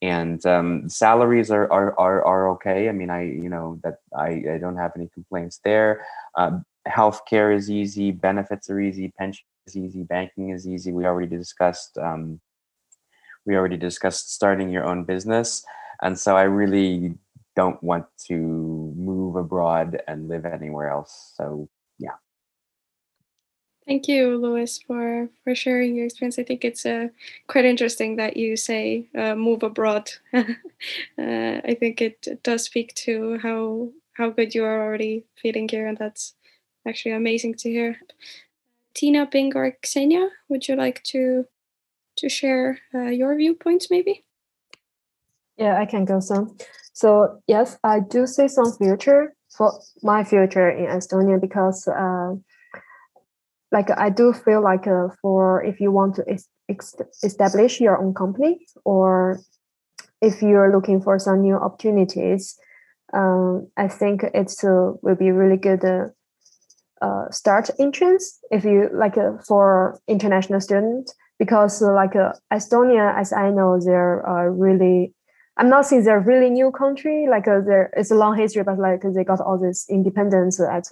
And 0.02 0.46
um, 0.46 0.90
salaries 0.90 1.52
are, 1.52 1.72
are 1.72 1.98
are 2.00 2.24
are 2.26 2.50
okay. 2.52 2.90
I 2.90 2.92
mean, 2.92 3.10
I 3.10 3.24
you 3.24 3.50
know 3.50 3.80
that 3.84 4.00
I, 4.18 4.44
I 4.54 4.58
don't 4.60 4.78
have 4.78 4.92
any 4.96 5.10
complaints 5.14 5.62
there. 5.64 6.06
Uh, 6.36 6.60
healthcare 6.88 7.56
is 7.56 7.70
easy, 7.70 8.12
benefits 8.12 8.70
are 8.70 8.80
easy, 8.80 9.14
pension 9.18 9.46
is 9.68 9.78
easy, 9.78 10.04
banking 10.04 10.50
is 10.50 10.68
easy. 10.68 10.92
We 10.92 11.06
already 11.06 11.36
discussed. 11.36 11.98
Um, 11.98 12.42
we 13.46 13.56
already 13.56 13.78
discussed 13.78 14.34
starting 14.34 14.70
your 14.72 14.86
own 14.86 15.06
business, 15.06 15.64
and 16.02 16.20
so 16.20 16.36
I 16.36 16.44
really 16.44 17.14
don't 17.56 17.82
want 17.82 18.06
to 18.28 18.36
move 18.98 19.38
abroad 19.38 20.02
and 20.08 20.28
live 20.28 20.46
anywhere 20.46 20.90
else. 20.90 21.34
So. 21.38 21.70
Thank 23.88 24.08
you, 24.08 24.38
Lewis, 24.38 24.80
for 24.80 25.30
for 25.44 25.54
sharing 25.54 25.96
your 25.96 26.06
experience. 26.06 26.40
I 26.40 26.44
think 26.44 26.66
it's 26.66 26.88
uh, 26.88 27.10
quite 27.48 27.66
interesting 27.66 28.16
that 28.16 28.36
you 28.36 28.58
say 28.58 29.08
uh, 29.16 29.36
move 29.36 29.62
abroad. 29.62 30.10
uh, 30.34 30.44
I 31.20 31.78
think 31.80 32.02
it 32.02 32.42
does 32.42 32.64
speak 32.64 32.96
to 33.06 33.38
how 33.38 33.92
how 34.14 34.32
good 34.32 34.56
you 34.56 34.64
are 34.64 34.82
already 34.82 35.26
feeling 35.36 35.70
here, 35.70 35.88
and 35.88 35.98
that's 35.98 36.34
actually 36.88 37.12
amazing 37.12 37.56
to 37.56 37.70
hear. 37.70 38.00
Tina, 38.96 39.28
Bing, 39.28 39.56
or 39.56 39.78
Ksenia, 39.84 40.30
would 40.50 40.68
you 40.68 40.76
like 40.76 41.04
to 41.04 41.46
to 42.18 42.30
share 42.30 42.80
uh, 42.94 43.12
your 43.12 43.36
viewpoints, 43.36 43.92
maybe? 43.92 44.24
Yeah, 45.58 45.80
I 45.80 45.86
can 45.86 46.06
go 46.06 46.20
some. 46.20 46.58
So 46.94 47.40
yes, 47.46 47.78
I 47.84 48.00
do 48.00 48.26
see 48.26 48.48
some 48.48 48.74
future 48.74 49.36
for 49.56 49.80
my 50.02 50.24
future 50.24 50.70
in 50.70 50.88
Estonia 50.88 51.40
because 51.40 51.88
uh, 51.88 52.34
like 53.76 53.90
I 53.98 54.10
do 54.10 54.32
feel 54.32 54.62
like 54.64 54.88
uh, 54.88 55.08
for 55.22 55.62
if 55.72 55.82
you 55.82 55.92
want 55.92 56.16
to 56.16 56.24
ex- 56.70 56.96
establish 57.30 57.82
your 57.82 57.98
own 58.02 58.14
company 58.14 58.54
or 58.86 59.42
if 60.22 60.42
you're 60.42 60.72
looking 60.76 61.02
for 61.02 61.20
some 61.20 61.42
new 61.42 61.56
opportunities, 61.56 62.58
um, 63.14 63.68
I 63.76 63.88
think 63.90 64.24
it's 64.34 64.64
uh, 64.64 64.94
will 65.04 65.20
be 65.26 65.32
really 65.32 65.58
good 65.58 65.84
uh, 65.84 66.06
uh, 67.06 67.30
start 67.32 67.70
entrance 67.78 68.40
if 68.50 68.64
you 68.64 68.90
like 68.94 69.18
uh, 69.18 69.34
for 69.46 70.00
international 70.08 70.62
students 70.62 71.14
because 71.38 71.84
uh, 71.84 71.92
like 71.94 72.14
Estonia, 72.54 73.06
as 73.20 73.34
I 73.34 73.52
know, 73.52 73.80
they're 73.86 74.28
uh, 74.28 74.46
really. 74.66 75.14
I'm 75.58 75.70
not 75.70 75.86
saying 75.86 76.04
they're 76.04 76.20
really 76.34 76.50
new 76.50 76.72
country. 76.72 77.28
Like 77.30 77.48
uh, 77.48 77.62
there, 77.68 77.90
it's 77.96 78.12
a 78.12 78.16
long 78.16 78.38
history, 78.38 78.64
but 78.64 78.80
like 78.80 79.04
they 79.16 79.24
got 79.24 79.42
all 79.42 79.58
this 79.58 79.86
independence 79.90 80.60
at 80.60 80.88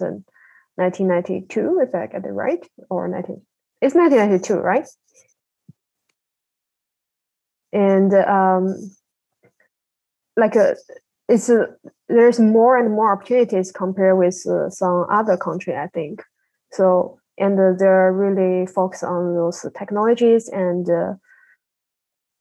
1992, 0.76 1.80
if 1.82 1.94
I 1.94 2.06
get 2.06 2.24
it 2.24 2.28
right, 2.28 2.64
or 2.90 3.08
19. 3.08 3.40
It's 3.80 3.94
1992, 3.94 4.54
right? 4.54 4.88
And 7.72 8.14
um, 8.14 8.96
like 10.36 10.54
a, 10.56 10.70
uh, 10.70 10.74
it's 11.28 11.48
a, 11.48 11.66
there's 12.08 12.38
more 12.38 12.76
and 12.76 12.90
more 12.90 13.12
opportunities 13.12 13.72
compared 13.72 14.18
with 14.18 14.44
uh, 14.46 14.68
some 14.68 15.06
other 15.10 15.36
country, 15.36 15.74
I 15.74 15.88
think. 15.88 16.22
So 16.70 17.18
and 17.38 17.58
uh, 17.58 17.72
they're 17.78 18.12
really 18.12 18.66
focused 18.66 19.04
on 19.04 19.34
those 19.34 19.66
technologies 19.76 20.48
and 20.48 20.88
uh, 20.88 21.14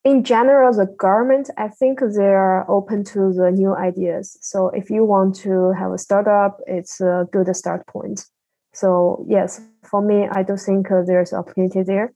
in 0.06 0.24
general, 0.24 0.74
the 0.74 0.86
government, 0.86 1.50
I 1.58 1.70
think 1.70 2.00
they 2.00 2.34
are 2.34 2.70
open 2.70 3.04
to 3.06 3.32
the 3.34 3.52
new 3.52 3.74
ideas. 3.74 4.38
So 4.42 4.68
if 4.70 4.90
you 4.90 5.06
want 5.06 5.36
to 5.38 5.72
have 5.80 5.92
a 5.92 5.98
startup, 5.98 6.60
it's 6.68 7.00
a 7.00 7.26
good 7.32 7.54
start 7.56 7.88
point. 7.88 8.26
So 8.74 9.26
yes, 9.30 9.62
for 9.84 10.02
me, 10.02 10.28
I 10.30 10.44
do 10.44 10.58
think 10.58 10.92
uh, 10.92 11.04
there's 11.06 11.32
opportunity 11.32 11.84
there. 11.84 12.14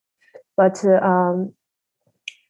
But 0.58 0.84
uh, 0.84 1.00
um, 1.06 1.54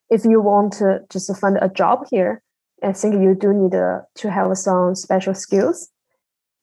if 0.09 0.25
you 0.25 0.41
want 0.41 0.73
to 0.73 1.01
just 1.09 1.35
find 1.37 1.57
a 1.61 1.69
job 1.69 2.07
here, 2.09 2.41
I 2.83 2.93
think 2.93 3.15
you 3.15 3.35
do 3.35 3.53
need 3.53 3.75
uh, 3.75 4.01
to 4.15 4.31
have 4.31 4.57
some 4.57 4.95
special 4.95 5.35
skills. 5.35 5.89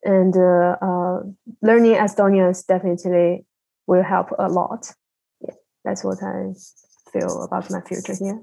And 0.02 0.36
uh, 0.36 0.76
uh, 0.82 1.20
learning 1.62 1.94
Estonian 1.94 2.50
is 2.50 2.64
definitely 2.64 3.46
will 3.86 4.02
help 4.02 4.30
a 4.38 4.48
lot. 4.48 4.92
Yeah, 5.40 5.54
that's 5.84 6.02
what 6.02 6.22
I 6.22 6.54
feel 7.12 7.42
about 7.44 7.70
my 7.70 7.80
future 7.82 8.14
here. 8.18 8.40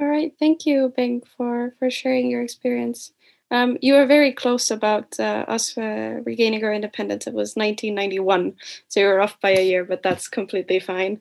All 0.00 0.06
right, 0.08 0.32
thank 0.38 0.64
you, 0.66 0.92
Bing, 0.96 1.22
for 1.36 1.74
for 1.78 1.90
sharing 1.90 2.30
your 2.30 2.42
experience. 2.42 3.12
Um, 3.50 3.76
you 3.82 3.94
were 3.94 4.06
very 4.06 4.32
close 4.32 4.70
about 4.70 5.18
uh, 5.20 5.44
us 5.48 5.76
uh, 5.76 6.20
regaining 6.24 6.64
our 6.64 6.72
independence. 6.72 7.26
It 7.26 7.34
was 7.34 7.56
1991, 7.56 8.54
so 8.88 9.00
you 9.00 9.06
were 9.06 9.20
off 9.20 9.40
by 9.40 9.50
a 9.50 9.64
year, 9.66 9.84
but 9.84 10.02
that's 10.02 10.28
completely 10.28 10.80
fine. 10.80 11.20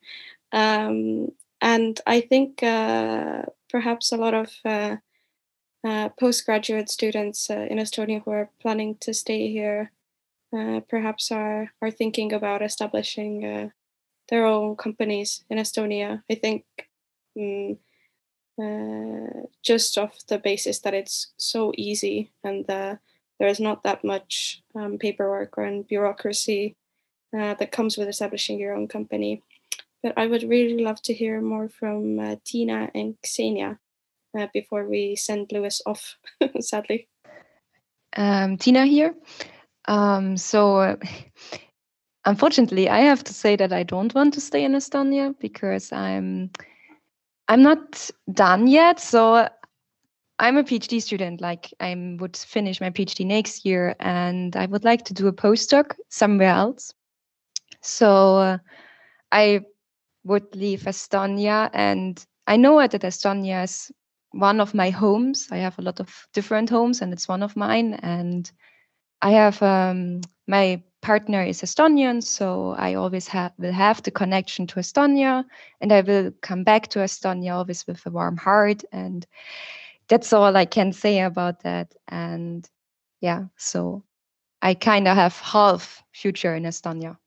Um, 0.53 1.33
and 1.61 1.99
I 2.07 2.21
think 2.21 2.63
uh, 2.63 3.43
perhaps 3.69 4.11
a 4.11 4.17
lot 4.17 4.33
of 4.33 4.51
uh, 4.63 4.97
uh, 5.85 6.09
postgraduate 6.19 6.89
students 6.89 7.49
uh, 7.49 7.67
in 7.69 7.79
Estonia 7.79 8.23
who 8.23 8.31
are 8.31 8.49
planning 8.61 8.95
to 9.01 9.13
stay 9.13 9.51
here 9.51 9.91
perhaps 10.89 11.31
are 11.31 11.71
are 11.81 11.91
thinking 11.91 12.33
about 12.33 12.61
establishing 12.63 13.71
their 14.29 14.45
own 14.45 14.75
companies 14.75 15.43
in 15.49 15.57
Estonia. 15.57 16.23
I 16.31 16.35
think. 16.35 16.65
Um, 17.39 17.77
uh, 18.59 19.47
just 19.63 19.97
off 19.97 20.25
the 20.27 20.37
basis 20.37 20.79
that 20.79 20.93
it's 20.93 21.33
so 21.37 21.71
easy 21.77 22.31
and 22.43 22.69
uh, 22.69 22.95
there's 23.39 23.59
not 23.59 23.83
that 23.83 24.03
much 24.03 24.61
um, 24.75 24.97
paperwork 24.97 25.53
and 25.57 25.87
bureaucracy 25.87 26.75
uh, 27.37 27.53
that 27.53 27.71
comes 27.71 27.97
with 27.97 28.09
establishing 28.09 28.59
your 28.59 28.73
own 28.73 28.87
company. 28.87 29.41
But 30.03 30.13
I 30.17 30.27
would 30.27 30.43
really 30.43 30.83
love 30.83 31.01
to 31.03 31.13
hear 31.13 31.41
more 31.41 31.69
from 31.69 32.37
Tina 32.45 32.89
and 32.95 33.15
Ksenia 33.25 33.77
before 34.53 34.87
we 34.87 35.15
send 35.15 35.51
Lewis 35.51 35.81
off, 35.85 36.17
sadly. 36.59 37.07
Um, 38.15 38.57
Tina 38.57 38.85
here. 38.85 39.13
Um, 39.87 40.37
so, 40.37 40.97
unfortunately, 42.25 42.89
I 42.89 42.99
have 42.99 43.23
to 43.25 43.33
say 43.33 43.55
that 43.55 43.73
I 43.73 43.83
don't 43.83 44.13
want 44.13 44.33
to 44.35 44.41
stay 44.41 44.63
in 44.63 44.73
Estonia 44.73 45.35
because 45.39 45.91
I'm 45.91 46.51
I'm 47.49 47.63
not 47.63 48.09
done 48.31 48.67
yet. 48.67 48.99
So 48.99 49.49
I'm 50.37 50.57
a 50.57 50.63
PhD 50.63 51.01
student. 51.01 51.41
Like 51.41 51.73
I 51.79 52.15
would 52.19 52.37
finish 52.37 52.79
my 52.79 52.91
PhD 52.91 53.25
next 53.25 53.65
year, 53.65 53.95
and 53.99 54.55
I 54.55 54.67
would 54.67 54.85
like 54.85 55.03
to 55.05 55.13
do 55.13 55.27
a 55.27 55.33
postdoc 55.33 55.95
somewhere 56.09 56.49
else. 56.49 56.93
So 57.81 58.37
uh, 58.37 58.57
I 59.31 59.61
would 60.23 60.55
leave 60.55 60.83
Estonia, 60.83 61.69
and 61.73 62.23
I 62.45 62.55
know 62.55 62.79
that 62.79 63.01
Estonia 63.01 63.63
is 63.63 63.91
one 64.31 64.61
of 64.61 64.75
my 64.75 64.91
homes. 64.91 65.47
I 65.51 65.57
have 65.57 65.77
a 65.79 65.81
lot 65.81 65.99
of 65.99 66.27
different 66.33 66.69
homes, 66.69 67.01
and 67.01 67.11
it's 67.11 67.27
one 67.27 67.41
of 67.41 67.57
mine. 67.57 67.95
And 67.95 68.49
I 69.23 69.31
have 69.31 69.61
um, 69.63 70.21
my 70.47 70.83
partner 71.01 71.43
is 71.43 71.61
Estonian, 71.61 72.23
so 72.23 72.75
I 72.77 72.95
always 72.95 73.27
have 73.27 73.53
will 73.57 73.71
have 73.71 74.03
the 74.03 74.11
connection 74.11 74.67
to 74.67 74.79
Estonia, 74.79 75.45
and 75.81 75.91
I 75.91 76.01
will 76.01 76.31
come 76.41 76.63
back 76.63 76.87
to 76.89 76.99
Estonia 76.99 77.53
always 77.53 77.85
with 77.87 78.05
a 78.05 78.09
warm 78.09 78.37
heart, 78.37 78.83
and 78.91 79.25
that's 80.07 80.33
all 80.33 80.55
I 80.55 80.65
can 80.65 80.91
say 80.93 81.21
about 81.21 81.63
that. 81.63 81.93
And 82.07 82.69
yeah, 83.21 83.45
so 83.57 84.03
I 84.61 84.73
kind 84.73 85.07
of 85.07 85.15
have 85.15 85.37
half 85.37 86.03
future 86.11 86.55
in 86.55 86.63
Estonia. 86.63 87.17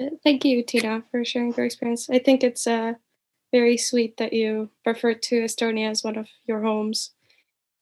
Uh, 0.00 0.10
thank 0.22 0.44
you, 0.44 0.62
Tina, 0.62 1.02
for 1.10 1.24
sharing 1.24 1.54
your 1.54 1.66
experience. 1.66 2.10
I 2.10 2.18
think 2.18 2.44
it's 2.44 2.66
uh, 2.66 2.94
very 3.52 3.76
sweet 3.76 4.16
that 4.18 4.32
you 4.32 4.70
refer 4.84 5.14
to 5.14 5.42
Estonia 5.42 5.90
as 5.90 6.04
one 6.04 6.16
of 6.16 6.28
your 6.46 6.62
homes. 6.62 7.12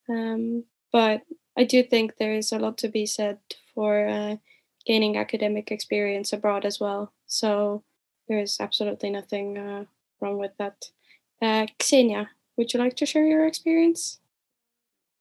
Um, 0.09 0.65
but 0.93 1.23
I 1.57 1.65
do 1.65 1.83
think 1.83 2.17
there 2.17 2.35
is 2.35 2.53
a 2.53 2.59
lot 2.59 2.79
to 2.79 2.89
be 2.89 3.07
said 3.07 3.39
for 3.75 4.07
uh, 4.09 4.37
gaining 4.87 5.17
academic 5.17 5.71
experience 5.71 6.33
abroad 6.33 6.65
as 6.65 6.79
well. 6.81 7.13
So 7.27 7.83
there 8.29 8.39
is 8.39 8.59
absolutely 8.61 9.11
nothing 9.11 9.59
uh, 9.59 9.85
wrong 10.21 10.39
with 10.39 10.53
that. 10.59 10.91
Uh, 11.43 11.67
Ksenia, 11.79 12.29
would 12.57 12.73
you 12.73 12.81
like 12.81 12.97
to 12.97 13.07
share 13.07 13.27
your 13.27 13.47
experience? 13.47 14.21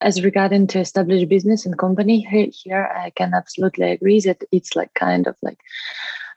As 0.01 0.23
regarding 0.23 0.67
to 0.67 0.79
establish 0.79 1.25
business 1.25 1.65
and 1.65 1.77
company 1.77 2.27
here, 2.29 2.91
I 2.93 3.11
can 3.11 3.33
absolutely 3.33 3.91
agree 3.91 4.19
that 4.21 4.43
it's 4.51 4.75
like 4.75 4.93
kind 4.95 5.27
of 5.27 5.37
like 5.41 5.59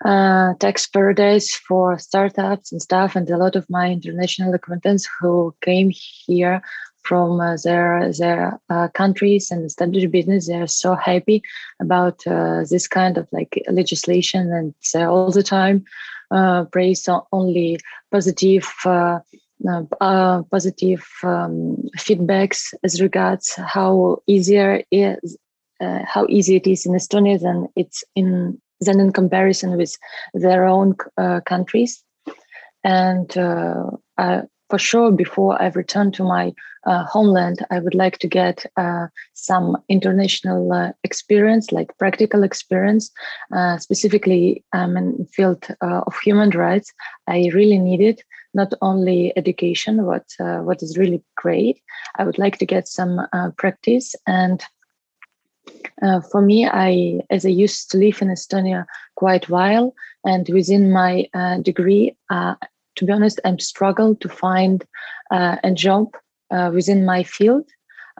uh, 0.04 0.54
tax 0.60 0.86
paradise 0.86 1.52
for 1.54 1.98
startups 1.98 2.70
and 2.70 2.80
stuff. 2.80 3.16
And 3.16 3.28
a 3.28 3.36
lot 3.36 3.56
of 3.56 3.68
my 3.68 3.90
international 3.90 4.54
acquaintances 4.54 5.08
who 5.20 5.54
came 5.62 5.90
here 5.90 6.62
from 7.06 7.40
uh, 7.40 7.56
their 7.62 8.12
their 8.12 8.60
uh, 8.68 8.88
countries 8.88 9.50
and 9.50 9.64
established 9.64 10.10
business, 10.10 10.46
they 10.46 10.54
are 10.54 10.66
so 10.66 10.94
happy 10.94 11.42
about 11.80 12.26
uh, 12.26 12.64
this 12.70 12.88
kind 12.88 13.16
of 13.16 13.28
like 13.32 13.62
legislation, 13.70 14.52
and 14.52 14.74
they 14.92 15.04
all 15.04 15.30
the 15.30 15.42
time 15.42 15.84
uh, 16.30 16.64
praise 16.64 17.08
only 17.32 17.78
positive. 18.10 18.68
Uh, 18.84 19.20
uh, 20.02 20.42
positive 20.50 21.02
um, 21.22 21.78
feedbacks 21.96 22.74
as 22.84 23.00
regards 23.00 23.54
how 23.56 24.18
easier 24.26 24.82
is 24.90 25.38
how 25.80 26.26
easy 26.28 26.56
it 26.56 26.66
is 26.66 26.84
in 26.84 26.92
Estonia 26.92 27.40
than 27.40 27.66
it's 27.74 28.04
in 28.14 28.60
than 28.80 29.00
in 29.00 29.12
comparison 29.12 29.76
with 29.76 29.96
their 30.34 30.66
own 30.66 30.94
uh, 31.16 31.40
countries. 31.46 32.04
And 32.84 33.36
uh, 33.36 34.42
for 34.68 34.78
sure, 34.78 35.12
before 35.12 35.60
I 35.60 35.68
return 35.68 36.12
to 36.12 36.24
my 36.24 36.52
uh, 36.86 37.04
homeland, 37.04 37.64
I 37.70 37.80
would 37.80 37.94
like 37.94 38.18
to 38.18 38.28
get 38.28 38.64
uh, 38.76 39.08
some 39.34 39.76
international 39.88 40.72
uh, 40.72 40.92
experience, 41.02 41.72
like 41.72 41.96
practical 41.98 42.42
experience, 42.42 43.10
uh, 43.52 43.78
specifically 43.78 44.64
um, 44.72 44.96
in 44.96 45.16
the 45.18 45.24
field 45.26 45.66
of 45.80 46.14
human 46.24 46.50
rights. 46.50 46.92
I 47.26 47.50
really 47.54 47.78
need 47.78 48.00
it. 48.00 48.22
Not 48.54 48.72
only 48.80 49.32
education, 49.36 50.06
what 50.06 50.24
what 50.38 50.82
is 50.82 50.96
really 50.96 51.22
great. 51.36 51.82
I 52.18 52.24
would 52.24 52.38
like 52.38 52.56
to 52.58 52.66
get 52.66 52.88
some 52.88 53.20
practice 53.58 54.14
and 54.26 54.64
uh, 56.02 56.20
for 56.20 56.40
me, 56.40 56.66
I 56.66 57.20
as 57.30 57.44
I 57.46 57.50
used 57.50 57.90
to 57.90 57.98
live 57.98 58.20
in 58.22 58.28
Estonia 58.28 58.84
quite 59.16 59.48
while, 59.48 59.94
and 60.24 60.48
within 60.48 60.92
my 60.92 61.26
uh, 61.34 61.58
degree, 61.58 62.16
uh, 62.30 62.54
to 62.96 63.04
be 63.04 63.12
honest, 63.12 63.40
I'm 63.44 63.58
struggled 63.58 64.20
to 64.22 64.28
find 64.28 64.84
uh, 65.30 65.56
a 65.62 65.72
job 65.72 66.16
uh, 66.50 66.70
within 66.72 67.04
my 67.04 67.22
field 67.22 67.68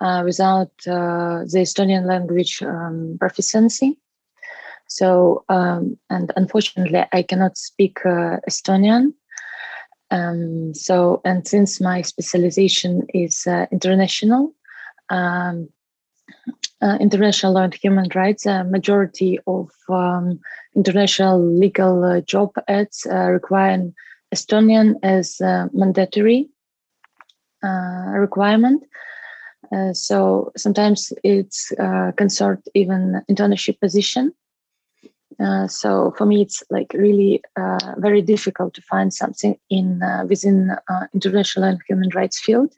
uh, 0.01 0.22
without 0.24 0.70
the 0.85 1.47
Estonian 1.55 2.07
language 2.07 2.62
um, 2.62 3.16
proficiency. 3.18 3.99
So, 4.89 5.45
um, 5.49 5.99
and 6.11 6.33
unfortunately, 6.37 7.05
I 7.12 7.22
cannot 7.22 7.59
speak 7.59 7.99
Estonian. 8.05 9.14
Um, 10.12 10.72
so, 10.74 11.20
and 11.24 11.47
since 11.47 11.81
my 11.81 12.03
specialization 12.03 13.07
is 13.12 13.47
international, 13.72 14.55
um, 15.11 15.68
uh, 16.83 16.99
international 17.01 17.55
law 17.55 17.62
and 17.62 17.74
human 17.74 18.09
rights, 18.14 18.47
a 18.47 18.64
majority 18.64 19.39
of 19.47 19.70
um, 19.89 20.39
international 20.74 21.41
legal 21.41 22.05
uh, 22.05 22.20
job 22.20 22.51
ads 22.68 23.07
uh, 23.11 23.31
require 23.31 23.70
Estonian 24.35 24.95
as 25.03 25.41
a 25.41 25.70
mandatory 25.72 26.49
uh, 27.62 28.12
requirement. 28.12 28.85
Uh, 29.72 29.93
so 29.93 30.53
sometimes 30.57 31.12
it's 31.24 31.72
uh, 31.79 32.12
concerned 32.16 32.62
even 32.74 33.22
internship 33.31 33.81
position. 33.81 34.33
so 35.68 36.14
for 36.16 36.27
me, 36.27 36.43
it's 36.43 36.62
like 36.70 36.93
really 36.95 37.43
very 37.99 38.22
difficult 38.22 38.72
to 38.74 38.83
find 38.83 39.12
something 39.12 39.55
in 39.68 40.01
within 40.29 40.77
international 41.12 41.68
and 41.68 41.81
human 41.89 42.11
rights 42.14 42.39
field. 42.41 42.72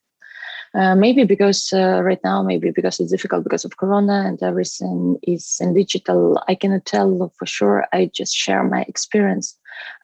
Uh, 0.74 0.94
maybe 0.94 1.24
because 1.24 1.72
uh, 1.72 2.02
right 2.02 2.20
now, 2.22 2.42
maybe 2.42 2.70
because 2.70 3.00
it's 3.00 3.10
difficult 3.10 3.42
because 3.42 3.64
of 3.64 3.76
Corona 3.78 4.24
and 4.26 4.42
everything 4.42 5.16
is 5.22 5.56
in 5.60 5.72
digital. 5.72 6.42
I 6.46 6.54
cannot 6.54 6.84
tell 6.84 7.32
for 7.38 7.46
sure. 7.46 7.86
I 7.92 8.10
just 8.12 8.34
share 8.34 8.62
my 8.62 8.82
experience 8.82 9.56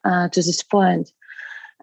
uh, 0.05 0.29
to 0.31 0.41
this 0.41 0.63
point. 0.63 1.13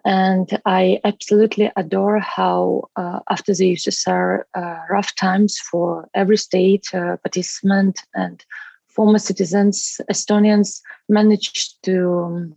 And 0.04 0.60
I 0.66 1.00
absolutely 1.04 1.70
adore 1.76 2.18
how, 2.18 2.88
uh, 2.96 3.20
after 3.30 3.54
the 3.54 3.74
USSR 3.74 4.42
uh, 4.54 4.78
rough 4.90 5.14
times 5.14 5.58
for 5.58 6.08
every 6.14 6.36
state 6.36 6.88
participant 6.92 8.02
and 8.14 8.44
former 8.88 9.18
citizens, 9.18 10.00
Estonians 10.10 10.80
managed 11.08 11.82
to 11.84 12.18
um, 12.18 12.54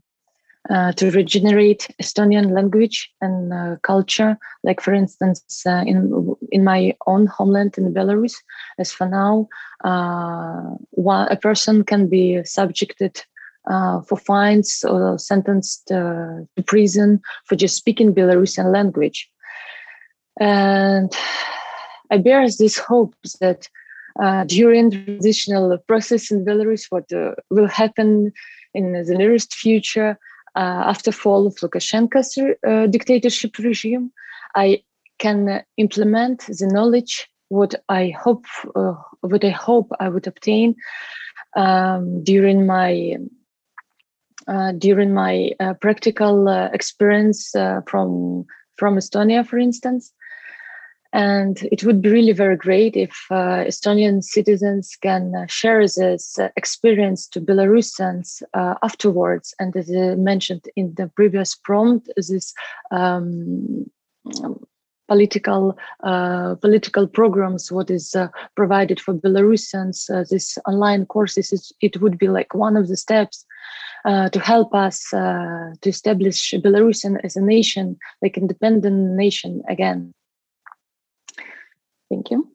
uh, 0.69 0.91
to 0.93 1.11
regenerate 1.11 1.87
Estonian 2.01 2.51
language 2.51 3.11
and 3.21 3.53
uh, 3.53 3.75
culture. 3.83 4.37
Like 4.63 4.81
for 4.81 4.93
instance, 4.93 5.63
uh, 5.65 5.83
in 5.85 6.35
in 6.51 6.63
my 6.63 6.95
own 7.05 7.27
homeland 7.27 7.77
in 7.77 7.93
Belarus, 7.93 8.33
as 8.79 8.91
for 8.91 9.07
now, 9.07 9.47
uh, 9.83 10.75
one, 10.91 11.27
a 11.29 11.35
person 11.35 11.83
can 11.83 12.07
be 12.07 12.43
subjected 12.43 13.23
uh, 13.67 14.01
for 14.01 14.17
fines 14.17 14.83
or 14.87 15.17
sentenced 15.17 15.87
to 15.87 16.47
prison 16.65 17.21
for 17.45 17.55
just 17.55 17.75
speaking 17.75 18.13
Belarusian 18.13 18.71
language. 18.71 19.29
And 20.39 21.11
I 22.11 22.17
bear 22.17 22.45
this 22.47 22.77
hope 22.77 23.15
that 23.41 23.67
during 24.47 24.89
the 24.89 25.03
transitional 25.05 25.77
process 25.87 26.31
in 26.31 26.45
Belarus, 26.45 26.85
what 26.89 27.09
will 27.49 27.67
happen 27.67 28.31
in 28.73 28.91
the 28.91 29.15
nearest 29.15 29.55
future 29.55 30.17
uh, 30.55 30.83
after 30.85 31.11
fall 31.11 31.47
of 31.47 31.55
Lukashenko's 31.55 32.37
uh, 32.37 32.87
dictatorship 32.87 33.57
regime, 33.57 34.11
I 34.55 34.83
can 35.19 35.63
implement 35.77 36.45
the 36.47 36.67
knowledge 36.67 37.29
what 37.49 37.75
I 37.89 38.09
hope 38.09 38.45
uh, 38.75 38.95
what 39.21 39.43
I 39.43 39.49
hope 39.49 39.91
I 39.99 40.09
would 40.09 40.27
obtain 40.27 40.75
um, 41.55 42.23
during 42.23 42.65
my 42.65 43.15
uh, 43.15 43.23
during 44.77 45.13
my 45.13 45.51
uh, 45.59 45.73
practical 45.75 46.47
uh, 46.47 46.69
experience 46.73 47.51
from 47.87 48.45
from 48.77 48.97
Estonia, 48.97 49.47
for 49.47 49.57
instance. 49.57 50.11
And 51.15 51.63
it 51.71 51.85
would 51.85 52.01
be 52.01 52.09
really 52.09 52.33
very 52.33 52.57
great 52.57 52.97
if 52.97 53.15
uh, 53.31 53.63
Estonian 53.63 54.21
citizens 54.21 54.97
can 55.01 55.33
uh, 55.33 55.45
share 55.47 55.79
this 55.79 56.37
uh, 56.37 56.49
experience 56.57 57.25
to 57.29 57.39
Belarusians 57.39 58.43
uh, 58.53 58.75
afterwards. 58.83 59.55
And 59.57 59.73
as 59.77 59.89
I 59.89 60.15
mentioned 60.15 60.67
in 60.75 60.93
the 60.95 61.07
previous 61.15 61.55
prompt, 61.55 62.09
this 62.17 62.53
um, 62.91 63.89
political 65.07 65.77
uh, 66.03 66.55
political 66.55 67.07
programs, 67.07 67.71
what 67.71 67.89
is 67.89 68.13
uh, 68.13 68.27
provided 68.57 68.99
for 68.99 69.13
Belarusians, 69.13 70.07
this 70.29 70.57
online 70.67 71.05
courses, 71.05 71.71
it 71.79 72.01
would 72.01 72.17
be 72.17 72.27
like 72.27 72.53
one 72.53 72.75
of 72.75 72.89
the 72.89 72.97
steps 72.97 73.45
uh, 74.05 74.29
to 74.29 74.39
help 74.39 74.73
us 74.73 75.13
uh, 75.13 75.73
to 75.81 75.89
establish 75.89 76.53
Belarusian 76.53 77.19
as 77.23 77.35
a 77.35 77.41
nation, 77.41 77.97
like 78.21 78.37
independent 78.37 79.17
nation 79.17 79.63
again. 79.67 80.11
Thank 82.09 82.29
you. 82.31 82.51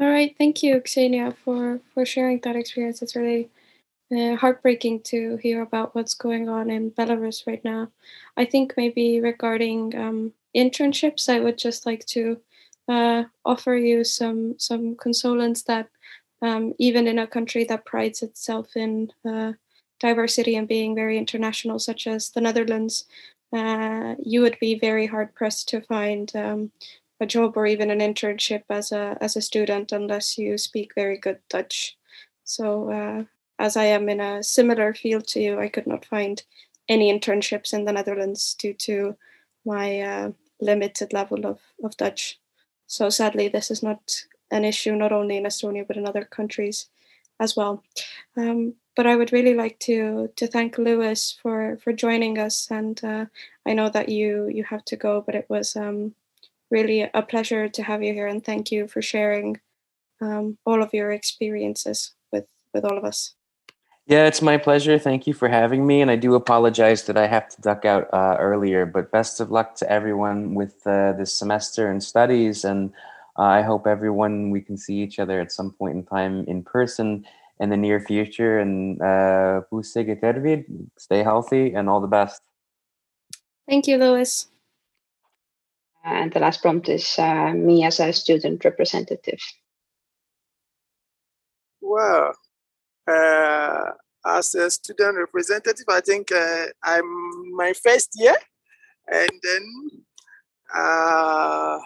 All 0.00 0.08
right, 0.08 0.34
thank 0.38 0.62
you, 0.62 0.80
Ksenia, 0.80 1.36
for 1.44 1.80
for 1.92 2.06
sharing 2.06 2.40
that 2.40 2.56
experience. 2.56 3.02
It's 3.02 3.16
really 3.16 3.50
uh, 4.16 4.36
heartbreaking 4.36 5.02
to 5.02 5.36
hear 5.36 5.60
about 5.60 5.94
what's 5.94 6.14
going 6.14 6.48
on 6.48 6.70
in 6.70 6.92
Belarus 6.92 7.46
right 7.46 7.62
now. 7.64 7.90
I 8.36 8.44
think 8.46 8.74
maybe 8.76 9.20
regarding 9.20 9.94
um, 9.94 10.32
internships, 10.56 11.28
I 11.28 11.40
would 11.40 11.58
just 11.58 11.84
like 11.84 12.06
to 12.06 12.38
uh, 12.88 13.24
offer 13.44 13.76
you 13.76 14.04
some 14.04 14.54
some 14.58 14.96
consolence 14.96 15.64
that 15.64 15.88
um, 16.40 16.72
even 16.78 17.06
in 17.06 17.18
a 17.18 17.26
country 17.26 17.64
that 17.64 17.84
prides 17.84 18.22
itself 18.22 18.76
in 18.76 19.10
uh, 19.28 19.52
diversity 20.00 20.56
and 20.56 20.68
being 20.68 20.94
very 20.94 21.18
international, 21.18 21.78
such 21.78 22.06
as 22.06 22.30
the 22.30 22.40
Netherlands, 22.40 23.04
uh, 23.52 24.14
you 24.22 24.40
would 24.42 24.58
be 24.60 24.78
very 24.78 25.06
hard 25.06 25.34
pressed 25.34 25.68
to 25.68 25.80
find 25.80 26.34
um, 26.36 26.70
a 27.20 27.26
job 27.26 27.56
or 27.56 27.66
even 27.66 27.90
an 27.90 28.00
internship 28.00 28.62
as 28.68 28.92
a 28.92 29.16
as 29.20 29.36
a 29.36 29.40
student 29.40 29.92
unless 29.92 30.38
you 30.38 30.58
speak 30.58 30.94
very 30.94 31.16
good 31.16 31.38
Dutch. 31.48 31.96
So, 32.44 32.90
uh, 32.90 33.24
as 33.58 33.76
I 33.76 33.84
am 33.86 34.08
in 34.08 34.20
a 34.20 34.42
similar 34.42 34.94
field 34.94 35.26
to 35.28 35.40
you, 35.40 35.58
I 35.58 35.68
could 35.68 35.86
not 35.86 36.04
find 36.04 36.42
any 36.88 37.12
internships 37.12 37.74
in 37.74 37.84
the 37.84 37.92
Netherlands 37.92 38.54
due 38.58 38.74
to 38.74 39.16
my 39.64 40.00
uh, 40.00 40.32
limited 40.60 41.12
level 41.12 41.46
of, 41.46 41.60
of 41.84 41.96
Dutch. 41.96 42.38
So, 42.86 43.10
sadly, 43.10 43.48
this 43.48 43.70
is 43.70 43.82
not 43.82 44.24
an 44.50 44.64
issue 44.64 44.94
not 44.94 45.12
only 45.12 45.36
in 45.36 45.44
Estonia 45.44 45.86
but 45.86 45.96
in 45.96 46.06
other 46.06 46.24
countries 46.24 46.88
as 47.40 47.56
well. 47.56 47.82
Um, 48.36 48.74
but 48.98 49.06
I 49.06 49.14
would 49.14 49.32
really 49.32 49.54
like 49.54 49.78
to 49.86 50.28
to 50.34 50.48
thank 50.48 50.76
Lewis 50.76 51.38
for 51.40 51.78
for 51.84 51.92
joining 51.92 52.36
us, 52.36 52.66
and 52.68 52.98
uh, 53.04 53.26
I 53.64 53.72
know 53.72 53.88
that 53.90 54.08
you 54.08 54.48
you 54.48 54.64
have 54.64 54.84
to 54.86 54.96
go, 54.96 55.22
but 55.24 55.36
it 55.36 55.46
was 55.48 55.76
um, 55.76 56.16
really 56.68 57.02
a 57.14 57.22
pleasure 57.22 57.68
to 57.68 57.82
have 57.84 58.02
you 58.02 58.12
here, 58.12 58.26
and 58.26 58.44
thank 58.44 58.72
you 58.72 58.88
for 58.88 59.00
sharing 59.00 59.60
um, 60.20 60.58
all 60.66 60.82
of 60.82 60.92
your 60.92 61.12
experiences 61.12 62.12
with 62.32 62.46
with 62.74 62.84
all 62.84 62.98
of 62.98 63.04
us. 63.04 63.34
Yeah, 64.08 64.26
it's 64.26 64.42
my 64.42 64.56
pleasure. 64.56 64.98
Thank 64.98 65.28
you 65.28 65.34
for 65.34 65.48
having 65.48 65.86
me, 65.86 66.02
and 66.02 66.10
I 66.10 66.16
do 66.16 66.34
apologize 66.34 67.04
that 67.04 67.16
I 67.16 67.28
have 67.28 67.48
to 67.50 67.62
duck 67.62 67.84
out 67.84 68.12
uh, 68.12 68.36
earlier. 68.40 68.84
But 68.84 69.12
best 69.12 69.38
of 69.38 69.52
luck 69.52 69.76
to 69.76 69.88
everyone 69.88 70.54
with 70.54 70.84
uh, 70.84 71.12
this 71.12 71.32
semester 71.32 71.88
and 71.88 72.02
studies, 72.02 72.64
and 72.64 72.90
uh, 73.38 73.42
I 73.42 73.62
hope 73.62 73.86
everyone 73.86 74.50
we 74.50 74.60
can 74.60 74.76
see 74.76 74.96
each 75.04 75.20
other 75.20 75.40
at 75.40 75.52
some 75.52 75.70
point 75.70 75.94
in 75.94 76.02
time 76.02 76.44
in 76.48 76.64
person 76.64 77.24
in 77.60 77.70
the 77.70 77.76
near 77.76 78.00
future. 78.00 78.58
And 78.58 79.00
uh, 79.00 79.62
stay 80.98 81.22
healthy 81.22 81.72
and 81.74 81.88
all 81.88 82.00
the 82.00 82.08
best. 82.08 82.42
Thank 83.68 83.86
you, 83.86 83.98
Lewis. 83.98 84.48
And 86.04 86.32
the 86.32 86.40
last 86.40 86.62
prompt 86.62 86.88
is 86.88 87.18
uh, 87.18 87.52
me 87.52 87.84
as 87.84 88.00
a 88.00 88.12
student 88.12 88.64
representative. 88.64 89.40
Well, 91.80 92.32
uh, 93.06 93.90
as 94.26 94.54
a 94.54 94.70
student 94.70 95.16
representative, 95.18 95.86
I 95.88 96.00
think 96.00 96.32
uh, 96.32 96.66
I'm 96.82 97.56
my 97.56 97.72
first 97.72 98.10
year, 98.14 98.36
and 99.06 99.30
then 99.42 99.64
uh, 100.74 101.78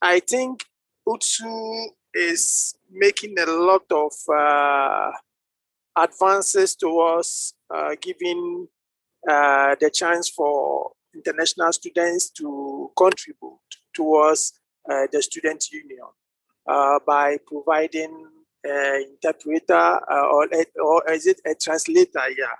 I 0.00 0.20
think 0.20 0.64
UTSU 1.06 1.86
is 2.14 2.74
making 2.92 3.34
a 3.38 3.46
lot 3.46 3.84
of 3.90 4.12
uh, 4.34 5.10
advances 5.96 6.74
towards 6.74 7.54
uh, 7.74 7.94
giving 8.00 8.66
uh, 9.28 9.74
the 9.80 9.90
chance 9.90 10.28
for 10.28 10.92
international 11.14 11.72
students 11.72 12.30
to 12.30 12.90
contribute 12.96 13.58
towards 13.94 14.60
uh, 14.90 15.06
the 15.12 15.22
student 15.22 15.70
union 15.70 16.06
uh, 16.66 16.98
by 17.06 17.38
providing 17.46 18.26
an 18.64 19.04
interpreter 19.10 19.74
uh, 19.74 20.26
or, 20.26 20.48
or 20.82 21.10
is 21.10 21.26
it 21.26 21.40
a 21.46 21.54
translator? 21.54 22.28
Yeah. 22.36 22.56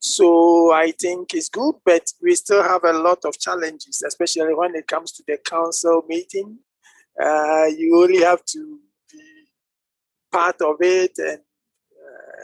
So 0.00 0.72
I 0.72 0.92
think 0.92 1.34
it's 1.34 1.48
good, 1.48 1.74
but 1.84 2.12
we 2.22 2.34
still 2.36 2.62
have 2.62 2.84
a 2.84 2.92
lot 2.92 3.24
of 3.24 3.38
challenges, 3.40 4.02
especially 4.06 4.54
when 4.54 4.76
it 4.76 4.86
comes 4.86 5.10
to 5.12 5.24
the 5.26 5.38
council 5.44 6.04
meeting. 6.08 6.58
you 7.76 8.00
only 8.00 8.22
have 8.22 8.44
to 8.44 8.78
part 10.30 10.60
of 10.62 10.76
it 10.80 11.12
and 11.18 11.40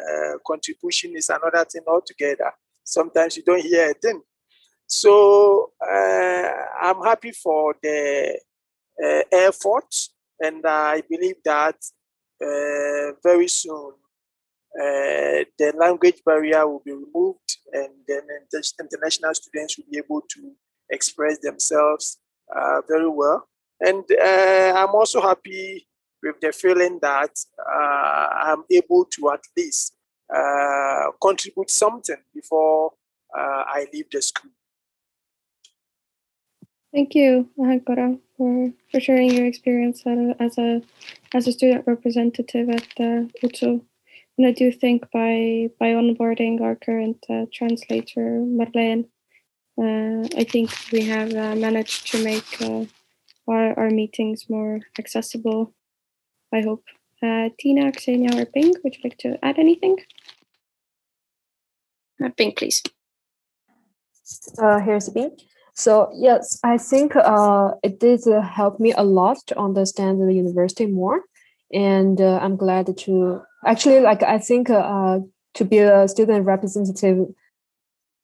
uh, 0.04 0.38
contribution 0.46 1.16
is 1.16 1.28
another 1.28 1.64
thing 1.64 1.82
altogether. 1.86 2.52
Sometimes 2.82 3.36
you 3.36 3.42
don't 3.42 3.62
hear 3.62 3.90
a 3.90 3.94
thing. 3.94 4.20
So 4.86 5.72
uh, 5.80 6.50
I'm 6.82 7.02
happy 7.02 7.32
for 7.32 7.74
the 7.82 8.38
uh, 9.02 9.22
effort, 9.32 9.92
and 10.40 10.64
I 10.64 11.02
believe 11.08 11.36
that 11.44 11.76
uh, 12.42 13.12
very 13.22 13.48
soon 13.48 13.92
uh, 14.78 15.44
the 15.58 15.72
language 15.76 16.20
barrier 16.24 16.66
will 16.66 16.82
be 16.84 16.92
removed, 16.92 17.58
and 17.72 17.88
then 18.06 18.22
international 18.80 19.34
students 19.34 19.78
will 19.78 19.86
be 19.90 19.98
able 19.98 20.20
to 20.20 20.52
express 20.90 21.38
themselves 21.38 22.18
uh, 22.54 22.82
very 22.86 23.08
well. 23.08 23.48
And 23.80 24.04
I'm 24.20 24.94
also 24.94 25.20
happy 25.20 25.86
with 26.24 26.40
the 26.40 26.52
feeling 26.52 26.98
that 27.02 27.32
uh, 27.58 28.28
I'm 28.48 28.64
able 28.70 29.04
to 29.04 29.30
at 29.30 29.44
least 29.56 29.94
uh, 30.34 31.10
contribute 31.20 31.70
something 31.70 32.16
before 32.34 32.92
uh, 33.36 33.62
I 33.66 33.86
leave 33.92 34.06
the 34.10 34.22
school. 34.22 34.50
Thank 36.92 37.14
you, 37.14 37.48
Ahenkora, 37.58 38.18
for, 38.36 38.72
for 38.90 39.00
sharing 39.00 39.30
your 39.30 39.46
experience 39.46 40.02
as 40.38 40.56
a 40.58 40.80
as 41.34 41.48
a 41.48 41.52
student 41.52 41.86
representative 41.86 42.68
at 42.70 42.86
uh, 43.00 43.26
UTSU. 43.42 43.82
And 44.38 44.46
I 44.46 44.52
do 44.52 44.70
think 44.72 45.10
by 45.12 45.70
by 45.80 45.88
onboarding 45.88 46.60
our 46.60 46.76
current 46.76 47.18
uh, 47.28 47.46
translator 47.52 48.40
Marlene, 48.58 49.06
uh, 49.76 50.28
I 50.40 50.44
think 50.44 50.70
we 50.92 51.02
have 51.06 51.34
uh, 51.34 51.56
managed 51.56 52.12
to 52.12 52.22
make 52.22 52.62
uh, 52.62 52.84
our, 53.48 53.78
our 53.78 53.90
meetings 53.90 54.48
more 54.48 54.80
accessible 54.98 55.74
I 56.54 56.62
hope. 56.62 56.84
Uh, 57.22 57.48
Tina, 57.58 57.90
Ksenia, 57.90 58.40
or 58.40 58.46
Bing, 58.54 58.74
would 58.82 58.94
you 58.94 59.00
like 59.02 59.18
to 59.18 59.38
add 59.42 59.58
anything? 59.58 59.96
Uh, 62.22 62.28
Bing, 62.36 62.52
please. 62.52 62.82
Uh, 64.58 64.78
here's 64.80 65.08
Bing. 65.08 65.36
So 65.74 66.10
yes, 66.14 66.60
I 66.62 66.78
think 66.78 67.16
uh, 67.16 67.72
it 67.82 67.98
did 67.98 68.26
uh, 68.28 68.40
help 68.40 68.78
me 68.78 68.92
a 68.92 69.02
lot 69.02 69.38
to 69.48 69.58
understand 69.58 70.20
the 70.20 70.32
university 70.32 70.86
more, 70.86 71.22
and 71.72 72.20
uh, 72.20 72.38
I'm 72.40 72.56
glad 72.56 72.96
to 72.96 73.42
actually 73.66 74.00
like 74.00 74.22
I 74.22 74.38
think 74.38 74.70
uh, 74.70 75.18
to 75.54 75.64
be 75.64 75.78
a 75.78 76.06
student 76.06 76.46
representative 76.46 77.26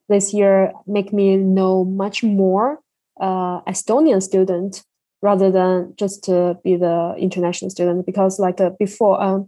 this 0.07 0.33
year 0.33 0.71
make 0.87 1.11
me 1.11 1.35
know 1.35 1.83
much 1.83 2.23
more 2.23 2.79
uh, 3.19 3.61
Estonian 3.67 4.23
student 4.23 4.83
rather 5.21 5.51
than 5.51 5.93
just 5.97 6.23
to 6.23 6.57
be 6.63 6.75
the 6.75 7.15
international 7.17 7.69
student 7.69 8.05
because 8.05 8.39
like 8.39 8.59
uh, 8.59 8.71
before 8.79 9.21
um, 9.21 9.47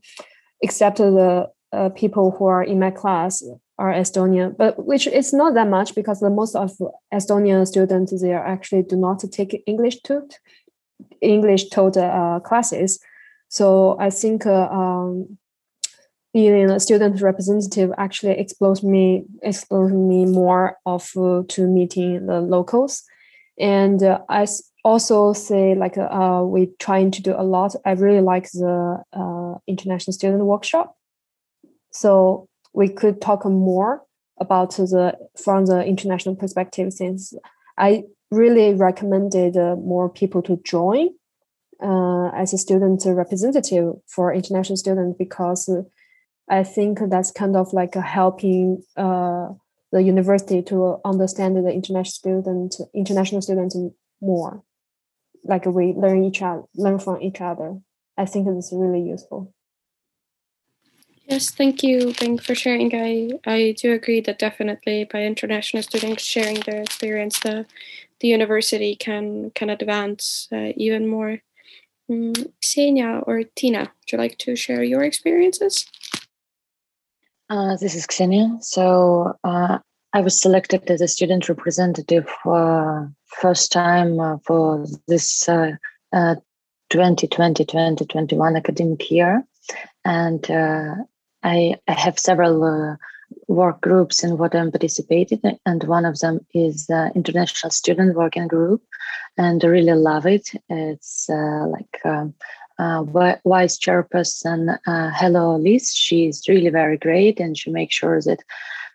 except 0.61 0.97
the 0.97 1.49
uh, 1.73 1.89
people 1.89 2.31
who 2.31 2.45
are 2.45 2.63
in 2.63 2.79
my 2.79 2.91
class 2.91 3.43
are 3.79 3.91
Estonian, 3.91 4.55
but 4.55 4.85
which 4.85 5.07
is 5.07 5.33
not 5.33 5.55
that 5.55 5.67
much 5.67 5.95
because 5.95 6.19
the 6.19 6.29
most 6.29 6.55
of 6.55 6.71
Estonian 7.13 7.65
students 7.65 8.21
they 8.21 8.33
actually 8.33 8.83
do 8.83 8.95
not 8.95 9.23
take 9.31 9.63
English 9.65 10.01
taught 10.03 10.39
English 11.21 11.69
taught 11.69 11.97
uh, 11.97 12.39
classes. 12.41 12.99
So 13.49 13.97
I 13.99 14.09
think 14.09 14.45
uh, 14.45 14.69
um, 14.69 15.37
being 16.33 16.69
a 16.69 16.79
student 16.79 17.21
representative 17.21 17.91
actually 17.97 18.37
exposed 18.39 18.83
me 18.83 19.25
exposed 19.41 19.95
me 19.95 20.25
more 20.25 20.77
of 20.85 21.11
uh, 21.17 21.41
to 21.49 21.67
meeting 21.67 22.27
the 22.27 22.41
locals, 22.41 23.03
and 23.59 24.01
uh, 24.03 24.19
I 24.29 24.45
also 24.83 25.33
say 25.33 25.75
like 25.75 25.97
uh, 25.97 26.43
we 26.45 26.71
trying 26.79 27.11
to 27.11 27.21
do 27.21 27.33
a 27.35 27.43
lot. 27.43 27.75
I 27.85 27.91
really 27.91 28.21
like 28.21 28.51
the 28.51 29.03
uh, 29.13 29.55
international 29.67 30.13
student 30.13 30.43
workshop, 30.43 30.95
so 31.91 32.47
we 32.73 32.89
could 32.89 33.21
talk 33.21 33.45
more 33.45 34.03
about 34.39 34.71
the 34.71 35.17
from 35.41 35.65
the 35.65 35.83
international 35.85 36.35
perspective. 36.35 36.91
Since 36.91 37.33
I 37.77 38.03
really 38.29 38.73
recommended 38.73 39.55
uh, 39.55 39.75
more 39.75 40.09
people 40.09 40.41
to 40.41 40.59
join 40.65 41.09
uh, 41.81 42.29
as 42.29 42.53
a 42.53 42.57
student 42.57 43.03
representative 43.05 43.93
for 44.07 44.33
international 44.33 44.77
students 44.77 45.15
because 45.17 45.69
I 46.49 46.63
think 46.63 46.99
that's 47.09 47.31
kind 47.31 47.55
of 47.55 47.71
like 47.71 47.95
helping 47.95 48.83
uh, 48.97 49.49
the 49.91 50.01
university 50.01 50.61
to 50.63 50.97
understand 51.05 51.55
the 51.55 51.71
international 51.71 52.03
student 52.03 52.75
international 52.93 53.41
students 53.41 53.77
more 54.21 54.63
like 55.43 55.65
we 55.65 55.93
learn 55.93 56.23
each 56.23 56.41
other 56.41 56.63
learn 56.75 56.99
from 56.99 57.21
each 57.21 57.41
other 57.41 57.79
i 58.17 58.25
think 58.25 58.47
it's 58.47 58.71
really 58.73 59.01
useful 59.01 59.53
yes 61.27 61.49
thank 61.49 61.83
you 61.83 62.13
Bing, 62.19 62.37
for 62.37 62.55
sharing 62.55 62.93
i 62.95 63.31
i 63.45 63.75
do 63.77 63.93
agree 63.93 64.21
that 64.21 64.39
definitely 64.39 65.03
by 65.05 65.23
international 65.23 65.83
students 65.83 66.23
sharing 66.23 66.59
their 66.61 66.81
experience 66.81 67.39
the 67.39 67.65
the 68.19 68.27
university 68.29 68.95
can 68.95 69.51
can 69.51 69.69
advance 69.69 70.47
uh, 70.51 70.71
even 70.77 71.07
more 71.07 71.39
mm, 72.09 72.51
Ksenia 72.61 73.23
or 73.27 73.43
Tina, 73.55 73.79
would 73.79 74.11
you 74.11 74.17
like 74.17 74.37
to 74.39 74.55
share 74.55 74.83
your 74.83 75.03
experiences? 75.03 75.85
Uh, 77.49 77.75
this 77.77 77.95
is 77.95 78.07
Ksenia. 78.07 78.63
So 78.63 79.37
uh, 79.43 79.79
I 80.13 80.21
was 80.21 80.39
selected 80.39 80.89
as 80.91 81.01
a 81.01 81.07
student 81.07 81.49
representative 81.49 82.29
for 82.43 83.11
first 83.25 83.71
time 83.71 84.19
uh, 84.19 84.37
for 84.45 84.85
this 85.07 85.43
2020-2021 85.47 88.39
uh, 88.39 88.43
uh, 88.43 88.57
academic 88.57 89.09
year, 89.09 89.43
and 90.05 90.45
I, 91.43 91.75
I, 91.87 91.91
have 91.91 92.19
several 92.19 92.97
work 93.47 93.81
groups 93.81 94.23
in 94.23 94.37
what 94.37 94.53
I'm 94.55 94.71
participating, 94.71 95.41
and 95.65 95.83
one 95.85 96.05
of 96.05 96.19
them 96.19 96.45
is 96.53 96.85
the 96.85 97.11
International 97.15 97.71
Student 97.71 98.15
Working 98.15 98.47
Group, 98.47 98.83
and 99.37 99.65
I 99.65 99.67
really 99.67 99.93
love 99.93 100.27
it. 100.27 100.51
It's 100.69 101.27
like 101.27 101.99
um, 102.05 102.35
uh, 102.77 103.03
vice 103.03 103.79
chairperson 103.79 104.77
uh, 104.87 105.09
Hello 105.13 105.57
Liz. 105.57 105.95
She's 105.95 106.43
really 106.47 106.69
very 106.69 106.97
great, 106.97 107.39
and 107.39 107.57
she 107.57 107.71
makes 107.71 107.95
sure 107.95 108.21
that 108.21 108.43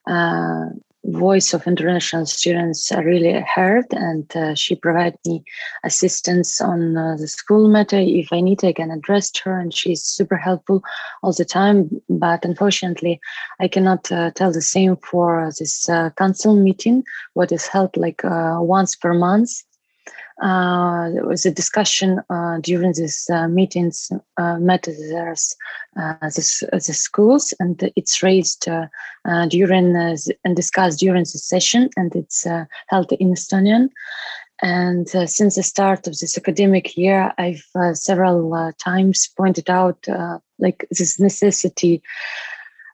uh, 0.07 0.69
voice 1.13 1.55
of 1.55 1.67
international 1.67 2.27
students 2.27 2.93
are 2.93 3.05
really 3.05 3.41
heard 3.55 3.87
and 3.93 4.37
uh, 4.37 4.55
she 4.55 4.75
provided 4.75 5.19
me 5.27 5.43
assistance 5.85 6.61
on 6.61 6.97
uh, 6.97 7.17
the 7.17 7.27
school 7.29 7.69
matter 7.69 7.99
if 7.99 8.33
i 8.33 8.41
need 8.41 8.63
i 8.65 8.73
can 8.73 8.91
address 8.91 9.31
her 9.39 9.59
and 9.59 9.75
she's 9.75 10.03
super 10.03 10.37
helpful 10.37 10.83
all 11.23 11.33
the 11.33 11.45
time 11.45 11.89
but 12.09 12.45
unfortunately 12.45 13.21
i 13.61 13.69
cannot 13.69 14.11
uh, 14.13 14.31
tell 14.33 14.53
the 14.53 14.63
same 14.63 14.97
for 14.97 15.51
this 15.59 15.89
uh, 15.89 16.11
council 16.11 16.57
meeting 16.57 17.03
what 17.35 17.53
is 17.53 17.67
held 17.67 17.97
like 17.97 18.25
uh, 18.25 18.59
once 18.61 18.95
per 18.95 19.15
month 19.15 19.63
uh, 20.41 21.11
there 21.11 21.27
was 21.27 21.45
a 21.45 21.51
discussion 21.51 22.21
uh, 22.31 22.59
during 22.61 22.93
these 22.93 23.29
uh, 23.31 23.49
meetings 23.49 24.13
uh, 24.37 24.57
met 24.59 24.83
the, 24.83 26.71
the 26.73 26.81
schools 26.81 27.53
and 27.59 27.91
it's 27.97 28.23
raised 28.23 28.69
uh, 28.69 28.87
uh, 29.25 29.47
during 29.47 29.97
and 29.97 30.57
discussed 30.57 31.01
during 31.01 31.23
the 31.23 31.27
session 31.27 31.91
and 31.97 32.15
it's 32.15 32.47
held 32.89 33.11
in 33.13 33.33
Estonian. 33.33 33.89
And 34.61 35.09
since 35.09 35.55
the 35.55 35.63
start 35.63 36.09
of 36.09 36.19
this 36.19 36.37
academic 36.37 36.97
year, 36.97 37.33
I've 37.39 37.65
several 37.95 38.73
times 38.79 39.29
pointed 39.37 39.71
out 39.71 40.05
like 40.59 40.85
this 40.91 41.21
necessity 41.21 42.03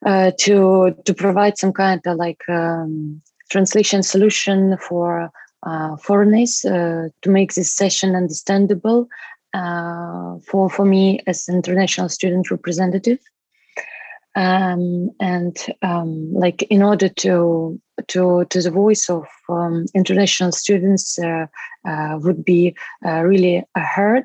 to 0.04 0.94
to 1.04 1.14
provide 1.16 1.56
some 1.56 1.72
kind 1.72 2.02
of 2.06 2.18
like 2.18 2.46
um, 2.50 3.22
translation 3.50 4.02
solution 4.02 4.76
for 4.76 5.30
uh, 5.64 5.96
foreigners 5.96 6.64
uh, 6.64 7.08
to 7.22 7.30
make 7.30 7.54
this 7.54 7.72
session 7.72 8.14
understandable 8.14 9.08
uh, 9.54 10.36
for, 10.46 10.68
for 10.68 10.84
me 10.84 11.20
as 11.26 11.48
international 11.48 12.08
student 12.08 12.50
representative. 12.50 13.18
Um, 14.36 15.10
and 15.20 15.56
um, 15.82 16.34
like 16.34 16.62
in 16.62 16.82
order 16.82 17.08
to 17.08 17.80
to 18.08 18.44
to 18.46 18.60
the 18.60 18.70
voice 18.70 19.08
of 19.08 19.24
um, 19.48 19.86
international 19.94 20.50
students 20.50 21.20
uh, 21.20 21.46
uh, 21.86 22.18
would 22.20 22.44
be 22.44 22.74
uh, 23.06 23.22
really 23.22 23.64
heard. 23.76 24.24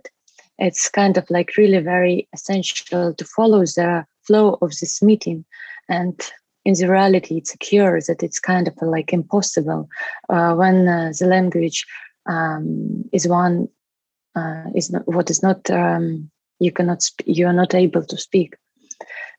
It's 0.58 0.90
kind 0.90 1.16
of 1.16 1.30
like 1.30 1.56
really 1.58 1.78
very 1.78 2.28
essential 2.34 3.14
to 3.14 3.26
follow 3.26 3.60
the 3.60 4.06
flow 4.24 4.58
of 4.64 4.72
this 4.80 5.02
meeting, 5.04 5.46
and 5.88 6.20
in 6.70 6.76
the 6.76 6.88
reality 6.88 7.38
it's 7.38 7.54
occurs 7.54 8.06
that 8.06 8.22
it's 8.22 8.40
kind 8.40 8.68
of 8.68 8.76
like 8.82 9.12
impossible. 9.12 9.90
Uh, 10.30 10.54
when 10.54 10.88
uh, 10.88 11.12
the 11.20 11.26
language 11.26 11.86
um, 12.28 13.04
is 13.12 13.28
one 13.28 13.68
uh, 14.36 14.66
is 14.76 14.92
not 14.92 15.08
what 15.08 15.30
is 15.30 15.42
not 15.42 15.70
um, 15.72 16.30
you 16.60 16.72
cannot 16.72 17.02
sp- 17.02 17.26
you 17.26 17.48
are 17.48 17.60
not 17.62 17.74
able 17.74 18.06
to 18.06 18.18
speak. 18.18 18.56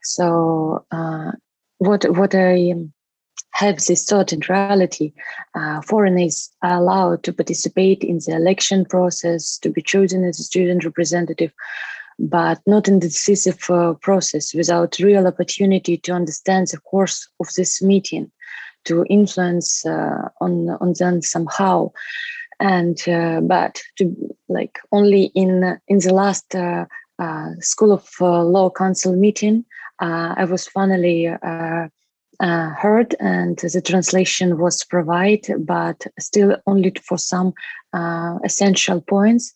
So 0.02 0.85
uh, 0.90 1.32
what 1.78 2.05
what 2.16 2.35
i 2.35 2.74
have 3.52 3.77
this 3.86 4.05
thought 4.05 4.32
in 4.32 4.40
reality 4.48 5.12
uh, 5.55 5.81
foreigners 5.82 6.51
are 6.62 6.77
allowed 6.77 7.23
to 7.23 7.32
participate 7.32 8.05
in 8.05 8.19
the 8.19 8.32
election 8.36 8.85
process 8.85 9.59
to 9.59 9.70
be 9.70 9.82
chosen 9.82 10.24
as 10.24 10.39
a 10.39 10.44
student 10.44 10.85
representative 10.85 11.52
but 12.21 12.61
not 12.67 12.87
in 12.87 13.01
the 13.01 13.09
decisive 13.09 13.71
uh, 13.71 13.95
process 13.95 14.55
without 14.55 14.99
real 14.99 15.27
opportunity 15.27 15.97
to 15.97 16.13
understand 16.13 16.69
the 16.69 16.79
course 16.79 17.29
of 17.41 17.49
this 17.57 17.81
meeting 17.81 18.31
to 18.85 19.05
influence 19.09 19.85
uh, 19.87 20.29
on 20.41 20.71
on 20.81 20.93
them 20.99 21.23
somehow. 21.23 21.91
And 22.59 23.01
uh, 23.09 23.41
but 23.41 23.81
to 23.97 24.15
like 24.49 24.79
only 24.93 25.25
in 25.35 25.79
in 25.89 25.99
the 25.99 26.13
last 26.13 26.55
uh, 26.55 26.85
uh, 27.19 27.51
school 27.61 27.93
of 27.93 28.09
uh, 28.21 28.43
law 28.43 28.71
council 28.71 29.15
meeting 29.15 29.65
i 29.99 30.45
was 30.47 30.67
finally 30.67 31.27
heard 32.41 33.15
and 33.21 33.59
the 33.59 33.83
translation 33.85 34.59
was 34.59 34.83
provided 34.85 35.67
but 35.67 36.07
still 36.19 36.57
only 36.67 36.93
for 37.03 37.19
some 37.19 37.53
essential 38.43 39.03
points 39.03 39.55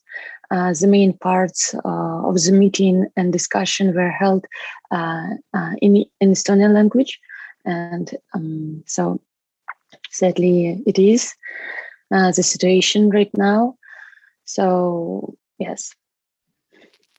uh, 0.55 0.72
the 0.72 0.86
main 0.86 1.12
parts 1.12 1.74
uh, 1.74 2.28
of 2.28 2.35
the 2.40 2.52
meeting 2.52 3.06
and 3.16 3.32
discussion 3.32 3.93
were 3.93 4.10
held 4.10 4.44
uh, 4.93 5.31
in, 5.82 6.05
in 6.20 6.31
Estonian 6.31 6.72
language. 6.72 7.18
And 7.64 8.09
um, 8.35 8.85
so, 8.86 9.20
sadly, 10.10 10.81
it 10.86 10.98
is 10.98 11.35
the 12.10 12.32
situation 12.32 13.10
right 13.10 13.36
now. 13.36 13.76
So, 14.44 15.36
yes. 15.59 15.93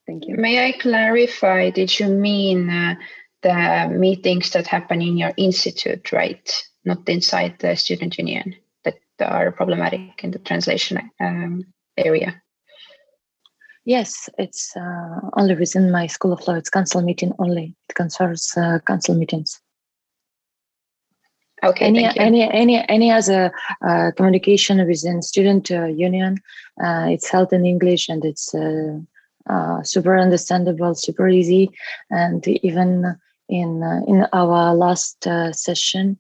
Thank 0.07 0.28
you. 0.28 0.38
May 0.38 0.70
I 0.70 0.72
clarify? 0.72 1.72
Did 1.72 1.99
you 1.99 2.07
mean 2.07 2.70
uh, 2.70 2.95
the 3.41 3.90
meetings 3.91 4.52
that 4.52 4.68
happen 4.68 5.02
in 5.02 5.18
your 5.18 5.34
institute, 5.36 6.14
right? 6.14 6.64
Not 6.86 7.10
inside 7.10 7.60
the 7.60 7.76
student 7.76 8.18
union 8.18 8.56
that 8.86 8.99
are 9.20 9.52
problematic 9.52 10.24
in 10.24 10.32
the 10.32 10.40
translation 10.40 11.10
um, 11.20 11.66
area? 11.98 12.41
Yes, 13.86 14.30
it's 14.40 14.76
uh, 14.76 15.20
only 15.38 15.56
within 15.56 15.91
my 15.91 16.07
School 16.07 16.34
of 16.34 16.45
Law. 16.48 16.56
It's 16.56 16.72
council 16.72 17.03
meeting 17.03 17.34
only. 17.38 17.76
It 17.88 17.94
concerns 17.94 18.52
uh, 18.57 18.80
council 18.80 19.14
meetings. 19.14 19.62
Okay. 21.64 21.86
Any 21.86 22.06
any 22.18 22.52
any 22.52 22.90
any 22.90 23.12
other 23.12 23.52
uh, 23.88 24.12
communication 24.18 24.86
within 24.88 25.22
student 25.22 25.72
uh, 25.72 25.86
union? 25.86 26.38
Uh, 26.84 27.07
it's 27.10 27.30
held 27.30 27.53
in 27.53 27.66
English 27.66 28.10
and 28.10 28.26
it's 28.26 28.53
uh, 28.56 29.84
super 29.84 30.18
understandable, 30.18 30.95
super 30.95 31.30
easy, 31.30 31.72
and 32.10 32.45
even 32.48 33.16
in 33.49 33.84
in 34.07 34.28
our 34.34 34.74
last 34.76 35.28
session 35.52 36.18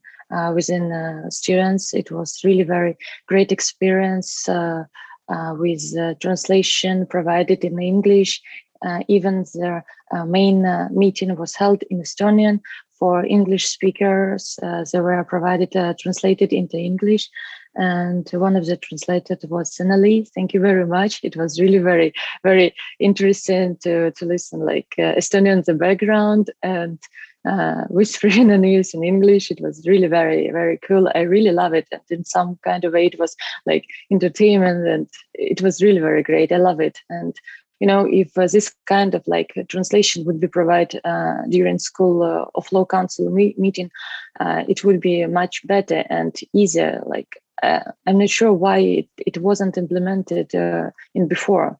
within 0.53 1.29
students, 1.29 1.93
it 1.93 2.11
was 2.11 2.41
really 2.43 2.63
very 2.63 2.97
great 3.27 3.51
experience 3.51 4.47
uh, 4.47 4.83
with 5.29 6.19
translation 6.19 7.05
provided 7.07 7.63
in 7.63 7.81
English. 7.81 8.41
Uh, 8.85 9.01
even 9.07 9.43
the 9.53 9.83
uh, 10.11 10.25
main 10.25 10.63
meeting 10.91 11.35
was 11.35 11.55
held 11.55 11.81
in 11.89 11.99
Estonian 11.99 12.59
for 12.99 13.25
English 13.25 13.65
speakers. 13.67 14.59
they 14.91 14.99
were 14.99 15.23
provided 15.23 15.71
translated 15.99 16.53
into 16.53 16.77
English 16.77 17.29
and 17.75 18.29
one 18.33 18.55
of 18.55 18.65
the 18.65 18.77
translators 18.77 19.43
was 19.49 19.71
Senali. 19.71 20.27
Thank 20.29 20.53
you 20.53 20.59
very 20.59 20.85
much. 20.85 21.19
It 21.23 21.35
was 21.35 21.59
really 21.59 21.77
very, 21.77 22.13
very 22.43 22.73
interesting 22.99 23.77
to, 23.83 24.11
to 24.11 24.25
listen 24.25 24.61
like 24.61 24.93
uh, 24.97 25.15
Estonian 25.15 25.63
the 25.65 25.73
background 25.73 26.51
and 26.63 26.99
uh, 27.45 27.83
whispering 27.89 28.47
the 28.47 28.57
news 28.57 28.93
in 28.93 29.03
English. 29.03 29.51
It 29.51 29.61
was 29.61 29.85
really 29.87 30.07
very, 30.07 30.51
very 30.51 30.77
cool. 30.87 31.09
I 31.15 31.21
really 31.21 31.51
love 31.51 31.73
it. 31.73 31.87
And 31.91 32.01
in 32.09 32.23
some 32.25 32.57
kind 32.63 32.83
of 32.83 32.93
way, 32.93 33.07
it 33.07 33.19
was 33.19 33.35
like 33.65 33.85
entertainment 34.11 34.87
and 34.87 35.07
it 35.33 35.61
was 35.61 35.81
really 35.81 35.99
very 35.99 36.23
great. 36.23 36.51
I 36.51 36.57
love 36.57 36.79
it. 36.79 36.99
And 37.09 37.35
you 37.79 37.87
know, 37.87 38.07
if 38.09 38.37
uh, 38.37 38.47
this 38.47 38.73
kind 38.85 39.13
of 39.15 39.23
like 39.27 39.53
translation 39.67 40.23
would 40.25 40.39
be 40.39 40.47
provided 40.47 41.01
uh, 41.03 41.41
during 41.49 41.77
school 41.77 42.23
uh, 42.23 42.45
of 42.55 42.71
law 42.71 42.85
council 42.85 43.29
me- 43.29 43.55
meeting, 43.57 43.91
uh, 44.39 44.63
it 44.69 44.83
would 44.83 45.01
be 45.01 45.25
much 45.25 45.65
better 45.67 46.05
and 46.09 46.39
easier. 46.53 47.03
Like 47.05 47.41
uh, 47.63 47.81
I'm 48.07 48.17
not 48.19 48.29
sure 48.29 48.53
why 48.53 48.79
it, 48.79 49.09
it 49.17 49.37
wasn't 49.39 49.77
implemented 49.77 50.53
in 50.53 51.27
before. 51.27 51.77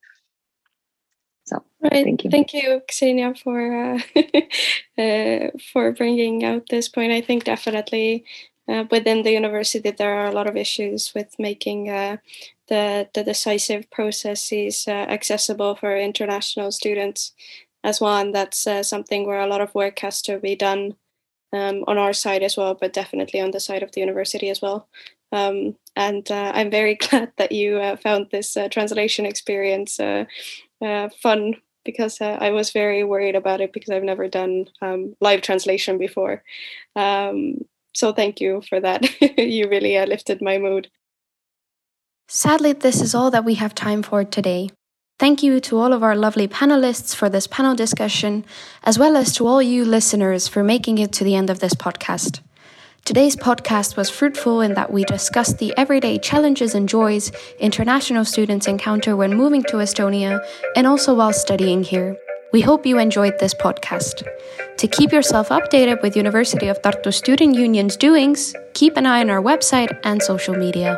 So 1.45 1.63
right. 1.81 2.03
thank 2.03 2.23
you. 2.23 2.31
Thank 2.31 2.53
you, 2.53 2.81
Ksenia, 2.89 3.37
for 3.37 3.95
uh, 3.95 3.99
uh, 5.01 5.51
for 5.71 5.91
bringing 5.91 6.43
out 6.43 6.69
this 6.69 6.89
point. 6.89 7.11
I 7.11 7.21
think 7.21 7.43
definitely 7.43 8.25
uh, 8.67 8.85
within 8.89 9.21
the 9.21 9.31
university 9.31 9.91
there 9.91 10.15
are 10.15 10.25
a 10.25 10.31
lot 10.31 10.47
of 10.47 10.57
issues 10.57 11.13
with 11.13 11.37
making 11.37 11.89
uh, 11.89 12.17
the 12.67 13.07
the 13.13 13.23
decisive 13.23 13.89
processes 13.91 14.85
uh, 14.87 14.91
accessible 14.91 15.75
for 15.75 15.95
international 15.95 16.71
students 16.71 17.33
as 17.83 18.01
one. 18.01 18.31
That's 18.31 18.65
uh, 18.65 18.81
something 18.81 19.27
where 19.27 19.41
a 19.41 19.47
lot 19.47 19.61
of 19.61 19.75
work 19.75 19.99
has 19.99 20.23
to 20.23 20.39
be 20.39 20.55
done 20.55 20.95
um, 21.53 21.83
on 21.87 21.99
our 21.99 22.13
side 22.13 22.41
as 22.41 22.57
well, 22.57 22.73
but 22.73 22.93
definitely 22.93 23.39
on 23.39 23.51
the 23.51 23.59
side 23.59 23.83
of 23.83 23.91
the 23.91 24.01
university 24.01 24.49
as 24.49 24.63
well. 24.63 24.87
Um, 25.31 25.75
and 25.95 26.29
I'm 26.31 26.71
very 26.71 26.95
glad 27.09 27.33
that 27.37 27.51
you 27.51 27.97
found 27.97 28.29
this 28.31 28.57
translation 28.71 29.27
experience 29.27 29.99
uh, 30.81 31.09
fun 31.21 31.55
because 31.83 32.19
uh, 32.19 32.37
I 32.41 32.49
was 32.49 32.71
very 32.71 33.03
worried 33.03 33.35
about 33.35 33.61
it 33.61 33.71
because 33.71 33.91
I've 33.91 34.03
never 34.03 34.27
done 34.27 34.65
um, 34.81 35.15
live 35.21 35.41
translation 35.41 35.97
before. 35.97 36.43
Um, 36.95 37.65
so 37.93 38.11
thank 38.11 38.41
you 38.41 38.61
for 38.67 38.79
that. 38.79 39.03
you 39.37 39.69
really 39.69 39.97
uh, 39.97 40.05
lifted 40.05 40.41
my 40.41 40.57
mood. 40.57 40.89
Sadly, 42.27 42.73
this 42.73 43.01
is 43.01 43.13
all 43.13 43.29
that 43.31 43.45
we 43.45 43.53
have 43.55 43.75
time 43.75 44.01
for 44.01 44.23
today. 44.23 44.69
Thank 45.17 45.43
you 45.43 45.61
to 45.61 45.77
all 45.77 45.93
of 45.93 46.03
our 46.03 46.15
lovely 46.15 46.47
panelists 46.47 47.15
for 47.15 47.29
this 47.29 47.47
panel 47.47 47.75
discussion, 47.75 48.43
as 48.83 48.99
well 48.99 49.15
as 49.15 49.33
to 49.35 49.47
all 49.47 49.61
you 49.61 49.85
listeners 49.85 50.47
for 50.47 50.61
making 50.61 50.97
it 50.97 51.13
to 51.13 51.23
the 51.23 51.35
end 51.35 51.49
of 51.49 51.59
this 51.59 51.73
podcast. 51.73 52.41
Today's 53.05 53.35
podcast 53.35 53.97
was 53.97 54.09
fruitful 54.09 54.61
in 54.61 54.73
that 54.73 54.91
we 54.91 55.03
discussed 55.03 55.59
the 55.59 55.71
everyday 55.77 56.17
challenges 56.17 56.73
and 56.73 56.89
joys 56.89 57.31
international 57.59 58.25
students 58.25 58.65
encounter 58.65 59.15
when 59.15 59.37
moving 59.37 59.61
to 59.65 59.77
Estonia 59.77 60.43
and 60.75 60.87
also 60.87 61.13
while 61.13 61.31
studying 61.31 61.83
here. 61.83 62.17
We 62.51 62.61
hope 62.61 62.83
you 62.83 62.97
enjoyed 62.97 63.37
this 63.37 63.53
podcast. 63.53 64.23
To 64.77 64.87
keep 64.87 65.11
yourself 65.11 65.49
updated 65.49 66.01
with 66.01 66.17
University 66.17 66.67
of 66.67 66.81
Tartu 66.81 67.13
Student 67.13 67.53
Union's 67.53 67.95
doings, 67.95 68.55
keep 68.73 68.97
an 68.97 69.05
eye 69.05 69.19
on 69.19 69.29
our 69.29 69.41
website 69.41 69.95
and 70.03 70.19
social 70.23 70.55
media. 70.55 70.97